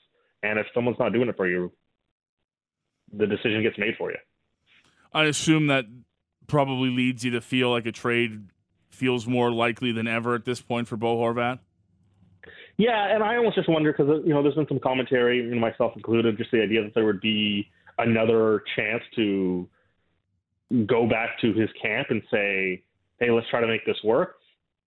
and 0.42 0.58
if 0.58 0.66
someone's 0.74 0.98
not 0.98 1.12
doing 1.12 1.28
it 1.28 1.36
for 1.36 1.46
you, 1.46 1.70
the 3.12 3.26
decision 3.26 3.62
gets 3.62 3.78
made 3.78 3.94
for 3.98 4.10
you. 4.10 4.16
I 5.12 5.24
assume 5.24 5.66
that 5.66 5.84
probably 6.46 6.88
leads 6.88 7.24
you 7.24 7.30
to 7.32 7.40
feel 7.42 7.70
like 7.70 7.84
a 7.84 7.92
trade 7.92 8.48
feels 8.88 9.26
more 9.26 9.52
likely 9.52 9.92
than 9.92 10.06
ever 10.06 10.34
at 10.34 10.44
this 10.46 10.62
point 10.62 10.88
for 10.88 10.96
Bo 10.96 11.18
Horvat. 11.18 11.58
Yeah, 12.78 13.14
and 13.14 13.22
I 13.22 13.36
almost 13.36 13.56
just 13.56 13.68
wonder 13.68 13.92
because 13.92 14.22
you 14.24 14.34
know 14.34 14.42
there's 14.42 14.54
been 14.54 14.68
some 14.68 14.80
commentary, 14.80 15.38
you 15.38 15.54
know, 15.54 15.60
myself 15.60 15.92
included, 15.96 16.36
just 16.36 16.50
the 16.50 16.62
idea 16.62 16.82
that 16.82 16.94
there 16.94 17.04
would 17.04 17.20
be 17.20 17.68
another 17.98 18.62
chance 18.76 19.02
to 19.16 19.68
go 20.86 21.08
back 21.08 21.38
to 21.40 21.52
his 21.52 21.70
camp 21.80 22.08
and 22.10 22.22
say, 22.30 22.82
"Hey, 23.18 23.30
let's 23.30 23.48
try 23.48 23.60
to 23.60 23.66
make 23.66 23.84
this 23.86 24.02
work." 24.04 24.36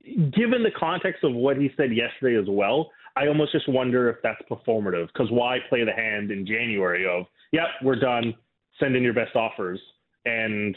Given 0.03 0.63
the 0.63 0.71
context 0.77 1.23
of 1.23 1.34
what 1.34 1.57
he 1.57 1.71
said 1.75 1.93
yesterday 1.93 2.38
as 2.39 2.47
well, 2.47 2.91
I 3.15 3.27
almost 3.27 3.51
just 3.51 3.67
wonder 3.67 4.09
if 4.09 4.17
that's 4.23 4.41
performative. 4.49 5.07
Because 5.07 5.30
why 5.32 5.59
play 5.69 5.84
the 5.84 5.91
hand 5.91 6.32
in 6.32 6.45
January 6.45 7.07
of, 7.07 7.25
"Yep, 7.51 7.67
we're 7.84 7.99
done. 7.99 8.36
Send 8.80 8.95
in 8.95 9.03
your 9.03 9.13
best 9.13 9.36
offers," 9.36 9.80
and 10.25 10.75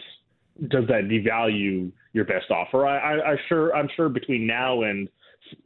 does 0.68 0.86
that 0.88 1.08
devalue 1.08 1.90
your 2.12 2.24
best 2.24 2.50
offer? 2.50 2.86
I, 2.86 2.98
I, 2.98 3.32
I 3.32 3.36
sure 3.48 3.74
I'm 3.74 3.88
sure 3.96 4.08
between 4.08 4.46
now 4.46 4.82
and 4.82 5.08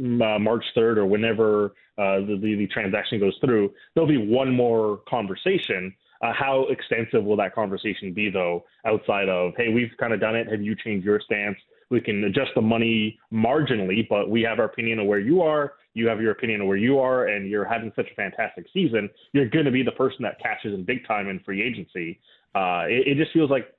uh, 0.00 0.38
March 0.38 0.64
3rd 0.76 0.98
or 0.98 1.06
whenever 1.06 1.74
uh, 1.98 2.20
the, 2.20 2.38
the, 2.40 2.54
the 2.56 2.66
transaction 2.68 3.18
goes 3.20 3.36
through, 3.44 3.72
there'll 3.94 4.08
be 4.08 4.16
one 4.16 4.52
more 4.52 4.98
conversation. 5.08 5.94
Uh, 6.22 6.32
how 6.32 6.66
extensive 6.70 7.24
will 7.24 7.36
that 7.36 7.54
conversation 7.54 8.12
be, 8.12 8.30
though, 8.30 8.64
outside 8.86 9.28
of, 9.28 9.52
hey, 9.56 9.68
we've 9.68 9.90
kind 9.98 10.12
of 10.12 10.20
done 10.20 10.34
it. 10.34 10.48
Have 10.50 10.62
you 10.62 10.74
changed 10.74 11.04
your 11.04 11.20
stance? 11.20 11.58
we 11.90 12.00
can 12.00 12.24
adjust 12.24 12.50
the 12.54 12.60
money 12.60 13.18
marginally, 13.32 14.06
but 14.08 14.28
we 14.28 14.42
have 14.42 14.58
our 14.58 14.64
opinion 14.64 14.98
of 14.98 15.06
where 15.06 15.20
you 15.20 15.42
are. 15.42 15.74
You 15.94 16.08
have 16.08 16.20
your 16.20 16.32
opinion 16.32 16.62
of 16.62 16.66
where 16.66 16.76
you 16.76 16.98
are, 16.98 17.28
and 17.28 17.48
you're 17.48 17.64
having 17.64 17.92
such 17.96 18.06
a 18.10 18.14
fantastic 18.14 18.66
season. 18.72 19.08
You're 19.32 19.48
going 19.48 19.64
to 19.64 19.70
be 19.70 19.82
the 19.82 19.92
person 19.92 20.18
that 20.22 20.40
catches 20.40 20.74
in 20.74 20.84
big 20.84 21.06
time 21.06 21.28
in 21.28 21.40
free 21.40 21.62
agency. 21.62 22.20
Uh, 22.54 22.84
it, 22.88 23.06
it 23.06 23.16
just 23.16 23.32
feels 23.32 23.50
like 23.50 23.72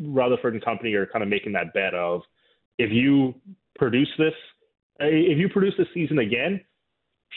Rutherford 0.00 0.54
and 0.54 0.64
company 0.64 0.94
are 0.94 1.06
kind 1.06 1.22
of 1.22 1.28
making 1.28 1.52
that 1.52 1.74
bet 1.74 1.94
of 1.94 2.22
if 2.78 2.90
you 2.90 3.34
produce 3.76 4.10
this, 4.18 4.34
if 5.00 5.38
you 5.38 5.48
produce 5.48 5.74
this 5.76 5.86
season 5.92 6.18
again, 6.18 6.60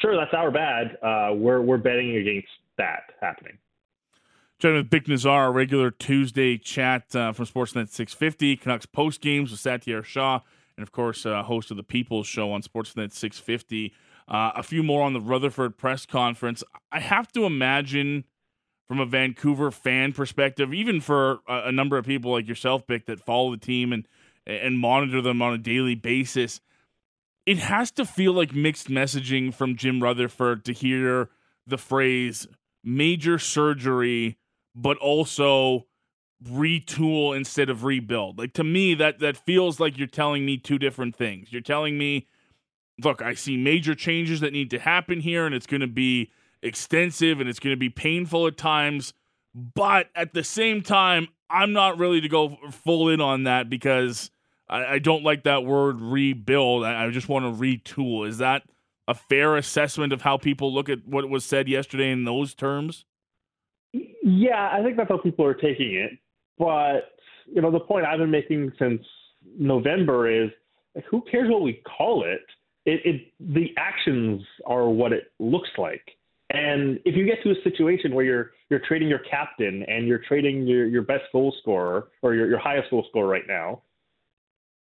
sure, 0.01 0.15
that's 0.15 0.33
our 0.33 0.51
bad. 0.51 0.97
Uh, 1.03 1.35
we're 1.35 1.61
we're 1.61 1.77
betting 1.77 2.15
against 2.15 2.47
that 2.77 3.01
happening. 3.21 3.57
Chatting 4.59 4.77
with 4.77 4.89
Bik 4.89 5.05
Nizzar, 5.05 5.49
a 5.49 5.51
regular 5.51 5.91
Tuesday 5.91 6.57
chat 6.57 7.15
uh, 7.15 7.31
from 7.31 7.45
Sportsnet 7.45 7.89
650, 7.89 8.57
Canucks 8.57 8.87
post 8.87 9.21
games 9.21 9.51
with 9.51 9.59
Satiar 9.59 10.03
Shah, 10.03 10.39
and 10.75 10.81
of 10.81 10.91
course, 10.91 11.27
uh, 11.27 11.43
host 11.43 11.69
of 11.69 11.77
the 11.77 11.83
People's 11.83 12.25
Show 12.25 12.51
on 12.51 12.63
Sportsnet 12.63 13.13
650. 13.13 13.93
Uh, 14.27 14.53
a 14.55 14.63
few 14.63 14.81
more 14.81 15.03
on 15.03 15.13
the 15.13 15.21
Rutherford 15.21 15.77
press 15.77 16.07
conference. 16.07 16.63
I 16.91 17.01
have 17.01 17.31
to 17.33 17.45
imagine, 17.45 18.23
from 18.87 18.99
a 18.99 19.05
Vancouver 19.05 19.69
fan 19.69 20.11
perspective, 20.11 20.73
even 20.73 21.01
for 21.01 21.41
a, 21.47 21.65
a 21.67 21.71
number 21.71 21.95
of 21.99 22.07
people 22.07 22.31
like 22.31 22.47
yourself, 22.47 22.87
Bik, 22.87 23.05
that 23.05 23.19
follow 23.19 23.51
the 23.51 23.57
team 23.57 23.93
and 23.93 24.07
and 24.47 24.79
monitor 24.79 25.21
them 25.21 25.39
on 25.39 25.53
a 25.53 25.59
daily 25.59 25.93
basis, 25.93 26.61
it 27.45 27.59
has 27.59 27.91
to 27.91 28.05
feel 28.05 28.33
like 28.33 28.55
mixed 28.55 28.89
messaging 28.89 29.53
from 29.53 29.75
Jim 29.75 30.01
Rutherford 30.01 30.65
to 30.65 30.73
hear 30.73 31.29
the 31.67 31.77
phrase 31.77 32.47
major 32.83 33.37
surgery 33.37 34.37
but 34.77 34.97
also 34.97 35.87
retool 36.45 37.35
instead 37.35 37.69
of 37.69 37.83
rebuild. 37.83 38.37
Like 38.37 38.53
to 38.53 38.63
me 38.63 38.93
that 38.93 39.19
that 39.19 39.35
feels 39.35 39.79
like 39.79 39.97
you're 39.97 40.07
telling 40.07 40.45
me 40.45 40.57
two 40.57 40.77
different 40.77 41.15
things. 41.15 41.51
You're 41.51 41.61
telling 41.61 41.97
me 41.97 42.27
look, 43.03 43.21
I 43.21 43.33
see 43.33 43.57
major 43.57 43.95
changes 43.95 44.39
that 44.39 44.53
need 44.53 44.69
to 44.71 44.79
happen 44.79 45.19
here 45.19 45.45
and 45.45 45.53
it's 45.53 45.67
going 45.67 45.81
to 45.81 45.87
be 45.87 46.31
extensive 46.61 47.39
and 47.39 47.49
it's 47.49 47.59
going 47.59 47.75
to 47.75 47.79
be 47.79 47.89
painful 47.89 48.47
at 48.47 48.57
times, 48.57 49.13
but 49.53 50.09
at 50.15 50.33
the 50.33 50.43
same 50.43 50.81
time 50.81 51.27
I'm 51.49 51.73
not 51.73 51.97
really 51.97 52.21
to 52.21 52.29
go 52.29 52.57
full 52.71 53.09
in 53.09 53.19
on 53.19 53.43
that 53.43 53.69
because 53.69 54.29
I, 54.69 54.85
I 54.85 54.99
don't 54.99 55.23
like 55.23 55.43
that 55.43 55.65
word 55.65 56.01
rebuild. 56.01 56.83
I, 56.83 57.05
I 57.05 57.09
just 57.09 57.29
want 57.29 57.45
to 57.45 57.61
retool. 57.61 58.27
Is 58.27 58.37
that 58.37 58.63
a 59.07 59.15
fair 59.15 59.55
assessment 59.55 60.13
of 60.13 60.21
how 60.21 60.37
people 60.37 60.71
look 60.71 60.89
at 60.89 61.07
what 61.07 61.27
was 61.29 61.45
said 61.45 61.67
yesterday 61.67 62.11
in 62.11 62.25
those 62.25 62.53
terms? 62.53 63.05
Yeah, 63.93 64.69
I 64.71 64.83
think 64.83 64.97
that's 64.97 65.09
how 65.09 65.17
people 65.17 65.45
are 65.45 65.53
taking 65.53 65.95
it. 65.95 66.11
But 66.57 67.13
you 67.45 67.61
know, 67.61 67.71
the 67.71 67.79
point 67.79 68.05
I've 68.05 68.19
been 68.19 68.31
making 68.31 68.71
since 68.77 69.01
November 69.57 70.29
is 70.29 70.49
like, 70.95 71.05
who 71.09 71.21
cares 71.29 71.49
what 71.49 71.61
we 71.61 71.81
call 71.97 72.23
it? 72.25 72.41
It, 72.85 73.01
it 73.05 73.33
the 73.39 73.67
actions 73.77 74.41
are 74.65 74.89
what 74.89 75.13
it 75.13 75.31
looks 75.39 75.69
like. 75.77 76.01
And 76.49 76.99
if 77.03 77.15
you 77.15 77.25
get 77.25 77.43
to 77.43 77.51
a 77.51 77.63
situation 77.63 78.13
where 78.13 78.23
you're 78.23 78.51
you're 78.69 78.81
trading 78.87 79.07
your 79.07 79.21
captain 79.29 79.83
and 79.87 80.07
you're 80.07 80.21
trading 80.27 80.65
your, 80.65 80.87
your 80.87 81.01
best 81.01 81.23
goal 81.31 81.53
scorer 81.61 82.07
or 82.21 82.35
your, 82.35 82.47
your 82.47 82.59
highest 82.59 82.89
goal 82.89 83.05
scorer 83.09 83.27
right 83.27 83.47
now, 83.47 83.81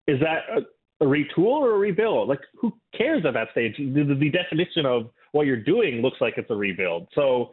is 0.07 0.19
that 0.19 0.41
a, 0.55 1.05
a 1.05 1.07
retool 1.07 1.45
or 1.61 1.75
a 1.75 1.77
rebuild? 1.77 2.29
Like 2.29 2.41
who 2.59 2.73
cares 2.97 3.23
at 3.25 3.33
that 3.33 3.49
stage? 3.51 3.75
The, 3.77 4.03
the, 4.03 4.15
the 4.15 4.29
definition 4.29 4.85
of 4.85 5.09
what 5.31 5.45
you're 5.45 5.63
doing 5.63 6.01
looks 6.01 6.17
like 6.19 6.35
it's 6.37 6.49
a 6.49 6.55
rebuild. 6.55 7.07
So 7.13 7.51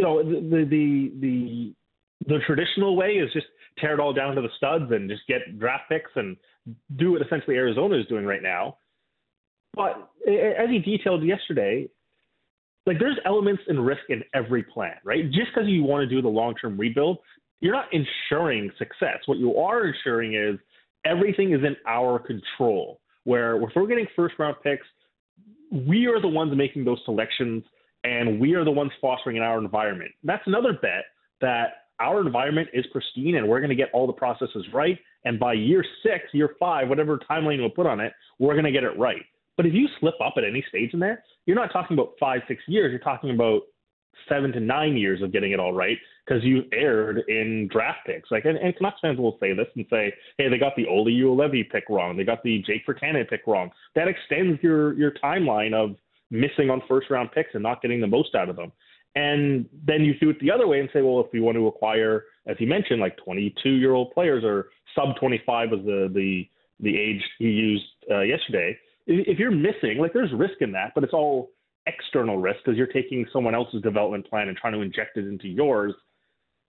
you 0.00 0.06
know, 0.06 0.22
the 0.22 0.64
the 0.64 1.12
the 1.20 1.74
the 2.26 2.38
traditional 2.46 2.96
way 2.96 3.12
is 3.12 3.30
just 3.34 3.46
tear 3.78 3.92
it 3.92 4.00
all 4.00 4.14
down 4.14 4.34
to 4.34 4.40
the 4.40 4.48
studs 4.56 4.90
and 4.92 5.10
just 5.10 5.26
get 5.28 5.58
draft 5.58 5.90
picks 5.90 6.10
and 6.16 6.38
do 6.96 7.12
what 7.12 7.20
essentially 7.20 7.56
Arizona 7.56 7.96
is 7.98 8.06
doing 8.06 8.24
right 8.24 8.42
now. 8.42 8.78
But 9.74 10.10
as 10.26 10.70
he 10.70 10.78
detailed 10.78 11.22
yesterday, 11.22 11.86
like 12.86 12.98
there's 12.98 13.18
elements 13.26 13.62
and 13.68 13.84
risk 13.84 14.00
in 14.08 14.22
every 14.34 14.62
plan, 14.62 14.94
right? 15.04 15.30
Just 15.30 15.48
because 15.54 15.68
you 15.68 15.84
want 15.84 16.08
to 16.08 16.14
do 16.14 16.22
the 16.22 16.28
long 16.28 16.54
term 16.54 16.78
rebuild, 16.78 17.18
you're 17.60 17.74
not 17.74 17.88
ensuring 17.92 18.70
success. 18.78 19.18
What 19.26 19.36
you 19.36 19.56
are 19.58 19.86
ensuring 19.86 20.34
is 20.34 20.58
everything 21.04 21.52
is 21.52 21.60
in 21.62 21.76
our 21.86 22.18
control. 22.18 23.00
Where 23.24 23.62
if 23.62 23.68
we're 23.76 23.86
getting 23.86 24.06
first 24.16 24.36
round 24.38 24.56
picks, 24.62 24.86
we 25.70 26.06
are 26.06 26.22
the 26.22 26.28
ones 26.28 26.56
making 26.56 26.86
those 26.86 27.00
selections 27.04 27.64
and 28.04 28.40
we 28.40 28.54
are 28.54 28.64
the 28.64 28.70
ones 28.70 28.92
fostering 29.00 29.36
in 29.36 29.42
our 29.42 29.58
environment. 29.58 30.10
That's 30.22 30.46
another 30.46 30.72
bet 30.72 31.04
that 31.40 31.72
our 31.98 32.20
environment 32.20 32.68
is 32.72 32.84
pristine 32.92 33.36
and 33.36 33.48
we're 33.48 33.60
going 33.60 33.70
to 33.70 33.76
get 33.76 33.90
all 33.92 34.06
the 34.06 34.12
processes 34.12 34.64
right. 34.72 34.98
And 35.24 35.38
by 35.38 35.52
year 35.52 35.84
six, 36.02 36.24
year 36.32 36.54
five, 36.58 36.88
whatever 36.88 37.18
timeline 37.30 37.58
we'll 37.58 37.70
put 37.70 37.86
on 37.86 38.00
it, 38.00 38.12
we're 38.38 38.54
going 38.54 38.64
to 38.64 38.72
get 38.72 38.84
it 38.84 38.98
right. 38.98 39.22
But 39.56 39.66
if 39.66 39.74
you 39.74 39.88
slip 40.00 40.14
up 40.24 40.34
at 40.38 40.44
any 40.44 40.64
stage 40.68 40.94
in 40.94 41.00
there, 41.00 41.22
you're 41.44 41.56
not 41.56 41.70
talking 41.72 41.94
about 41.94 42.14
five, 42.18 42.40
six 42.48 42.62
years. 42.66 42.90
You're 42.90 43.00
talking 43.00 43.30
about 43.30 43.62
seven 44.28 44.52
to 44.52 44.60
nine 44.60 44.96
years 44.96 45.20
of 45.22 45.32
getting 45.32 45.52
it 45.52 45.60
all 45.60 45.72
right 45.72 45.98
because 46.24 46.42
you 46.44 46.62
erred 46.72 47.22
in 47.28 47.68
draft 47.70 48.00
picks. 48.06 48.30
Like, 48.30 48.44
and, 48.44 48.56
and 48.56 48.74
Canucks 48.76 49.00
fans 49.02 49.18
will 49.18 49.36
say 49.40 49.52
this 49.52 49.66
and 49.74 49.84
say, 49.90 50.12
"Hey, 50.38 50.48
they 50.48 50.58
got 50.58 50.76
the 50.76 50.86
Olli 50.86 51.12
Juolevi 51.12 51.68
pick 51.70 51.84
wrong. 51.88 52.16
They 52.16 52.24
got 52.24 52.42
the 52.42 52.62
Jake 52.66 52.86
Virtanen 52.86 53.28
pick 53.28 53.42
wrong." 53.46 53.70
That 53.94 54.08
extends 54.08 54.62
your 54.62 54.94
your 54.94 55.12
timeline 55.22 55.74
of 55.74 55.96
missing 56.30 56.70
on 56.70 56.82
first 56.88 57.10
round 57.10 57.30
picks 57.32 57.50
and 57.54 57.62
not 57.62 57.82
getting 57.82 58.00
the 58.00 58.06
most 58.06 58.34
out 58.34 58.48
of 58.48 58.56
them. 58.56 58.72
And 59.16 59.68
then 59.84 60.02
you 60.04 60.14
do 60.18 60.30
it 60.30 60.38
the 60.40 60.50
other 60.50 60.68
way 60.68 60.78
and 60.78 60.88
say, 60.92 61.02
well, 61.02 61.20
if 61.20 61.26
we 61.32 61.40
want 61.40 61.56
to 61.56 61.66
acquire, 61.66 62.26
as 62.46 62.56
you 62.60 62.66
mentioned, 62.66 63.00
like 63.00 63.16
22 63.16 63.70
year 63.70 63.94
old 63.94 64.12
players 64.12 64.44
or 64.44 64.68
sub 64.94 65.16
25 65.16 65.70
was 65.70 65.80
the 65.84 66.10
the 66.14 66.48
the 66.80 66.96
age 66.96 67.22
he 67.38 67.46
used 67.46 67.84
uh, 68.10 68.20
yesterday. 68.20 68.76
If 69.06 69.38
you're 69.38 69.50
missing, 69.50 69.98
like 69.98 70.12
there's 70.12 70.32
risk 70.32 70.60
in 70.60 70.72
that, 70.72 70.92
but 70.94 71.04
it's 71.04 71.12
all 71.12 71.50
external 71.86 72.38
risk 72.38 72.60
because 72.64 72.78
you're 72.78 72.86
taking 72.86 73.26
someone 73.32 73.54
else's 73.54 73.82
development 73.82 74.28
plan 74.28 74.48
and 74.48 74.56
trying 74.56 74.74
to 74.74 74.80
inject 74.80 75.16
it 75.16 75.26
into 75.26 75.48
yours. 75.48 75.94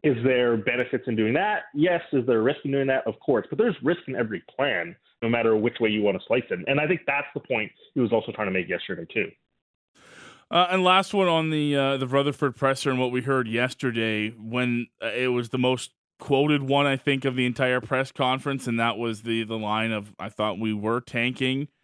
Is 0.02 0.16
there 0.24 0.56
benefits 0.56 1.04
in 1.06 1.16
doing 1.16 1.34
that? 1.34 1.64
Yes. 1.74 2.00
Is 2.12 2.26
there 2.26 2.42
risk 2.42 2.60
in 2.64 2.72
doing 2.72 2.86
that? 2.86 3.06
Of 3.06 3.20
course. 3.20 3.46
But 3.50 3.58
there's 3.58 3.76
risk 3.82 4.00
in 4.08 4.16
every 4.16 4.42
plan, 4.56 4.96
no 5.22 5.28
matter 5.28 5.56
which 5.56 5.76
way 5.78 5.90
you 5.90 6.02
want 6.02 6.18
to 6.18 6.24
slice 6.26 6.44
it. 6.50 6.60
And 6.66 6.80
I 6.80 6.86
think 6.86 7.02
that's 7.06 7.26
the 7.34 7.40
point 7.40 7.70
he 7.94 8.00
was 8.00 8.12
also 8.12 8.32
trying 8.32 8.46
to 8.46 8.52
make 8.52 8.68
yesterday 8.68 9.06
too. 9.12 9.30
Uh, 10.50 10.66
and 10.70 10.82
last 10.82 11.14
one 11.14 11.28
on 11.28 11.50
the 11.50 11.76
uh, 11.76 11.96
the 11.96 12.08
Rutherford 12.08 12.56
presser 12.56 12.90
and 12.90 12.98
what 12.98 13.12
we 13.12 13.22
heard 13.22 13.46
yesterday 13.46 14.30
when 14.30 14.88
uh, 15.02 15.06
it 15.06 15.28
was 15.28 15.50
the 15.50 15.58
most 15.58 15.92
quoted 16.18 16.62
one 16.62 16.86
I 16.86 16.96
think 16.96 17.24
of 17.24 17.36
the 17.36 17.46
entire 17.46 17.80
press 17.80 18.10
conference, 18.10 18.66
and 18.66 18.78
that 18.80 18.98
was 18.98 19.22
the 19.22 19.44
the 19.44 19.58
line 19.58 19.92
of 19.92 20.12
"I 20.18 20.28
thought 20.28 20.58
we 20.58 20.72
were 20.72 21.00
tanking." 21.00 21.68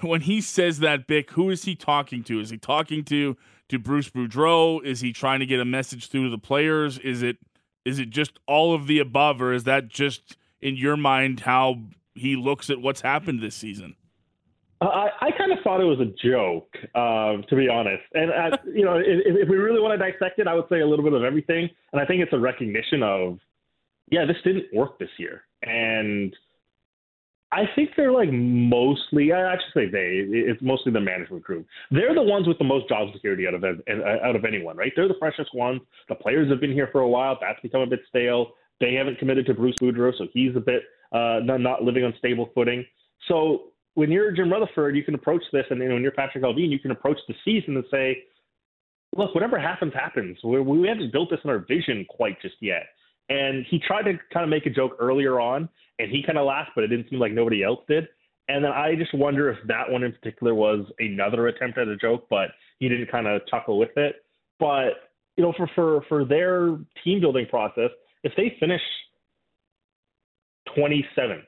When 0.00 0.22
he 0.22 0.40
says 0.40 0.80
that, 0.80 1.06
Bik, 1.06 1.30
who 1.30 1.48
is 1.48 1.62
he 1.62 1.76
talking 1.76 2.24
to? 2.24 2.40
Is 2.40 2.50
he 2.50 2.58
talking 2.58 3.04
to 3.04 3.36
to 3.68 3.78
Bruce 3.78 4.10
Boudreau? 4.10 4.84
Is 4.84 5.00
he 5.00 5.12
trying 5.12 5.38
to 5.38 5.46
get 5.46 5.60
a 5.60 5.64
message 5.64 6.08
through 6.08 6.24
to 6.24 6.30
the 6.30 6.38
players? 6.38 6.98
Is 6.98 7.22
it 7.22 7.36
is 7.84 8.00
it 8.00 8.10
just 8.10 8.40
all 8.48 8.74
of 8.74 8.88
the 8.88 8.98
above, 8.98 9.40
or 9.40 9.52
is 9.52 9.62
that 9.64 9.86
just 9.86 10.36
in 10.60 10.74
your 10.74 10.96
mind 10.96 11.40
how 11.40 11.82
he 12.14 12.34
looks 12.34 12.68
at 12.68 12.80
what's 12.80 13.02
happened 13.02 13.40
this 13.40 13.54
season? 13.54 13.94
I, 14.80 15.08
I 15.20 15.30
kind 15.36 15.52
of 15.52 15.58
thought 15.62 15.80
it 15.80 15.84
was 15.84 16.00
a 16.00 16.10
joke, 16.26 16.68
uh, 16.94 17.42
to 17.48 17.56
be 17.56 17.68
honest. 17.68 18.02
And 18.14 18.30
uh, 18.30 18.56
you 18.74 18.84
know, 18.84 18.96
if, 18.96 19.04
if 19.26 19.48
we 19.48 19.56
really 19.56 19.80
want 19.80 19.98
to 19.98 20.12
dissect 20.12 20.38
it, 20.38 20.46
I 20.46 20.54
would 20.54 20.66
say 20.70 20.80
a 20.80 20.86
little 20.86 21.04
bit 21.04 21.12
of 21.12 21.22
everything. 21.22 21.68
And 21.92 22.00
I 22.00 22.06
think 22.06 22.22
it's 22.22 22.32
a 22.32 22.38
recognition 22.38 23.02
of, 23.02 23.38
yeah, 24.10 24.24
this 24.24 24.36
didn't 24.44 24.72
work 24.74 24.98
this 24.98 25.10
year. 25.18 25.42
And 25.62 26.34
I 27.52 27.64
think 27.74 27.90
they're 27.96 28.12
like 28.12 28.30
mostly, 28.32 29.32
I 29.32 29.54
should 29.54 29.74
say 29.74 29.90
they, 29.90 30.24
it's 30.30 30.62
mostly 30.62 30.92
the 30.92 31.00
management 31.00 31.42
group. 31.42 31.66
They're 31.90 32.14
the 32.14 32.22
ones 32.22 32.46
with 32.46 32.58
the 32.58 32.64
most 32.64 32.88
job 32.88 33.08
security 33.12 33.46
out 33.46 33.54
of 33.54 33.64
out 33.64 34.36
of 34.36 34.44
anyone, 34.44 34.76
right? 34.76 34.92
They're 34.94 35.08
the 35.08 35.18
freshest 35.18 35.52
ones. 35.54 35.80
The 36.08 36.14
players 36.14 36.48
have 36.50 36.60
been 36.60 36.72
here 36.72 36.88
for 36.92 37.00
a 37.00 37.08
while. 37.08 37.36
That's 37.40 37.60
become 37.60 37.80
a 37.80 37.86
bit 37.86 38.00
stale. 38.08 38.52
They 38.78 38.94
haven't 38.94 39.18
committed 39.18 39.46
to 39.46 39.54
Bruce 39.54 39.76
Boudreau, 39.82 40.16
so 40.16 40.26
he's 40.32 40.54
a 40.56 40.60
bit 40.60 40.84
uh, 41.12 41.40
not 41.44 41.82
living 41.82 42.04
on 42.04 42.14
stable 42.18 42.50
footing. 42.54 42.86
So 43.26 43.69
when 43.94 44.10
you're 44.10 44.32
Jim 44.32 44.50
Rutherford, 44.50 44.96
you 44.96 45.02
can 45.02 45.14
approach 45.14 45.42
this, 45.52 45.64
and 45.70 45.80
you 45.80 45.88
know, 45.88 45.94
when 45.94 46.02
you're 46.02 46.12
Patrick 46.12 46.44
Allvin, 46.44 46.70
you 46.70 46.78
can 46.78 46.90
approach 46.90 47.18
the 47.28 47.34
season 47.44 47.76
and 47.76 47.84
say, 47.90 48.24
"Look, 49.16 49.34
whatever 49.34 49.58
happens, 49.58 49.92
happens. 49.94 50.38
We, 50.44 50.60
we 50.60 50.88
haven't 50.88 51.12
built 51.12 51.30
this 51.30 51.40
in 51.44 51.50
our 51.50 51.58
vision 51.58 52.06
quite 52.08 52.40
just 52.40 52.56
yet." 52.60 52.86
And 53.28 53.64
he 53.70 53.78
tried 53.78 54.02
to 54.02 54.18
kind 54.32 54.44
of 54.44 54.48
make 54.48 54.66
a 54.66 54.70
joke 54.70 54.96
earlier 54.98 55.40
on, 55.40 55.68
and 55.98 56.10
he 56.10 56.22
kind 56.22 56.38
of 56.38 56.46
laughed, 56.46 56.70
but 56.74 56.84
it 56.84 56.88
didn't 56.88 57.10
seem 57.10 57.18
like 57.18 57.32
nobody 57.32 57.62
else 57.62 57.80
did. 57.88 58.08
And 58.48 58.64
then 58.64 58.72
I 58.72 58.96
just 58.96 59.14
wonder 59.14 59.48
if 59.48 59.58
that 59.68 59.88
one 59.88 60.02
in 60.02 60.12
particular 60.12 60.54
was 60.54 60.84
another 60.98 61.46
attempt 61.46 61.78
at 61.78 61.86
a 61.86 61.96
joke, 61.96 62.26
but 62.28 62.48
he 62.80 62.88
didn't 62.88 63.10
kind 63.10 63.28
of 63.28 63.42
chuckle 63.46 63.78
with 63.78 63.96
it. 63.96 64.16
But 64.58 65.10
you 65.36 65.44
know, 65.44 65.52
for 65.56 65.68
for 65.74 66.02
for 66.08 66.24
their 66.24 66.78
team 67.04 67.20
building 67.20 67.46
process, 67.48 67.90
if 68.24 68.32
they 68.36 68.56
finish 68.58 68.82
27th 70.76 71.44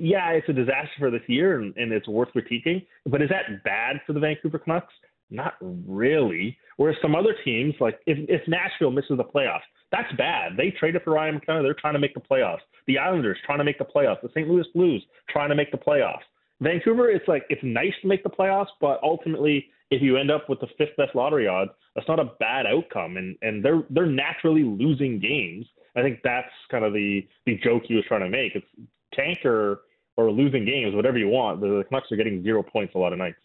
yeah, 0.00 0.30
it's 0.30 0.48
a 0.48 0.52
disaster 0.52 0.90
for 0.98 1.10
this 1.10 1.22
year 1.28 1.60
and, 1.60 1.76
and 1.76 1.92
it's 1.92 2.08
worth 2.08 2.28
critiquing. 2.34 2.86
But 3.06 3.22
is 3.22 3.28
that 3.28 3.62
bad 3.64 4.00
for 4.06 4.12
the 4.12 4.20
Vancouver 4.20 4.58
Canucks? 4.58 4.92
Not 5.30 5.54
really. 5.60 6.56
Whereas 6.76 6.96
some 7.00 7.14
other 7.14 7.34
teams, 7.44 7.74
like 7.80 8.00
if, 8.06 8.18
if 8.28 8.46
Nashville 8.48 8.90
misses 8.90 9.16
the 9.16 9.24
playoffs, 9.24 9.60
that's 9.92 10.12
bad. 10.16 10.52
They 10.56 10.70
traded 10.78 11.02
for 11.02 11.12
Ryan 11.12 11.40
McDonagh. 11.40 11.62
They're 11.62 11.74
trying 11.74 11.94
to 11.94 12.00
make 12.00 12.14
the 12.14 12.20
playoffs. 12.20 12.60
The 12.86 12.98
Islanders 12.98 13.38
trying 13.44 13.58
to 13.58 13.64
make 13.64 13.78
the 13.78 13.84
playoffs. 13.84 14.22
The 14.22 14.30
St. 14.30 14.48
Louis 14.48 14.66
Blues 14.74 15.04
trying 15.28 15.50
to 15.50 15.54
make 15.54 15.70
the 15.70 15.78
playoffs. 15.78 16.22
Vancouver, 16.60 17.10
it's 17.10 17.26
like 17.26 17.44
it's 17.48 17.62
nice 17.64 17.92
to 18.02 18.08
make 18.08 18.22
the 18.22 18.30
playoffs, 18.30 18.68
but 18.80 19.00
ultimately, 19.02 19.66
if 19.90 20.02
you 20.02 20.16
end 20.16 20.30
up 20.30 20.48
with 20.48 20.60
the 20.60 20.68
fifth 20.78 20.96
best 20.96 21.14
lottery 21.14 21.48
odds, 21.48 21.70
that's 21.94 22.06
not 22.06 22.20
a 22.20 22.32
bad 22.38 22.66
outcome. 22.66 23.16
And 23.16 23.36
and 23.42 23.64
they're 23.64 23.82
they're 23.90 24.06
naturally 24.06 24.62
losing 24.62 25.18
games. 25.18 25.66
I 25.96 26.02
think 26.02 26.20
that's 26.22 26.52
kind 26.70 26.84
of 26.84 26.92
the 26.92 27.26
the 27.46 27.58
joke 27.64 27.84
he 27.86 27.94
was 27.94 28.04
trying 28.06 28.20
to 28.20 28.28
make. 28.28 28.54
It's 28.54 28.66
tank 29.14 29.38
or 30.20 30.30
losing 30.30 30.64
games, 30.64 30.94
whatever 30.94 31.18
you 31.18 31.28
want. 31.28 31.60
The 31.60 31.84
Canucks 31.88 32.10
are 32.12 32.16
getting 32.16 32.42
zero 32.42 32.62
points 32.62 32.94
a 32.94 32.98
lot 32.98 33.12
of 33.12 33.18
nights. 33.18 33.38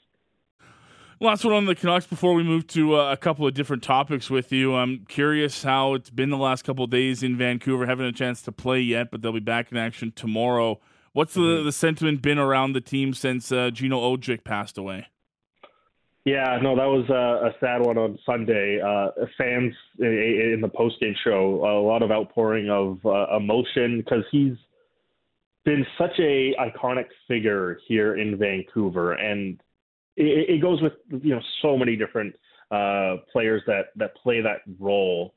Last 1.21 1.45
one 1.45 1.53
on 1.53 1.65
the 1.65 1.75
Canucks 1.75 2.05
before 2.05 2.33
we 2.33 2.43
move 2.43 2.67
to 2.67 2.97
uh, 2.97 3.11
a 3.13 3.17
couple 3.17 3.47
of 3.47 3.53
different 3.53 3.83
topics 3.83 4.29
with 4.29 4.51
you. 4.51 4.75
I'm 4.75 5.05
curious 5.07 5.63
how 5.63 5.93
it's 5.93 6.09
been 6.09 6.29
the 6.29 6.37
last 6.37 6.63
couple 6.63 6.83
of 6.83 6.89
days 6.89 7.23
in 7.23 7.37
Vancouver. 7.37 7.85
Haven't 7.85 8.05
a 8.05 8.11
chance 8.11 8.41
to 8.43 8.51
play 8.51 8.81
yet, 8.81 9.11
but 9.11 9.21
they'll 9.21 9.31
be 9.31 9.39
back 9.39 9.71
in 9.71 9.77
action 9.77 10.11
tomorrow. 10.13 10.79
What's 11.13 11.33
the, 11.33 11.39
mm-hmm. 11.39 11.65
the 11.65 11.71
sentiment 11.71 12.21
been 12.21 12.37
around 12.37 12.73
the 12.73 12.81
team 12.81 13.13
since 13.13 13.49
uh, 13.49 13.69
Gino 13.71 13.97
Odjick 13.97 14.43
passed 14.43 14.77
away? 14.77 15.07
Yeah, 16.25 16.57
no, 16.61 16.75
that 16.75 16.87
was 16.87 17.07
a, 17.09 17.47
a 17.47 17.55
sad 17.59 17.85
one 17.85 17.97
on 17.97 18.19
Sunday. 18.25 18.81
Uh, 18.81 19.11
fans 19.37 19.73
in 19.99 20.59
the 20.61 20.67
postgame 20.67 21.13
show, 21.23 21.63
a 21.63 21.79
lot 21.85 22.01
of 22.01 22.11
outpouring 22.11 22.69
of 22.69 22.99
uh, 23.05 23.37
emotion 23.37 23.99
because 23.99 24.25
he's 24.31 24.57
been 25.65 25.85
such 25.97 26.17
a 26.19 26.55
iconic 26.59 27.07
figure 27.27 27.79
here 27.87 28.17
in 28.17 28.37
Vancouver, 28.37 29.13
and 29.13 29.59
it, 30.15 30.49
it 30.49 30.61
goes 30.61 30.81
with 30.81 30.93
you 31.09 31.35
know 31.35 31.41
so 31.61 31.77
many 31.77 31.95
different 31.95 32.35
uh, 32.71 33.17
players 33.31 33.61
that 33.67 33.87
that 33.97 34.15
play 34.15 34.41
that 34.41 34.61
role. 34.79 35.33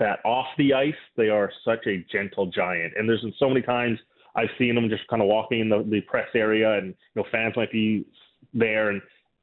That 0.00 0.18
off 0.24 0.46
the 0.58 0.74
ice, 0.74 0.94
they 1.16 1.28
are 1.28 1.52
such 1.64 1.86
a 1.86 2.04
gentle 2.10 2.46
giant, 2.46 2.94
and 2.96 3.08
there's 3.08 3.20
been 3.20 3.34
so 3.38 3.48
many 3.48 3.62
times 3.62 3.98
I've 4.34 4.48
seen 4.58 4.74
them 4.74 4.88
just 4.88 5.06
kind 5.08 5.22
of 5.22 5.28
walking 5.28 5.60
in 5.60 5.68
the, 5.68 5.84
the 5.88 6.00
press 6.02 6.28
area, 6.34 6.76
and 6.76 6.88
you 6.88 7.22
know 7.22 7.24
fans 7.30 7.54
might 7.56 7.70
be 7.70 8.04
there, 8.52 8.90
and 8.90 9.00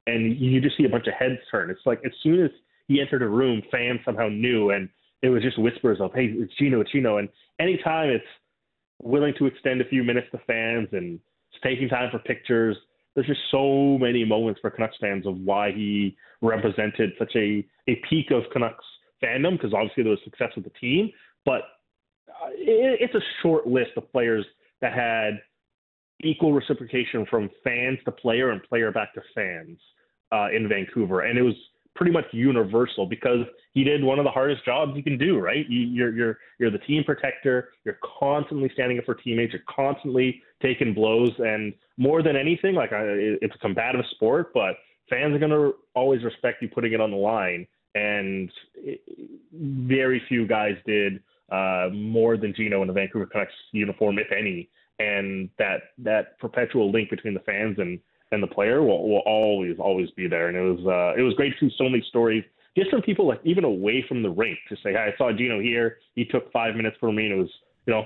and 0.07 0.37
you 0.37 0.59
just 0.59 0.77
see 0.77 0.83
a 0.83 0.89
bunch 0.89 1.07
of 1.07 1.13
heads 1.13 1.39
turn. 1.49 1.69
It's 1.69 1.85
like 1.85 2.01
as 2.05 2.11
soon 2.21 2.43
as 2.43 2.51
he 2.87 2.99
entered 2.99 3.21
a 3.21 3.27
room, 3.27 3.61
fans 3.71 4.01
somehow 4.03 4.27
knew, 4.27 4.71
and 4.71 4.89
it 5.21 5.29
was 5.29 5.41
just 5.41 5.57
whispers 5.57 6.01
of, 6.01 6.13
"Hey, 6.13 6.25
it's 6.25 6.53
Gino, 6.55 6.81
it's 6.81 6.91
Gino." 6.91 7.17
And 7.17 7.29
anytime 7.59 8.09
it's 8.09 8.25
willing 9.03 9.33
to 9.37 9.45
extend 9.45 9.81
a 9.81 9.85
few 9.85 10.03
minutes 10.03 10.27
to 10.31 10.39
fans 10.47 10.87
and 10.91 11.19
taking 11.61 11.89
time 11.89 12.09
for 12.11 12.19
pictures, 12.19 12.77
there's 13.15 13.27
just 13.27 13.41
so 13.51 13.97
many 13.99 14.25
moments 14.25 14.59
for 14.61 14.71
Canucks 14.71 14.97
fans 14.99 15.27
of 15.27 15.37
why 15.37 15.71
he 15.71 16.15
represented 16.41 17.11
such 17.19 17.31
a 17.35 17.65
a 17.87 18.01
peak 18.09 18.31
of 18.31 18.43
Canucks 18.51 18.85
fandom 19.21 19.53
because 19.53 19.73
obviously 19.73 20.03
there 20.03 20.11
was 20.11 20.19
success 20.23 20.49
with 20.55 20.63
the 20.63 20.71
team, 20.71 21.09
but 21.45 21.61
uh, 22.29 22.49
it, 22.53 22.99
it's 23.01 23.15
a 23.15 23.21
short 23.41 23.67
list 23.67 23.91
of 23.97 24.11
players 24.11 24.45
that 24.81 24.93
had 24.93 25.39
equal 26.21 26.53
reciprocation 26.53 27.25
from 27.29 27.49
fans 27.63 27.99
to 28.05 28.11
player 28.11 28.51
and 28.51 28.63
player 28.63 28.91
back 28.91 29.13
to 29.13 29.21
fans 29.35 29.77
uh, 30.31 30.47
in 30.55 30.67
Vancouver, 30.67 31.21
and 31.21 31.37
it 31.37 31.43
was 31.43 31.55
pretty 31.95 32.11
much 32.11 32.25
universal 32.31 33.05
because 33.05 33.45
he 33.73 33.83
did 33.83 34.03
one 34.03 34.19
of 34.19 34.25
the 34.25 34.31
hardest 34.31 34.65
jobs 34.65 34.93
you 34.95 35.03
can 35.03 35.17
do. 35.17 35.39
Right, 35.39 35.65
you, 35.69 35.81
you're 35.81 36.15
you're 36.15 36.37
you're 36.59 36.71
the 36.71 36.79
team 36.79 37.03
protector. 37.03 37.69
You're 37.85 37.99
constantly 38.19 38.69
standing 38.73 38.97
up 38.99 39.05
for 39.05 39.15
teammates. 39.15 39.53
You're 39.53 39.61
constantly 39.69 40.41
taking 40.61 40.93
blows, 40.93 41.31
and 41.39 41.73
more 41.97 42.23
than 42.23 42.35
anything, 42.35 42.75
like 42.75 42.93
I, 42.93 43.03
it's 43.41 43.55
a 43.55 43.59
combative 43.59 44.05
sport, 44.11 44.53
but 44.53 44.75
fans 45.09 45.35
are 45.35 45.39
gonna 45.39 45.71
always 45.95 46.23
respect 46.23 46.61
you 46.61 46.69
putting 46.69 46.93
it 46.93 47.01
on 47.01 47.11
the 47.11 47.17
line. 47.17 47.67
And 47.95 48.49
very 49.53 50.21
few 50.27 50.47
guys 50.47 50.75
did 50.85 51.21
uh, 51.51 51.89
more 51.93 52.37
than 52.37 52.53
Gino 52.55 52.81
in 52.81 52.87
the 52.87 52.93
Vancouver 52.93 53.27
Canucks 53.27 53.53
uniform, 53.71 54.17
if 54.17 54.31
any. 54.31 54.69
And 54.99 55.49
that 55.59 55.81
that 55.99 56.39
perpetual 56.39 56.91
link 56.91 57.09
between 57.09 57.33
the 57.33 57.39
fans 57.41 57.77
and 57.79 57.99
and 58.33 58.43
the 58.43 58.47
player 58.47 58.81
will, 58.81 59.07
will 59.07 59.23
always 59.25 59.77
always 59.79 60.09
be 60.11 60.27
there. 60.27 60.47
And 60.47 60.57
it 60.57 60.61
was 60.61 60.79
uh, 60.85 61.19
it 61.19 61.23
was 61.23 61.33
great 61.35 61.53
to 61.59 61.69
see 61.69 61.75
so 61.77 61.85
many 61.85 62.03
stories 62.09 62.43
just 62.75 62.89
from 62.89 63.01
people 63.01 63.27
like 63.27 63.39
even 63.43 63.63
away 63.63 64.03
from 64.07 64.23
the 64.23 64.29
rink 64.29 64.57
to 64.69 64.75
say, 64.77 64.93
hey, 64.93 65.11
I 65.13 65.17
saw 65.17 65.31
Gino 65.31 65.59
here. 65.59 65.97
He 66.15 66.25
took 66.25 66.51
five 66.51 66.75
minutes 66.75 66.97
for 66.99 67.11
me, 67.11 67.25
and 67.25 67.33
it 67.33 67.37
was 67.37 67.49
you 67.85 67.93
know 67.93 68.05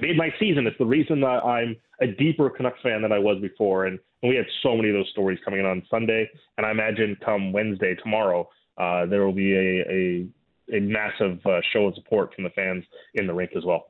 made 0.00 0.16
my 0.16 0.32
season. 0.38 0.66
It's 0.66 0.78
the 0.78 0.86
reason 0.86 1.20
that 1.20 1.44
I'm 1.44 1.76
a 2.00 2.06
deeper 2.06 2.50
Canucks 2.50 2.80
fan 2.82 3.02
than 3.02 3.12
I 3.12 3.18
was 3.18 3.40
before. 3.40 3.86
And, 3.86 3.98
and 4.22 4.30
we 4.30 4.36
had 4.36 4.46
so 4.62 4.76
many 4.76 4.88
of 4.88 4.94
those 4.94 5.08
stories 5.10 5.38
coming 5.44 5.60
in 5.60 5.66
on 5.66 5.82
Sunday. 5.90 6.28
And 6.56 6.66
I 6.66 6.70
imagine 6.70 7.16
come 7.24 7.52
Wednesday, 7.52 7.94
tomorrow, 7.96 8.48
uh, 8.78 9.06
there 9.06 9.24
will 9.24 9.32
be 9.32 9.52
a, 9.52 9.84
a, 9.90 10.76
a 10.76 10.80
massive 10.80 11.44
uh, 11.44 11.60
show 11.72 11.86
of 11.86 11.94
support 11.94 12.34
from 12.34 12.44
the 12.44 12.50
fans 12.50 12.84
in 13.14 13.26
the 13.26 13.34
rink 13.34 13.52
as 13.56 13.64
well. 13.64 13.86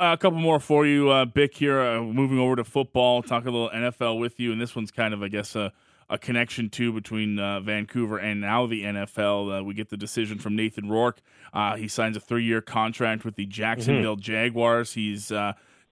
Uh, 0.00 0.14
a 0.14 0.16
couple 0.16 0.38
more 0.38 0.58
for 0.58 0.86
you, 0.86 1.10
uh, 1.10 1.26
Bik. 1.26 1.54
Here, 1.54 1.78
uh, 1.78 2.00
moving 2.00 2.38
over 2.38 2.56
to 2.56 2.64
football, 2.64 3.22
talk 3.22 3.44
a 3.44 3.50
little 3.50 3.68
NFL 3.68 4.18
with 4.18 4.40
you, 4.40 4.50
and 4.50 4.58
this 4.58 4.74
one's 4.74 4.90
kind 4.90 5.12
of, 5.12 5.22
I 5.22 5.28
guess, 5.28 5.54
a, 5.54 5.74
a 6.08 6.16
connection 6.16 6.70
too 6.70 6.90
between 6.90 7.38
uh, 7.38 7.60
Vancouver 7.60 8.16
and 8.16 8.40
now 8.40 8.66
the 8.66 8.84
NFL. 8.84 9.60
Uh, 9.60 9.62
we 9.62 9.74
get 9.74 9.90
the 9.90 9.98
decision 9.98 10.38
from 10.38 10.56
Nathan 10.56 10.88
Rourke. 10.88 11.20
Uh, 11.52 11.76
he 11.76 11.86
signs 11.86 12.16
a 12.16 12.20
three-year 12.20 12.62
contract 12.62 13.26
with 13.26 13.36
the 13.36 13.44
Jacksonville 13.44 14.16
mm-hmm. 14.16 14.22
Jaguars. 14.22 14.94
He's 14.94 15.30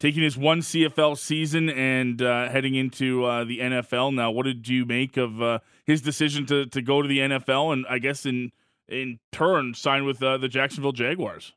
taking 0.00 0.22
his 0.22 0.38
one 0.38 0.60
CFL 0.60 1.18
season 1.18 1.68
and 1.68 2.18
heading 2.18 2.76
into 2.76 3.26
the 3.44 3.58
NFL. 3.58 4.14
Now, 4.14 4.30
what 4.30 4.46
did 4.46 4.66
you 4.68 4.86
make 4.86 5.18
of 5.18 5.60
his 5.84 6.00
decision 6.00 6.46
to 6.46 6.64
to 6.64 6.80
go 6.80 7.02
to 7.02 7.08
the 7.08 7.18
NFL, 7.18 7.74
and 7.74 7.84
I 7.90 7.98
guess 7.98 8.24
in 8.24 8.52
in 8.88 9.18
turn 9.32 9.74
sign 9.74 10.06
with 10.06 10.20
the 10.20 10.48
Jacksonville 10.48 10.92
Jaguars? 10.92 11.52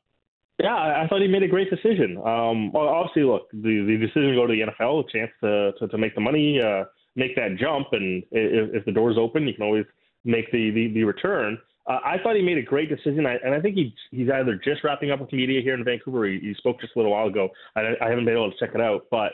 Yeah, 0.62 0.76
I 0.76 1.08
thought 1.08 1.20
he 1.20 1.26
made 1.26 1.42
a 1.42 1.48
great 1.48 1.70
decision. 1.70 2.18
Um, 2.18 2.70
well, 2.70 2.86
obviously, 2.86 3.24
look, 3.24 3.50
the, 3.50 3.84
the 3.84 3.96
decision 3.98 4.30
to 4.30 4.36
go 4.36 4.46
to 4.46 4.52
the 4.52 4.70
NFL, 4.70 5.04
a 5.04 5.10
chance 5.10 5.30
to, 5.42 5.72
to, 5.72 5.88
to 5.88 5.98
make 5.98 6.14
the 6.14 6.20
money, 6.20 6.60
uh, 6.62 6.84
make 7.16 7.34
that 7.34 7.56
jump, 7.58 7.88
and 7.90 8.22
if, 8.30 8.72
if 8.72 8.84
the 8.84 8.92
door's 8.92 9.18
open, 9.18 9.48
you 9.48 9.54
can 9.54 9.64
always 9.64 9.84
make 10.24 10.52
the, 10.52 10.70
the, 10.70 10.92
the 10.94 11.02
return. 11.02 11.58
Uh, 11.88 11.98
I 12.04 12.18
thought 12.22 12.36
he 12.36 12.42
made 12.42 12.58
a 12.58 12.62
great 12.62 12.88
decision, 12.88 13.26
I, 13.26 13.38
and 13.44 13.52
I 13.52 13.60
think 13.60 13.74
he, 13.74 13.92
he's 14.12 14.30
either 14.30 14.54
just 14.54 14.84
wrapping 14.84 15.10
up 15.10 15.20
with 15.20 15.32
media 15.32 15.60
here 15.62 15.74
in 15.74 15.84
Vancouver. 15.84 16.26
He, 16.26 16.38
he 16.38 16.54
spoke 16.58 16.80
just 16.80 16.94
a 16.94 16.98
little 17.00 17.10
while 17.10 17.26
ago. 17.26 17.48
I, 17.74 17.94
I 18.00 18.08
haven't 18.08 18.24
been 18.24 18.34
able 18.34 18.52
to 18.52 18.58
check 18.60 18.72
it 18.72 18.80
out, 18.80 19.06
but 19.10 19.32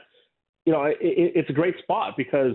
you 0.65 0.73
know, 0.73 0.85
it, 0.85 0.97
it's 1.01 1.51
a 1.51 1.53
great 1.53 1.79
spot 1.81 2.15
because 2.17 2.55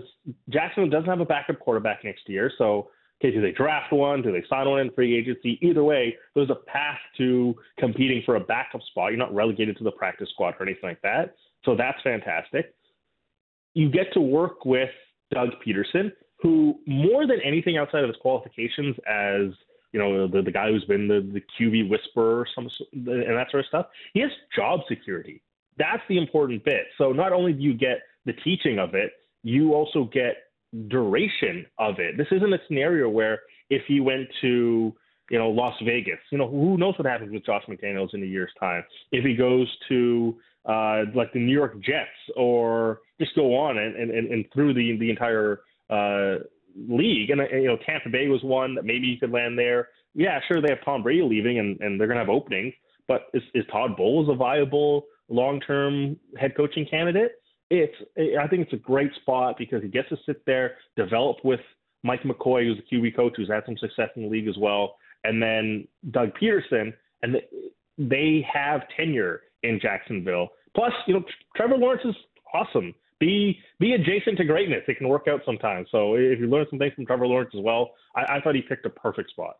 Jacksonville 0.50 0.90
doesn't 0.90 1.08
have 1.08 1.20
a 1.20 1.24
backup 1.24 1.60
quarterback 1.60 2.02
next 2.02 2.28
year, 2.28 2.50
so 2.58 2.90
Okay, 3.24 3.34
do 3.34 3.40
they 3.40 3.52
draft 3.52 3.90
one? 3.90 4.20
Do 4.20 4.32
they 4.32 4.44
sign 4.50 4.68
one 4.68 4.80
in 4.80 4.90
free 4.90 5.16
agency? 5.16 5.58
Either 5.62 5.82
way, 5.82 6.14
there's 6.34 6.50
a 6.50 6.56
path 6.66 6.98
to 7.16 7.54
competing 7.78 8.22
for 8.26 8.36
a 8.36 8.40
backup 8.40 8.82
spot. 8.82 9.12
You're 9.12 9.18
not 9.18 9.34
relegated 9.34 9.78
to 9.78 9.84
the 9.84 9.92
practice 9.92 10.28
squad 10.34 10.54
or 10.60 10.64
anything 10.64 10.90
like 10.90 11.00
that. 11.00 11.34
So 11.64 11.74
that's 11.74 11.96
fantastic. 12.02 12.74
You 13.72 13.88
get 13.88 14.12
to 14.12 14.20
work 14.20 14.66
with 14.66 14.90
Doug 15.32 15.50
Pederson, 15.66 16.12
who 16.42 16.78
more 16.86 17.26
than 17.26 17.40
anything 17.42 17.78
outside 17.78 18.02
of 18.02 18.08
his 18.08 18.16
qualifications 18.20 18.94
as 19.08 19.52
you 19.92 20.00
know 20.00 20.28
the, 20.28 20.42
the 20.42 20.50
guy 20.50 20.70
who's 20.70 20.84
been 20.84 21.08
the, 21.08 21.26
the 21.32 21.40
QB 21.58 21.88
whisperer 21.88 22.46
some 22.54 22.68
and 22.92 23.38
that 23.38 23.50
sort 23.50 23.60
of 23.60 23.68
stuff, 23.68 23.86
he 24.12 24.20
has 24.20 24.30
job 24.54 24.80
security. 24.86 25.40
That's 25.78 26.02
the 26.10 26.18
important 26.18 26.62
bit. 26.62 26.88
So 26.98 27.12
not 27.12 27.32
only 27.32 27.54
do 27.54 27.62
you 27.62 27.72
get 27.72 28.00
the 28.26 28.34
teaching 28.34 28.78
of 28.78 28.94
it, 28.94 29.12
you 29.42 29.72
also 29.72 30.10
get 30.12 30.36
duration 30.88 31.66
of 31.78 31.98
it. 31.98 32.16
This 32.16 32.26
isn't 32.30 32.52
a 32.52 32.58
scenario 32.66 33.08
where 33.08 33.40
if 33.70 33.82
he 33.86 34.00
went 34.00 34.28
to 34.40 34.94
you 35.30 35.38
know 35.38 35.50
Las 35.50 35.74
Vegas, 35.84 36.18
you 36.30 36.38
know 36.38 36.48
who 36.48 36.76
knows 36.76 36.94
what 36.98 37.06
happens 37.06 37.32
with 37.32 37.44
Josh 37.46 37.64
McDaniels 37.68 38.14
in 38.14 38.22
a 38.22 38.26
year's 38.26 38.52
time. 38.58 38.84
If 39.12 39.24
he 39.24 39.34
goes 39.34 39.68
to 39.88 40.36
uh, 40.66 41.04
like 41.14 41.32
the 41.32 41.40
New 41.40 41.52
York 41.52 41.80
Jets 41.80 42.08
or 42.36 43.00
just 43.20 43.34
go 43.34 43.56
on 43.56 43.78
and, 43.78 43.96
and, 43.96 44.10
and 44.10 44.44
through 44.52 44.74
the 44.74 44.96
the 44.98 45.10
entire 45.10 45.60
uh, 45.90 46.36
league, 46.76 47.30
and, 47.30 47.40
and 47.40 47.62
you 47.62 47.68
know 47.68 47.78
Tampa 47.86 48.08
Bay 48.10 48.28
was 48.28 48.42
one 48.42 48.74
that 48.74 48.84
maybe 48.84 49.06
he 49.06 49.16
could 49.18 49.30
land 49.30 49.58
there. 49.58 49.88
Yeah, 50.14 50.38
sure 50.46 50.60
they 50.60 50.70
have 50.70 50.84
Tom 50.84 51.02
Brady 51.02 51.22
leaving 51.22 51.58
and, 51.58 51.80
and 51.80 52.00
they're 52.00 52.06
gonna 52.06 52.20
have 52.20 52.28
openings, 52.28 52.74
but 53.08 53.26
is, 53.34 53.42
is 53.54 53.64
Todd 53.70 53.96
Bowles 53.96 54.28
a 54.28 54.34
viable 54.34 55.06
long 55.28 55.60
term 55.60 56.16
head 56.38 56.56
coaching 56.56 56.86
candidate? 56.86 57.32
It's 57.80 58.38
I 58.40 58.46
think 58.48 58.62
it's 58.62 58.72
a 58.72 58.76
great 58.76 59.10
spot 59.22 59.56
because 59.58 59.82
he 59.82 59.88
gets 59.88 60.08
to 60.10 60.16
sit 60.26 60.44
there, 60.46 60.76
develop 60.96 61.38
with 61.44 61.60
Mike 62.02 62.22
McCoy, 62.22 62.64
who's 62.64 62.78
the 62.78 62.96
QB 62.96 63.16
coach, 63.16 63.32
who's 63.36 63.48
had 63.48 63.64
some 63.66 63.76
success 63.78 64.10
in 64.16 64.22
the 64.22 64.28
league 64.28 64.48
as 64.48 64.56
well, 64.58 64.96
and 65.24 65.42
then 65.42 65.88
Doug 66.10 66.30
Pederson, 66.40 66.92
and 67.22 67.36
they 67.98 68.46
have 68.52 68.82
tenure 68.96 69.42
in 69.62 69.80
Jacksonville. 69.80 70.48
Plus, 70.74 70.92
you 71.06 71.14
know, 71.14 71.24
Trevor 71.56 71.76
Lawrence 71.76 72.02
is 72.04 72.14
awesome. 72.52 72.94
Be 73.20 73.58
be 73.80 73.92
adjacent 73.92 74.36
to 74.38 74.44
greatness. 74.44 74.82
It 74.86 74.98
can 74.98 75.08
work 75.08 75.26
out 75.28 75.40
sometimes. 75.46 75.88
So 75.90 76.14
if 76.14 76.38
you 76.38 76.46
learn 76.46 76.66
some 76.68 76.78
things 76.78 76.92
from 76.94 77.06
Trevor 77.06 77.26
Lawrence 77.26 77.50
as 77.56 77.62
well, 77.62 77.92
I, 78.14 78.36
I 78.36 78.40
thought 78.40 78.54
he 78.54 78.62
picked 78.62 78.84
a 78.86 78.90
perfect 78.90 79.30
spot. 79.30 79.56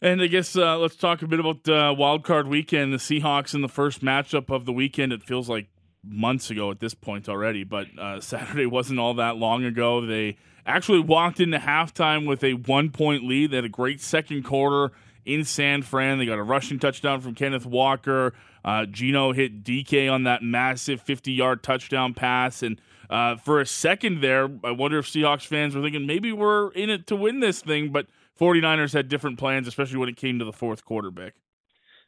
And 0.00 0.20
I 0.20 0.26
guess 0.26 0.56
uh, 0.56 0.78
let's 0.78 0.96
talk 0.96 1.22
a 1.22 1.28
bit 1.28 1.40
about 1.40 1.68
uh, 1.68 1.94
Wild 1.96 2.24
Card 2.24 2.48
Weekend. 2.48 2.92
The 2.92 2.98
Seahawks 2.98 3.54
in 3.54 3.62
the 3.62 3.68
first 3.68 4.02
matchup 4.02 4.50
of 4.50 4.64
the 4.64 4.72
weekend. 4.72 5.12
It 5.12 5.22
feels 5.22 5.48
like 5.48 5.68
months 6.04 6.50
ago 6.50 6.70
at 6.70 6.80
this 6.80 6.94
point 6.94 7.28
already, 7.28 7.64
but 7.64 7.86
uh, 7.98 8.20
Saturday 8.22 8.66
wasn't 8.66 8.98
all 8.98 9.14
that 9.14 9.36
long 9.36 9.64
ago. 9.64 10.04
They 10.04 10.36
actually 10.66 11.00
walked 11.00 11.40
into 11.40 11.58
halftime 11.58 12.26
with 12.26 12.42
a 12.44 12.54
one 12.54 12.90
point 12.90 13.24
lead. 13.24 13.50
They 13.50 13.56
had 13.56 13.64
a 13.64 13.70
great 13.70 14.00
second 14.00 14.44
quarter 14.44 14.92
in 15.24 15.44
San 15.44 15.82
Fran. 15.82 16.18
They 16.18 16.26
got 16.26 16.38
a 16.38 16.42
rushing 16.42 16.78
touchdown 16.78 17.20
from 17.20 17.34
Kenneth 17.34 17.66
Walker. 17.66 18.34
Uh, 18.64 18.86
Geno 18.86 19.32
hit 19.32 19.64
DK 19.64 20.12
on 20.12 20.24
that 20.24 20.42
massive 20.42 21.00
50 21.00 21.32
yard 21.32 21.62
touchdown 21.62 22.14
pass. 22.14 22.62
And 22.62 22.80
uh, 23.10 23.36
for 23.36 23.60
a 23.60 23.66
second 23.66 24.20
there, 24.20 24.48
I 24.64 24.70
wonder 24.70 24.98
if 24.98 25.06
Seahawks 25.06 25.46
fans 25.46 25.74
were 25.74 25.82
thinking 25.82 26.06
maybe 26.06 26.32
we're 26.32 26.70
in 26.72 26.90
it 26.90 27.06
to 27.08 27.16
win 27.16 27.40
this 27.40 27.60
thing, 27.60 27.90
but 27.90 28.06
49ers 28.40 28.92
had 28.92 29.08
different 29.08 29.38
plans, 29.38 29.68
especially 29.68 29.98
when 29.98 30.08
it 30.08 30.16
came 30.16 30.38
to 30.38 30.44
the 30.44 30.52
fourth 30.52 30.84
quarter, 30.84 31.10
Bik. 31.10 31.32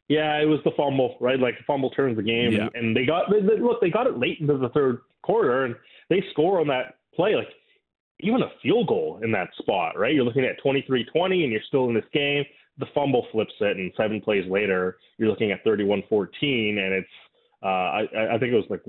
Yeah, 0.07 0.37
it 0.39 0.45
was 0.45 0.59
the 0.63 0.71
fumble, 0.77 1.17
right? 1.19 1.39
Like 1.39 1.57
the 1.57 1.63
fumble 1.65 1.89
turns 1.89 2.15
the 2.17 2.23
game, 2.23 2.51
Yeah. 2.53 2.69
and 2.75 2.95
they 2.95 3.05
got 3.05 3.29
they, 3.31 3.39
they- 3.41 3.59
look. 3.61 3.81
They 3.81 3.89
got 3.89 4.07
it 4.07 4.17
late 4.19 4.39
into 4.39 4.57
the 4.57 4.69
third 4.69 4.99
quarter, 5.23 5.65
and 5.65 5.75
they 6.09 6.23
score 6.31 6.59
on 6.59 6.67
that 6.67 6.95
play. 7.15 7.35
Like 7.35 7.47
even 8.21 8.41
a 8.43 8.49
field 8.61 8.87
goal 8.87 9.19
in 9.23 9.31
that 9.31 9.49
spot, 9.57 9.97
right? 9.97 10.13
You're 10.13 10.23
looking 10.23 10.45
at 10.45 10.55
23-20, 10.63 11.43
and 11.43 11.51
you're 11.51 11.59
still 11.67 11.89
in 11.89 11.93
this 11.95 12.05
game. 12.13 12.45
The 12.77 12.85
fumble 12.93 13.25
flips 13.31 13.53
it, 13.59 13.77
and 13.77 13.91
seven 13.97 14.21
plays 14.21 14.49
later, 14.49 14.97
you're 15.17 15.29
looking 15.29 15.51
at 15.51 15.65
31-14, 15.65 15.99
and 16.77 16.93
it's 16.93 17.07
uh, 17.63 17.67
I, 17.67 18.01
I 18.35 18.37
think 18.37 18.53
it 18.53 18.55
was 18.55 18.65
like 18.69 18.81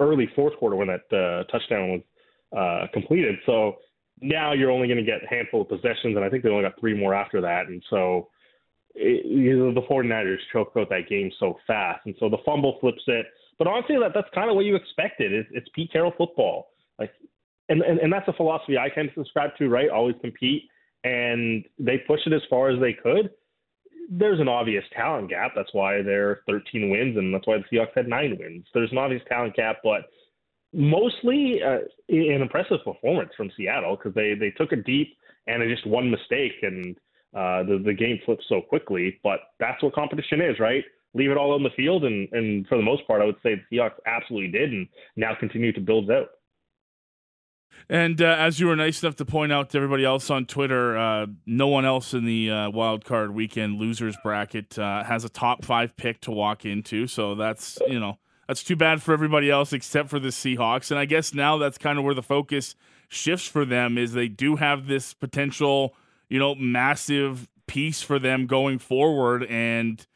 early 0.00 0.28
fourth 0.36 0.56
quarter 0.58 0.76
when 0.76 0.88
that 0.88 1.16
uh, 1.16 1.44
touchdown 1.50 1.90
was 1.90 2.00
uh, 2.56 2.86
completed. 2.92 3.36
So 3.46 3.76
now 4.20 4.52
you're 4.52 4.70
only 4.70 4.88
going 4.88 4.98
to 4.98 5.04
get 5.04 5.22
a 5.24 5.28
handful 5.28 5.62
of 5.62 5.68
possessions, 5.68 6.14
and 6.16 6.24
I 6.24 6.28
think 6.28 6.42
they 6.42 6.50
only 6.50 6.62
got 6.64 6.78
three 6.78 6.94
more 6.94 7.14
after 7.14 7.40
that, 7.40 7.66
and 7.68 7.82
so 7.90 8.28
it, 8.94 9.26
you 9.26 9.56
know, 9.56 9.74
the 9.74 9.82
49ers 9.82 10.38
choked 10.52 10.76
out 10.76 10.88
that 10.90 11.08
game 11.08 11.30
so 11.38 11.58
fast. 11.66 12.00
And 12.06 12.14
so 12.18 12.28
the 12.28 12.38
fumble 12.44 12.78
flips 12.80 13.02
it. 13.06 13.26
But 13.58 13.66
honestly, 13.66 13.96
that, 14.00 14.12
that's 14.14 14.28
kind 14.34 14.50
of 14.50 14.56
what 14.56 14.64
you 14.64 14.76
expected. 14.76 15.32
It's, 15.32 15.48
it's 15.52 15.68
Pete 15.74 15.92
Carroll 15.92 16.14
football. 16.16 16.68
Like, 16.98 17.12
and, 17.68 17.82
and, 17.82 17.98
and 17.98 18.12
that's 18.12 18.28
a 18.28 18.32
philosophy 18.32 18.78
I 18.78 18.88
to 18.88 19.08
subscribe 19.14 19.50
to, 19.58 19.68
right? 19.68 19.90
Always 19.90 20.16
compete. 20.20 20.64
And 21.02 21.64
they 21.78 21.98
pushed 21.98 22.26
it 22.26 22.32
as 22.32 22.42
far 22.48 22.70
as 22.70 22.80
they 22.80 22.92
could. 22.92 23.30
There's 24.10 24.40
an 24.40 24.48
obvious 24.48 24.84
talent 24.94 25.30
gap. 25.30 25.52
That's 25.56 25.72
why 25.72 26.02
they're 26.02 26.40
13 26.46 26.90
wins, 26.90 27.16
and 27.16 27.32
that's 27.32 27.46
why 27.46 27.58
the 27.58 27.64
Seahawks 27.76 27.96
had 27.96 28.06
nine 28.06 28.36
wins. 28.38 28.66
There's 28.74 28.92
an 28.92 28.98
obvious 28.98 29.22
talent 29.28 29.56
gap, 29.56 29.78
but 29.82 30.02
mostly 30.74 31.62
uh, 31.62 31.78
an 32.08 32.42
impressive 32.42 32.78
performance 32.84 33.30
from 33.36 33.50
Seattle 33.56 33.96
because 33.96 34.14
they, 34.14 34.34
they 34.34 34.50
took 34.50 34.72
a 34.72 34.76
deep 34.76 35.16
and 35.46 35.62
just 35.70 35.86
one 35.86 36.10
mistake 36.10 36.52
and 36.62 36.96
uh, 37.34 37.62
the 37.64 37.82
the 37.84 37.94
game 37.94 38.18
flips 38.24 38.44
so 38.48 38.60
quickly. 38.60 39.18
But 39.22 39.40
that's 39.58 39.82
what 39.82 39.94
competition 39.94 40.40
is, 40.40 40.58
right? 40.60 40.84
Leave 41.14 41.30
it 41.30 41.36
all 41.36 41.52
on 41.52 41.62
the 41.62 41.70
field, 41.76 42.04
and 42.04 42.28
and 42.32 42.66
for 42.66 42.76
the 42.76 42.82
most 42.84 43.06
part, 43.06 43.22
I 43.22 43.24
would 43.24 43.36
say 43.42 43.62
the 43.70 43.76
Seahawks 43.76 43.98
absolutely 44.06 44.50
did, 44.50 44.72
and 44.72 44.88
now 45.16 45.34
continue 45.38 45.72
to 45.72 45.80
build 45.80 46.10
out. 46.10 46.28
And 47.88 48.22
uh, 48.22 48.36
as 48.38 48.60
you 48.60 48.66
were 48.66 48.76
nice 48.76 49.02
enough 49.02 49.16
to 49.16 49.24
point 49.24 49.52
out 49.52 49.70
to 49.70 49.78
everybody 49.78 50.04
else 50.04 50.30
on 50.30 50.46
Twitter, 50.46 50.96
uh, 50.96 51.26
no 51.44 51.68
one 51.68 51.84
else 51.84 52.14
in 52.14 52.24
the 52.24 52.50
uh, 52.50 52.70
wild 52.70 53.04
card 53.04 53.34
weekend 53.34 53.78
losers 53.78 54.16
bracket 54.22 54.78
uh, 54.78 55.04
has 55.04 55.24
a 55.24 55.28
top 55.28 55.64
five 55.64 55.96
pick 55.96 56.20
to 56.22 56.30
walk 56.30 56.64
into. 56.64 57.06
So 57.06 57.34
that's 57.34 57.78
you 57.86 58.00
know 58.00 58.18
that's 58.48 58.62
too 58.62 58.76
bad 58.76 59.02
for 59.02 59.12
everybody 59.12 59.50
else 59.50 59.72
except 59.72 60.08
for 60.08 60.18
the 60.18 60.28
Seahawks. 60.28 60.90
And 60.90 60.98
I 60.98 61.04
guess 61.04 61.34
now 61.34 61.58
that's 61.58 61.78
kind 61.78 61.98
of 61.98 62.04
where 62.04 62.14
the 62.14 62.22
focus 62.22 62.74
shifts 63.08 63.46
for 63.46 63.64
them 63.64 63.98
is 63.98 64.12
they 64.12 64.28
do 64.28 64.56
have 64.56 64.86
this 64.86 65.14
potential 65.14 65.94
you 66.34 66.40
know 66.40 66.54
massive 66.56 67.48
piece 67.66 68.02
for 68.02 68.18
them 68.18 68.46
going 68.46 68.78
forward 68.78 69.44
and. 69.44 70.06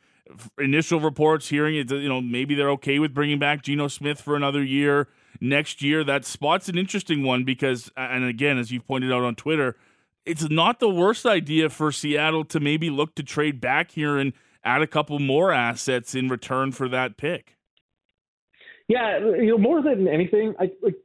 Initial 0.58 1.00
reports 1.00 1.48
hearing 1.48 1.76
it, 1.76 1.90
you 1.90 2.06
know, 2.06 2.20
maybe 2.20 2.54
they're 2.54 2.68
okay 2.72 2.98
with 2.98 3.14
bringing 3.14 3.38
back 3.38 3.62
Geno 3.62 3.88
Smith 3.88 4.20
for 4.20 4.36
another 4.36 4.62
year 4.62 5.08
next 5.40 5.80
year. 5.80 6.04
That 6.04 6.26
spot's 6.26 6.68
an 6.68 6.76
interesting 6.76 7.22
one 7.22 7.44
because, 7.44 7.90
and 7.96 8.26
again, 8.26 8.58
as 8.58 8.70
you 8.70 8.78
pointed 8.78 9.10
out 9.10 9.22
on 9.22 9.36
Twitter, 9.36 9.74
it's 10.26 10.50
not 10.50 10.80
the 10.80 10.90
worst 10.90 11.24
idea 11.24 11.70
for 11.70 11.90
Seattle 11.90 12.44
to 12.44 12.60
maybe 12.60 12.90
look 12.90 13.14
to 13.14 13.22
trade 13.22 13.58
back 13.58 13.92
here 13.92 14.18
and 14.18 14.34
add 14.62 14.82
a 14.82 14.86
couple 14.86 15.18
more 15.18 15.50
assets 15.50 16.14
in 16.14 16.28
return 16.28 16.72
for 16.72 16.90
that 16.90 17.16
pick. 17.16 17.56
Yeah, 18.86 19.18
you 19.18 19.46
know, 19.46 19.58
more 19.58 19.80
than 19.80 20.06
anything, 20.06 20.54
I 20.60 20.70
like 20.82 20.96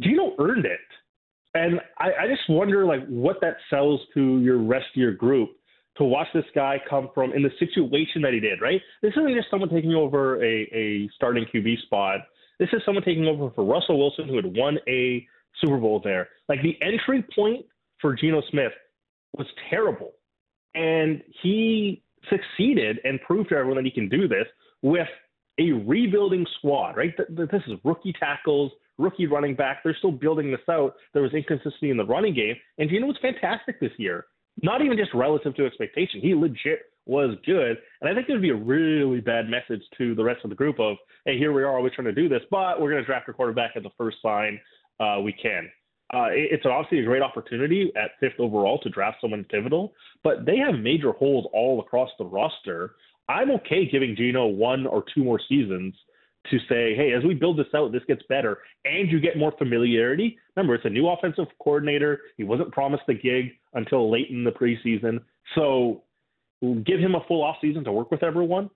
Geno 0.00 0.34
earned 0.38 0.64
it, 0.64 0.80
and 1.54 1.80
I, 1.98 2.10
I 2.22 2.26
just 2.28 2.48
wonder 2.48 2.84
like 2.84 3.06
what 3.06 3.40
that 3.40 3.56
sells 3.70 4.00
to 4.14 4.40
your 4.40 4.58
rest 4.58 4.86
of 4.94 5.00
your 5.00 5.12
group 5.12 5.50
to 5.98 6.04
watch 6.04 6.28
this 6.32 6.44
guy 6.54 6.80
come 6.88 7.10
from 7.14 7.32
in 7.32 7.42
the 7.42 7.50
situation 7.58 8.22
that 8.22 8.32
he 8.32 8.40
did. 8.40 8.60
Right, 8.60 8.80
this 9.02 9.12
isn't 9.16 9.34
just 9.34 9.50
someone 9.50 9.68
taking 9.68 9.94
over 9.94 10.42
a, 10.42 10.62
a 10.72 11.08
starting 11.14 11.44
QB 11.52 11.82
spot. 11.82 12.20
This 12.58 12.68
is 12.72 12.82
someone 12.84 13.04
taking 13.04 13.26
over 13.26 13.50
for 13.50 13.64
Russell 13.64 13.98
Wilson, 13.98 14.28
who 14.28 14.36
had 14.36 14.56
won 14.56 14.78
a 14.88 15.26
Super 15.60 15.78
Bowl 15.78 16.00
there. 16.02 16.28
Like 16.48 16.60
the 16.62 16.76
entry 16.82 17.24
point 17.34 17.66
for 18.00 18.14
Geno 18.14 18.42
Smith 18.50 18.72
was 19.36 19.46
terrible, 19.70 20.12
and 20.74 21.22
he 21.42 22.02
succeeded 22.30 22.98
and 23.04 23.20
proved 23.22 23.48
to 23.50 23.56
everyone 23.56 23.76
that 23.76 23.84
he 23.84 23.90
can 23.90 24.08
do 24.08 24.28
this 24.28 24.46
with 24.82 25.08
a 25.58 25.72
rebuilding 25.72 26.46
squad, 26.58 26.96
right? 26.96 27.14
Th- 27.16 27.28
th- 27.36 27.48
This 27.50 27.62
is 27.66 27.78
rookie 27.84 28.12
tackles, 28.18 28.72
rookie 29.02 29.26
running 29.26 29.54
back. 29.54 29.82
They're 29.82 29.96
still 29.96 30.12
building 30.12 30.50
this 30.50 30.60
out. 30.70 30.94
There 31.12 31.22
was 31.22 31.34
inconsistency 31.34 31.90
in 31.90 31.96
the 31.96 32.04
running 32.04 32.34
game, 32.34 32.54
and 32.78 32.88
Geno 32.88 33.06
was 33.06 33.16
fantastic 33.20 33.80
this 33.80 33.92
year. 33.98 34.26
Not 34.62 34.82
even 34.82 34.96
just 34.96 35.14
relative 35.14 35.54
to 35.56 35.66
expectation. 35.66 36.20
He 36.20 36.34
legit 36.34 36.80
was 37.06 37.36
good. 37.44 37.78
And 38.00 38.10
I 38.10 38.14
think 38.14 38.28
it 38.28 38.32
would 38.32 38.42
be 38.42 38.50
a 38.50 38.54
really 38.54 39.20
bad 39.20 39.48
message 39.48 39.82
to 39.98 40.14
the 40.14 40.22
rest 40.22 40.40
of 40.44 40.50
the 40.50 40.56
group 40.56 40.78
of, 40.78 40.96
hey, 41.24 41.36
here 41.38 41.52
we 41.52 41.62
are, 41.62 41.76
always 41.76 41.92
trying 41.94 42.06
to 42.06 42.12
do 42.12 42.28
this, 42.28 42.42
but 42.50 42.80
we're 42.80 42.90
going 42.90 43.02
to 43.02 43.06
draft 43.06 43.28
a 43.28 43.32
quarterback 43.32 43.72
at 43.76 43.82
the 43.82 43.90
first 43.98 44.18
sign 44.22 44.60
uh, 45.00 45.20
we 45.20 45.32
can. 45.32 45.70
Uh, 46.14 46.28
it's 46.30 46.66
obviously 46.66 47.00
a 47.00 47.04
great 47.04 47.22
opportunity 47.22 47.90
at 47.96 48.10
fifth 48.20 48.38
overall 48.38 48.78
to 48.78 48.90
draft 48.90 49.16
someone 49.20 49.44
pivotal, 49.44 49.94
but 50.22 50.44
they 50.44 50.58
have 50.58 50.78
major 50.78 51.12
holes 51.12 51.46
all 51.54 51.80
across 51.80 52.10
the 52.18 52.24
roster. 52.24 52.96
I'm 53.28 53.50
okay 53.52 53.88
giving 53.90 54.14
Geno 54.14 54.46
one 54.46 54.86
or 54.86 55.04
two 55.14 55.24
more 55.24 55.40
seasons 55.48 55.94
to 56.50 56.58
say, 56.68 56.94
hey, 56.94 57.12
as 57.16 57.24
we 57.24 57.34
build 57.34 57.58
this 57.58 57.66
out, 57.74 57.92
this 57.92 58.02
gets 58.08 58.22
better, 58.28 58.58
and 58.84 59.10
you 59.10 59.20
get 59.20 59.38
more 59.38 59.52
familiarity. 59.58 60.38
Remember, 60.56 60.74
it's 60.74 60.84
a 60.84 60.90
new 60.90 61.08
offensive 61.08 61.46
coordinator. 61.62 62.20
He 62.36 62.44
wasn't 62.44 62.72
promised 62.72 63.04
the 63.06 63.14
gig 63.14 63.52
until 63.74 64.10
late 64.10 64.28
in 64.30 64.44
the 64.44 64.50
preseason. 64.50 65.20
So 65.54 66.02
give 66.84 66.98
him 66.98 67.14
a 67.14 67.24
full 67.26 67.42
offseason 67.42 67.84
to 67.84 67.92
work 67.92 68.10
with 68.10 68.22
everyone. 68.22 68.70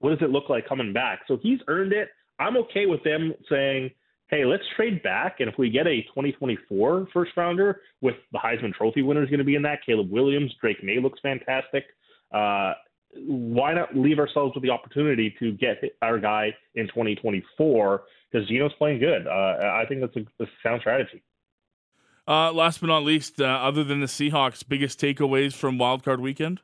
What 0.00 0.10
does 0.10 0.22
it 0.22 0.30
look 0.30 0.48
like 0.48 0.68
coming 0.68 0.92
back? 0.92 1.20
So 1.28 1.38
he's 1.40 1.60
earned 1.68 1.92
it. 1.92 2.08
I'm 2.38 2.56
okay 2.56 2.86
with 2.86 3.02
them 3.04 3.32
saying, 3.48 3.90
hey, 4.28 4.44
let's 4.44 4.64
trade 4.76 5.02
back. 5.02 5.36
And 5.38 5.48
if 5.48 5.56
we 5.58 5.70
get 5.70 5.86
a 5.86 6.02
2024 6.02 7.08
first 7.12 7.32
rounder 7.36 7.80
with 8.00 8.16
the 8.32 8.38
Heisman 8.38 8.74
Trophy 8.74 9.02
winner 9.02 9.22
is 9.22 9.30
going 9.30 9.38
to 9.38 9.44
be 9.44 9.54
in 9.54 9.62
that, 9.62 9.80
Caleb 9.86 10.10
Williams, 10.10 10.52
Drake 10.60 10.82
Maye 10.82 10.98
looks 11.00 11.20
fantastic. 11.20 11.84
Uh, 12.32 12.72
why 13.16 13.72
not 13.74 13.96
leave 13.96 14.18
ourselves 14.18 14.54
with 14.54 14.62
the 14.62 14.70
opportunity 14.70 15.34
to 15.38 15.52
get 15.52 15.82
our 16.02 16.18
guy 16.18 16.54
in 16.74 16.86
2024 16.88 18.02
because 18.30 18.48
Geno's 18.48 18.72
playing 18.78 18.98
good. 18.98 19.26
Uh, 19.26 19.30
I 19.30 19.84
think 19.88 20.00
that's 20.00 20.16
a, 20.16 20.42
a 20.42 20.46
sound 20.62 20.80
strategy. 20.80 21.22
Uh, 22.26 22.52
last 22.52 22.80
but 22.80 22.86
not 22.86 23.04
least, 23.04 23.40
uh, 23.40 23.44
other 23.44 23.84
than 23.84 24.00
the 24.00 24.06
Seahawks, 24.06 24.66
biggest 24.66 24.98
takeaways 24.98 25.52
from 25.52 25.78
wildcard 25.78 26.18
weekend? 26.20 26.60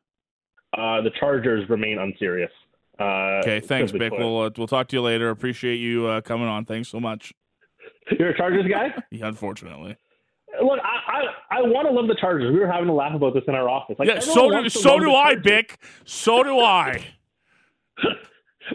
Uh, 0.77 1.03
the 1.03 1.11
Chargers 1.21 1.69
remain 1.69 1.99
unserious. 1.99 2.51
Uh, 2.99 3.41
Okay, 3.43 3.61
thanks, 3.61 3.93
Bik. 3.93 4.11
We'll, 4.11 4.43
uh, 4.43 4.51
we'll 4.57 4.67
talk 4.67 4.89
to 4.89 4.97
you 4.97 5.03
later. 5.03 5.31
Appreciate 5.31 5.77
you 5.77 6.07
uh, 6.07 6.21
coming 6.21 6.47
on. 6.49 6.65
Thanks 6.65 6.89
so 6.89 7.01
much. 7.01 7.33
You're 8.19 8.31
a 8.31 8.37
Chargers 8.37 8.67
guy? 8.71 8.95
Yeah, 9.11 9.29
unfortunately. 9.29 9.97
Look, 10.63 10.81
I 10.83 11.00
I, 11.51 11.63
want 11.63 11.89
to 11.89 11.93
love 11.93 12.07
the 12.09 12.15
Chargers. 12.15 12.53
We 12.53 12.61
were 12.61 12.71
having 12.71 12.89
a 12.89 12.95
laugh 12.95 13.15
about 13.15 13.35
this 13.35 13.43
in 13.49 13.55
our 13.55 13.69
office. 13.69 13.97
Like, 13.99 14.09
Yeah, 14.09 14.21
so 14.21 14.63
do, 14.63 14.69
so 14.69 14.99
do 14.99 15.13
I, 15.15 15.35
Bik. 15.35 15.77
So 16.05 16.43
do 16.43 16.59
I. 16.59 17.05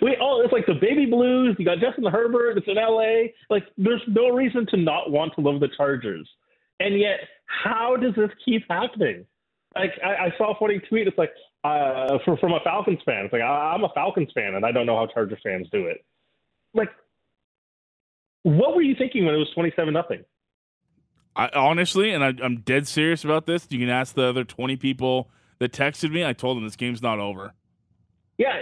We 0.02 0.18
oh, 0.20 0.42
it's 0.42 0.52
like 0.52 0.66
the 0.66 0.74
baby 0.74 1.06
blues. 1.06 1.56
You 1.58 1.66
got 1.66 1.80
Justin 1.80 2.06
Herbert. 2.06 2.58
It's 2.58 2.68
in 2.68 2.78
L.A. 2.78 3.34
Like, 3.50 3.64
there's 3.78 4.02
no 4.08 4.30
reason 4.30 4.66
to 4.72 4.78
not 4.78 5.12
want 5.12 5.34
to 5.36 5.42
love 5.42 5.60
the 5.60 5.70
Chargers. 5.78 6.28
And 6.80 7.00
yet, 7.00 7.20
how 7.46 7.96
does 7.96 8.14
this 8.16 8.30
keep 8.44 8.64
happening? 8.70 9.26
Like, 9.76 9.92
I, 10.04 10.26
I 10.26 10.34
saw 10.38 10.54
a 10.54 10.60
funny 10.60 10.80
tweet. 10.90 11.08
It's 11.08 11.18
like 11.18 11.32
uh, 11.64 12.18
from 12.26 12.38
from 12.38 12.54
a 12.54 12.60
Falcons 12.64 13.00
fan. 13.06 13.26
It's 13.26 13.34
like 13.34 13.42
I, 13.42 13.74
I'm 13.74 13.84
a 13.84 13.90
Falcons 13.94 14.30
fan, 14.34 14.56
and 14.56 14.66
I 14.66 14.72
don't 14.72 14.86
know 14.86 14.98
how 14.98 15.08
Chargers 15.08 15.40
fans 15.44 15.68
do 15.72 15.86
it. 15.88 16.04
Like, 16.74 16.90
what 18.44 18.76
were 18.76 18.82
you 18.82 18.96
thinking 18.98 19.26
when 19.26 19.36
it 19.36 19.40
was 19.40 19.50
twenty-seven 19.54 19.94
nothing? 19.94 20.24
I, 21.36 21.50
honestly, 21.54 22.12
and 22.12 22.24
I, 22.24 22.34
I'm 22.42 22.58
dead 22.58 22.88
serious 22.88 23.24
about 23.24 23.46
this. 23.46 23.68
You 23.70 23.80
can 23.80 23.90
ask 23.90 24.16
the 24.16 24.26
other 24.26 24.44
20 24.44 24.76
people 24.78 25.30
that 25.60 25.72
texted 25.72 26.12
me. 26.12 26.26
I 26.26 26.34
told 26.34 26.58
them 26.58 26.64
this 26.64 26.76
game's 26.76 27.02
not 27.02 27.20
over. 27.20 27.54
Yeah, 28.38 28.54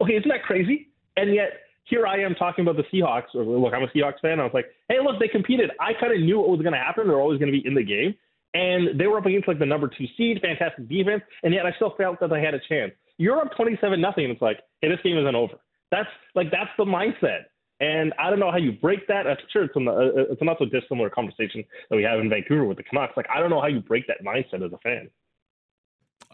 okay, 0.00 0.16
isn't 0.16 0.28
that 0.28 0.42
crazy? 0.44 0.88
And 1.16 1.34
yet 1.34 1.52
here 1.84 2.06
I 2.06 2.20
am 2.20 2.34
talking 2.34 2.66
about 2.66 2.76
the 2.76 2.84
Seahawks. 2.92 3.34
Or 3.34 3.44
look, 3.44 3.72
I'm 3.74 3.82
a 3.82 3.88
Seahawks 3.88 4.20
fan. 4.20 4.40
I 4.40 4.44
was 4.44 4.54
like, 4.54 4.66
hey, 4.88 4.96
look, 5.02 5.18
they 5.20 5.28
competed. 5.28 5.70
I 5.80 5.92
kind 5.98 6.12
of 6.12 6.20
knew 6.20 6.38
what 6.38 6.48
was 6.48 6.60
going 6.60 6.72
to 6.72 6.78
happen. 6.78 7.06
They're 7.06 7.20
always 7.20 7.38
going 7.38 7.52
to 7.52 7.58
be 7.58 7.66
in 7.66 7.74
the 7.74 7.82
game, 7.82 8.14
and 8.52 8.98
they 8.98 9.06
were 9.06 9.18
up 9.18 9.26
against 9.26 9.48
like 9.48 9.58
the 9.58 9.66
number 9.66 9.88
two 9.88 10.06
seed, 10.16 10.40
fantastic 10.40 10.88
defense, 10.88 11.22
and 11.42 11.52
yet 11.54 11.66
I 11.66 11.72
still 11.76 11.94
felt 11.96 12.20
that 12.20 12.30
they 12.30 12.42
had 12.42 12.54
a 12.54 12.60
chance. 12.68 12.92
You're 13.16 13.40
up 13.40 13.54
27 13.56 14.00
nothing, 14.00 14.30
it's 14.30 14.42
like, 14.42 14.60
hey, 14.80 14.88
this 14.88 14.98
game 15.04 15.18
isn't 15.18 15.34
over. 15.34 15.54
That's 15.90 16.08
like 16.34 16.50
that's 16.50 16.70
the 16.76 16.84
mindset. 16.84 17.44
And 17.80 18.14
I 18.18 18.30
don't 18.30 18.38
know 18.38 18.50
how 18.50 18.56
you 18.56 18.72
break 18.72 19.06
that. 19.08 19.26
I'm 19.26 19.36
sure 19.52 19.64
it's, 19.64 19.76
a, 19.76 19.80
uh, 19.80 20.32
it's 20.32 20.40
a 20.40 20.44
not 20.44 20.58
so 20.58 20.64
dissimilar 20.64 21.10
conversation 21.10 21.64
that 21.90 21.96
we 21.96 22.04
have 22.04 22.20
in 22.20 22.30
Vancouver 22.30 22.64
with 22.64 22.76
the 22.76 22.84
Canucks. 22.84 23.16
Like, 23.16 23.26
I 23.34 23.40
don't 23.40 23.50
know 23.50 23.60
how 23.60 23.66
you 23.66 23.80
break 23.80 24.06
that 24.06 24.24
mindset 24.24 24.64
as 24.64 24.72
a 24.72 24.78
fan. 24.78 25.10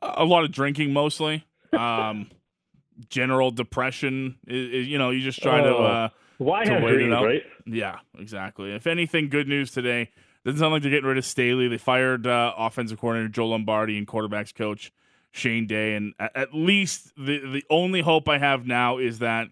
A 0.03 0.24
lot 0.24 0.45
of 0.45 0.53
drinking, 0.53 0.93
mostly. 0.93 1.45
Um, 1.72 2.30
general 3.09 3.51
depression. 3.51 4.36
Is, 4.47 4.82
is, 4.82 4.88
you 4.88 4.99
know, 4.99 5.11
you 5.11 5.22
just 5.22 5.43
try 5.43 5.61
uh, 5.61 5.64
to. 5.64 5.70
Oh. 5.70 5.84
Uh, 5.84 6.09
why 6.38 6.64
to 6.64 6.70
have 6.72 6.82
dreams, 6.82 7.12
right? 7.12 7.43
Yeah, 7.66 7.99
exactly. 8.18 8.72
If 8.72 8.86
anything, 8.86 9.28
good 9.28 9.49
news 9.49 9.70
today. 9.70 10.11
Doesn't 10.45 10.59
sound 10.59 10.72
like 10.72 10.80
they're 10.82 10.91
getting 10.91 11.09
rid 11.09 11.18
of 11.18 11.26
Staley. 11.26 11.68
They 11.68 11.76
fired 11.76 12.26
uh, 12.26 12.55
offensive 12.57 12.99
coordinator 12.99 13.28
Joe 13.28 13.49
Lombardi 13.49 13.99
and 13.99 14.07
quarterbacks 14.07 14.55
coach 14.55 14.91
Shane 15.32 15.66
Day. 15.66 15.95
And 15.95 16.14
at, 16.18 16.34
at 16.34 16.55
least 16.55 17.12
the 17.16 17.41
the 17.41 17.64
only 17.68 18.01
hope 18.01 18.26
I 18.26 18.38
have 18.38 18.66
now 18.66 18.97
is 18.97 19.18
that 19.18 19.49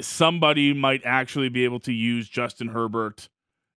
somebody 0.00 0.72
might 0.72 1.02
actually 1.04 1.48
be 1.48 1.64
able 1.64 1.80
to 1.80 1.92
use 1.92 2.28
Justin 2.28 2.68
Herbert 2.68 3.28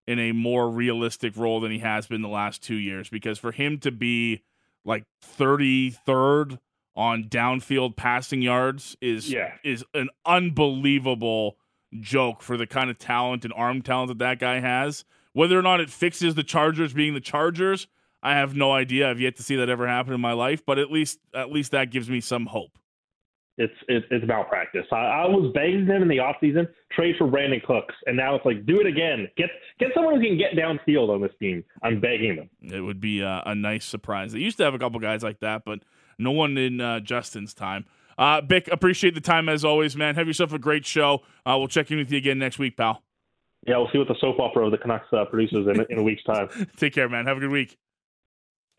in 0.07 0.19
a 0.19 0.31
more 0.31 0.69
realistic 0.69 1.35
role 1.35 1.59
than 1.59 1.71
he 1.71 1.79
has 1.79 2.07
been 2.07 2.21
the 2.21 2.29
last 2.29 2.63
two 2.63 2.75
years. 2.75 3.09
Because 3.09 3.37
for 3.37 3.51
him 3.51 3.77
to 3.79 3.91
be 3.91 4.43
like 4.85 5.03
33rd 5.23 6.59
on 6.95 7.25
downfield 7.25 7.95
passing 7.95 8.41
yards 8.41 8.97
is 9.01 9.31
yeah. 9.31 9.53
is 9.63 9.83
an 9.93 10.09
unbelievable 10.25 11.57
joke 11.99 12.41
for 12.41 12.57
the 12.57 12.65
kind 12.65 12.89
of 12.89 12.97
talent 12.97 13.45
and 13.45 13.53
arm 13.55 13.81
talent 13.81 14.07
that 14.07 14.17
that 14.19 14.39
guy 14.39 14.59
has. 14.59 15.05
Whether 15.33 15.59
or 15.59 15.61
not 15.61 15.79
it 15.79 15.91
fixes 15.91 16.33
the 16.33 16.43
Chargers 16.43 16.93
being 16.93 17.13
the 17.13 17.21
Chargers, 17.21 17.87
I 18.23 18.33
have 18.33 18.55
no 18.55 18.71
idea. 18.71 19.09
I've 19.09 19.19
yet 19.19 19.35
to 19.35 19.43
see 19.43 19.55
that 19.57 19.69
ever 19.69 19.87
happen 19.87 20.13
in 20.13 20.21
my 20.21 20.33
life, 20.33 20.65
but 20.65 20.79
at 20.79 20.91
least 20.91 21.19
at 21.35 21.51
least 21.51 21.71
that 21.71 21.91
gives 21.91 22.09
me 22.09 22.19
some 22.19 22.47
hope. 22.47 22.79
It's 23.57 23.73
it's, 23.87 24.05
it's 24.11 24.25
malpractice. 24.27 24.85
I, 24.91 24.95
I 24.95 25.25
was 25.25 25.51
begging 25.53 25.87
them 25.87 26.03
in 26.03 26.07
the 26.07 26.17
offseason, 26.17 26.67
trade 26.91 27.15
for 27.17 27.27
Brandin 27.27 27.63
Cooks, 27.63 27.95
and 28.05 28.15
now 28.15 28.35
it's 28.35 28.45
like 28.45 28.65
do 28.65 28.79
it 28.79 28.85
again. 28.85 29.27
Get 29.35 29.49
get 29.79 29.89
someone 29.95 30.15
who 30.15 30.27
can 30.27 30.37
get 30.37 30.53
downfield 30.53 31.09
on 31.09 31.21
this 31.21 31.31
team. 31.39 31.63
I'm 31.81 31.99
begging 31.99 32.35
them. 32.35 32.49
It 32.61 32.81
would 32.81 33.01
be 33.01 33.21
a, 33.21 33.41
a 33.45 33.55
nice 33.55 33.85
surprise. 33.85 34.33
They 34.33 34.39
used 34.39 34.57
to 34.57 34.63
have 34.63 34.75
a 34.75 34.79
couple 34.79 34.99
guys 34.99 35.23
like 35.23 35.39
that, 35.39 35.63
but 35.65 35.79
no 36.19 36.31
one 36.31 36.57
in 36.57 36.79
uh, 36.79 36.99
Justin's 36.99 37.53
time. 37.53 37.85
Uh, 38.17 38.41
Bik, 38.41 38.71
appreciate 38.71 39.13
the 39.13 39.21
time 39.21 39.47
as 39.47 39.63
always, 39.63 39.95
man. 39.95 40.15
Have 40.15 40.27
yourself 40.27 40.53
a 40.53 40.59
great 40.59 40.85
show. 40.85 41.23
Uh, 41.45 41.55
we'll 41.57 41.67
check 41.67 41.91
in 41.91 41.97
with 41.97 42.11
you 42.11 42.17
again 42.17 42.39
next 42.39 42.57
week, 42.57 42.77
pal. 42.77 43.03
Yeah, 43.67 43.77
we'll 43.77 43.89
see 43.91 43.97
what 43.97 44.07
the 44.07 44.15
soap 44.19 44.39
opera 44.39 44.65
of 44.65 44.71
the 44.71 44.77
Canucks 44.77 45.07
uh, 45.11 45.25
produces 45.25 45.67
in, 45.67 45.85
in 45.89 45.99
a 45.99 46.03
week's 46.03 46.23
time. 46.23 46.47
Take 46.77 46.93
care, 46.93 47.09
man. 47.09 47.25
Have 47.25 47.37
a 47.37 47.39
good 47.39 47.51
week. 47.51 47.77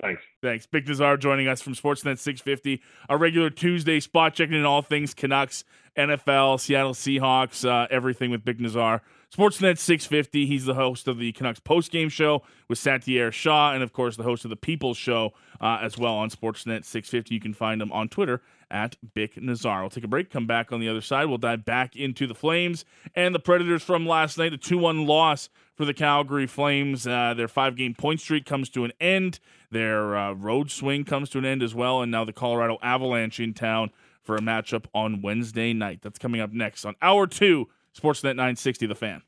Thanks. 0.01 0.23
Thanks. 0.43 0.67
Bik 0.67 0.87
Nizzar 0.87 1.19
joining 1.19 1.49
us 1.49 1.61
from 1.61 1.75
Sportsnet 1.75 2.19
650, 2.19 2.81
our 3.09 3.19
regular 3.19 3.51
Tuesday 3.51 3.99
spot 3.99 4.35
checking 4.35 4.55
in 4.55 4.65
all 4.65 4.83
things 4.83 5.13
Canucks, 5.13 5.65
NFL, 5.97 6.61
Seattle 6.61 6.95
Seahawks, 6.95 7.69
uh, 7.69 7.89
everything 7.91 8.31
with 8.31 8.45
Bik 8.45 8.61
Nizzar. 8.61 9.01
Sportsnet 9.35 9.77
650. 9.77 10.47
He's 10.47 10.65
the 10.65 10.75
host 10.75 11.09
of 11.09 11.19
the 11.19 11.33
Canucks 11.33 11.61
postgame 11.61 12.11
show 12.11 12.43
with 12.69 12.79
Satiar 12.79 13.33
Shah, 13.33 13.73
and 13.73 13.83
of 13.83 13.93
course 13.93 14.17
the 14.17 14.23
host 14.23 14.45
of 14.45 14.51
the 14.51 14.57
People 14.57 14.95
Show 14.95 15.33
uh, 15.61 15.81
as 15.83 15.99
well 15.99 16.15
on 16.15 16.31
Sportsnet 16.31 16.85
650. 16.85 17.35
You 17.35 17.41
can 17.41 17.53
find 17.53 17.83
him 17.83 17.93
on 17.93 18.09
Twitter 18.09 18.41
at 18.71 18.97
Bik 19.15 19.37
Nizzar. 19.39 19.81
We'll 19.81 19.91
take 19.91 20.05
a 20.05 20.09
break. 20.09 20.31
Come 20.31 20.47
back 20.47 20.73
on 20.73 20.81
the 20.81 20.89
other 20.89 21.01
side. 21.01 21.27
We'll 21.27 21.39
dive 21.39 21.65
back 21.65 21.97
into 21.97 22.27
the 22.27 22.35
Flames 22.35 22.85
and 23.15 23.35
the 23.35 23.39
Predators 23.39 23.83
from 23.83 24.07
last 24.07 24.39
night. 24.39 24.51
The 24.51 24.59
2-1 24.59 25.07
loss 25.07 25.49
for 25.75 25.85
the 25.85 25.95
Calgary 25.95 26.47
Flames. 26.47 27.07
Uh, 27.07 27.35
their 27.35 27.49
five-game 27.49 27.95
point 27.95 28.21
streak 28.21 28.45
comes 28.45 28.69
to 28.71 28.85
an 28.85 28.93
end. 29.01 29.41
Their 29.71 30.17
uh, 30.17 30.33
road 30.33 30.71
swing 30.71 31.05
comes 31.05 31.31
to 31.31 31.39
an 31.39 31.45
end 31.45 31.63
as 31.63 31.75
well, 31.75 32.03
and 32.03 32.11
now 32.11 32.25
the 32.25 32.33
Colorado 32.33 32.79
Avalanche 32.83 33.41
in 33.41 33.55
town 33.55 33.91
for 34.23 34.37
a 34.37 34.41
matchup 34.41 34.87
on 34.95 35.23
Wednesday 35.23 35.73
night. 35.73 36.01
That's 36.03 36.19
coming 36.19 36.41
up 36.41 36.53
next 36.53 36.85
on 36.85 36.95
Hour 37.01 37.27
2, 37.27 37.67
Sportsnet 37.99 38.37
960, 38.37 38.87
The 38.87 38.95
Fan. 38.95 39.23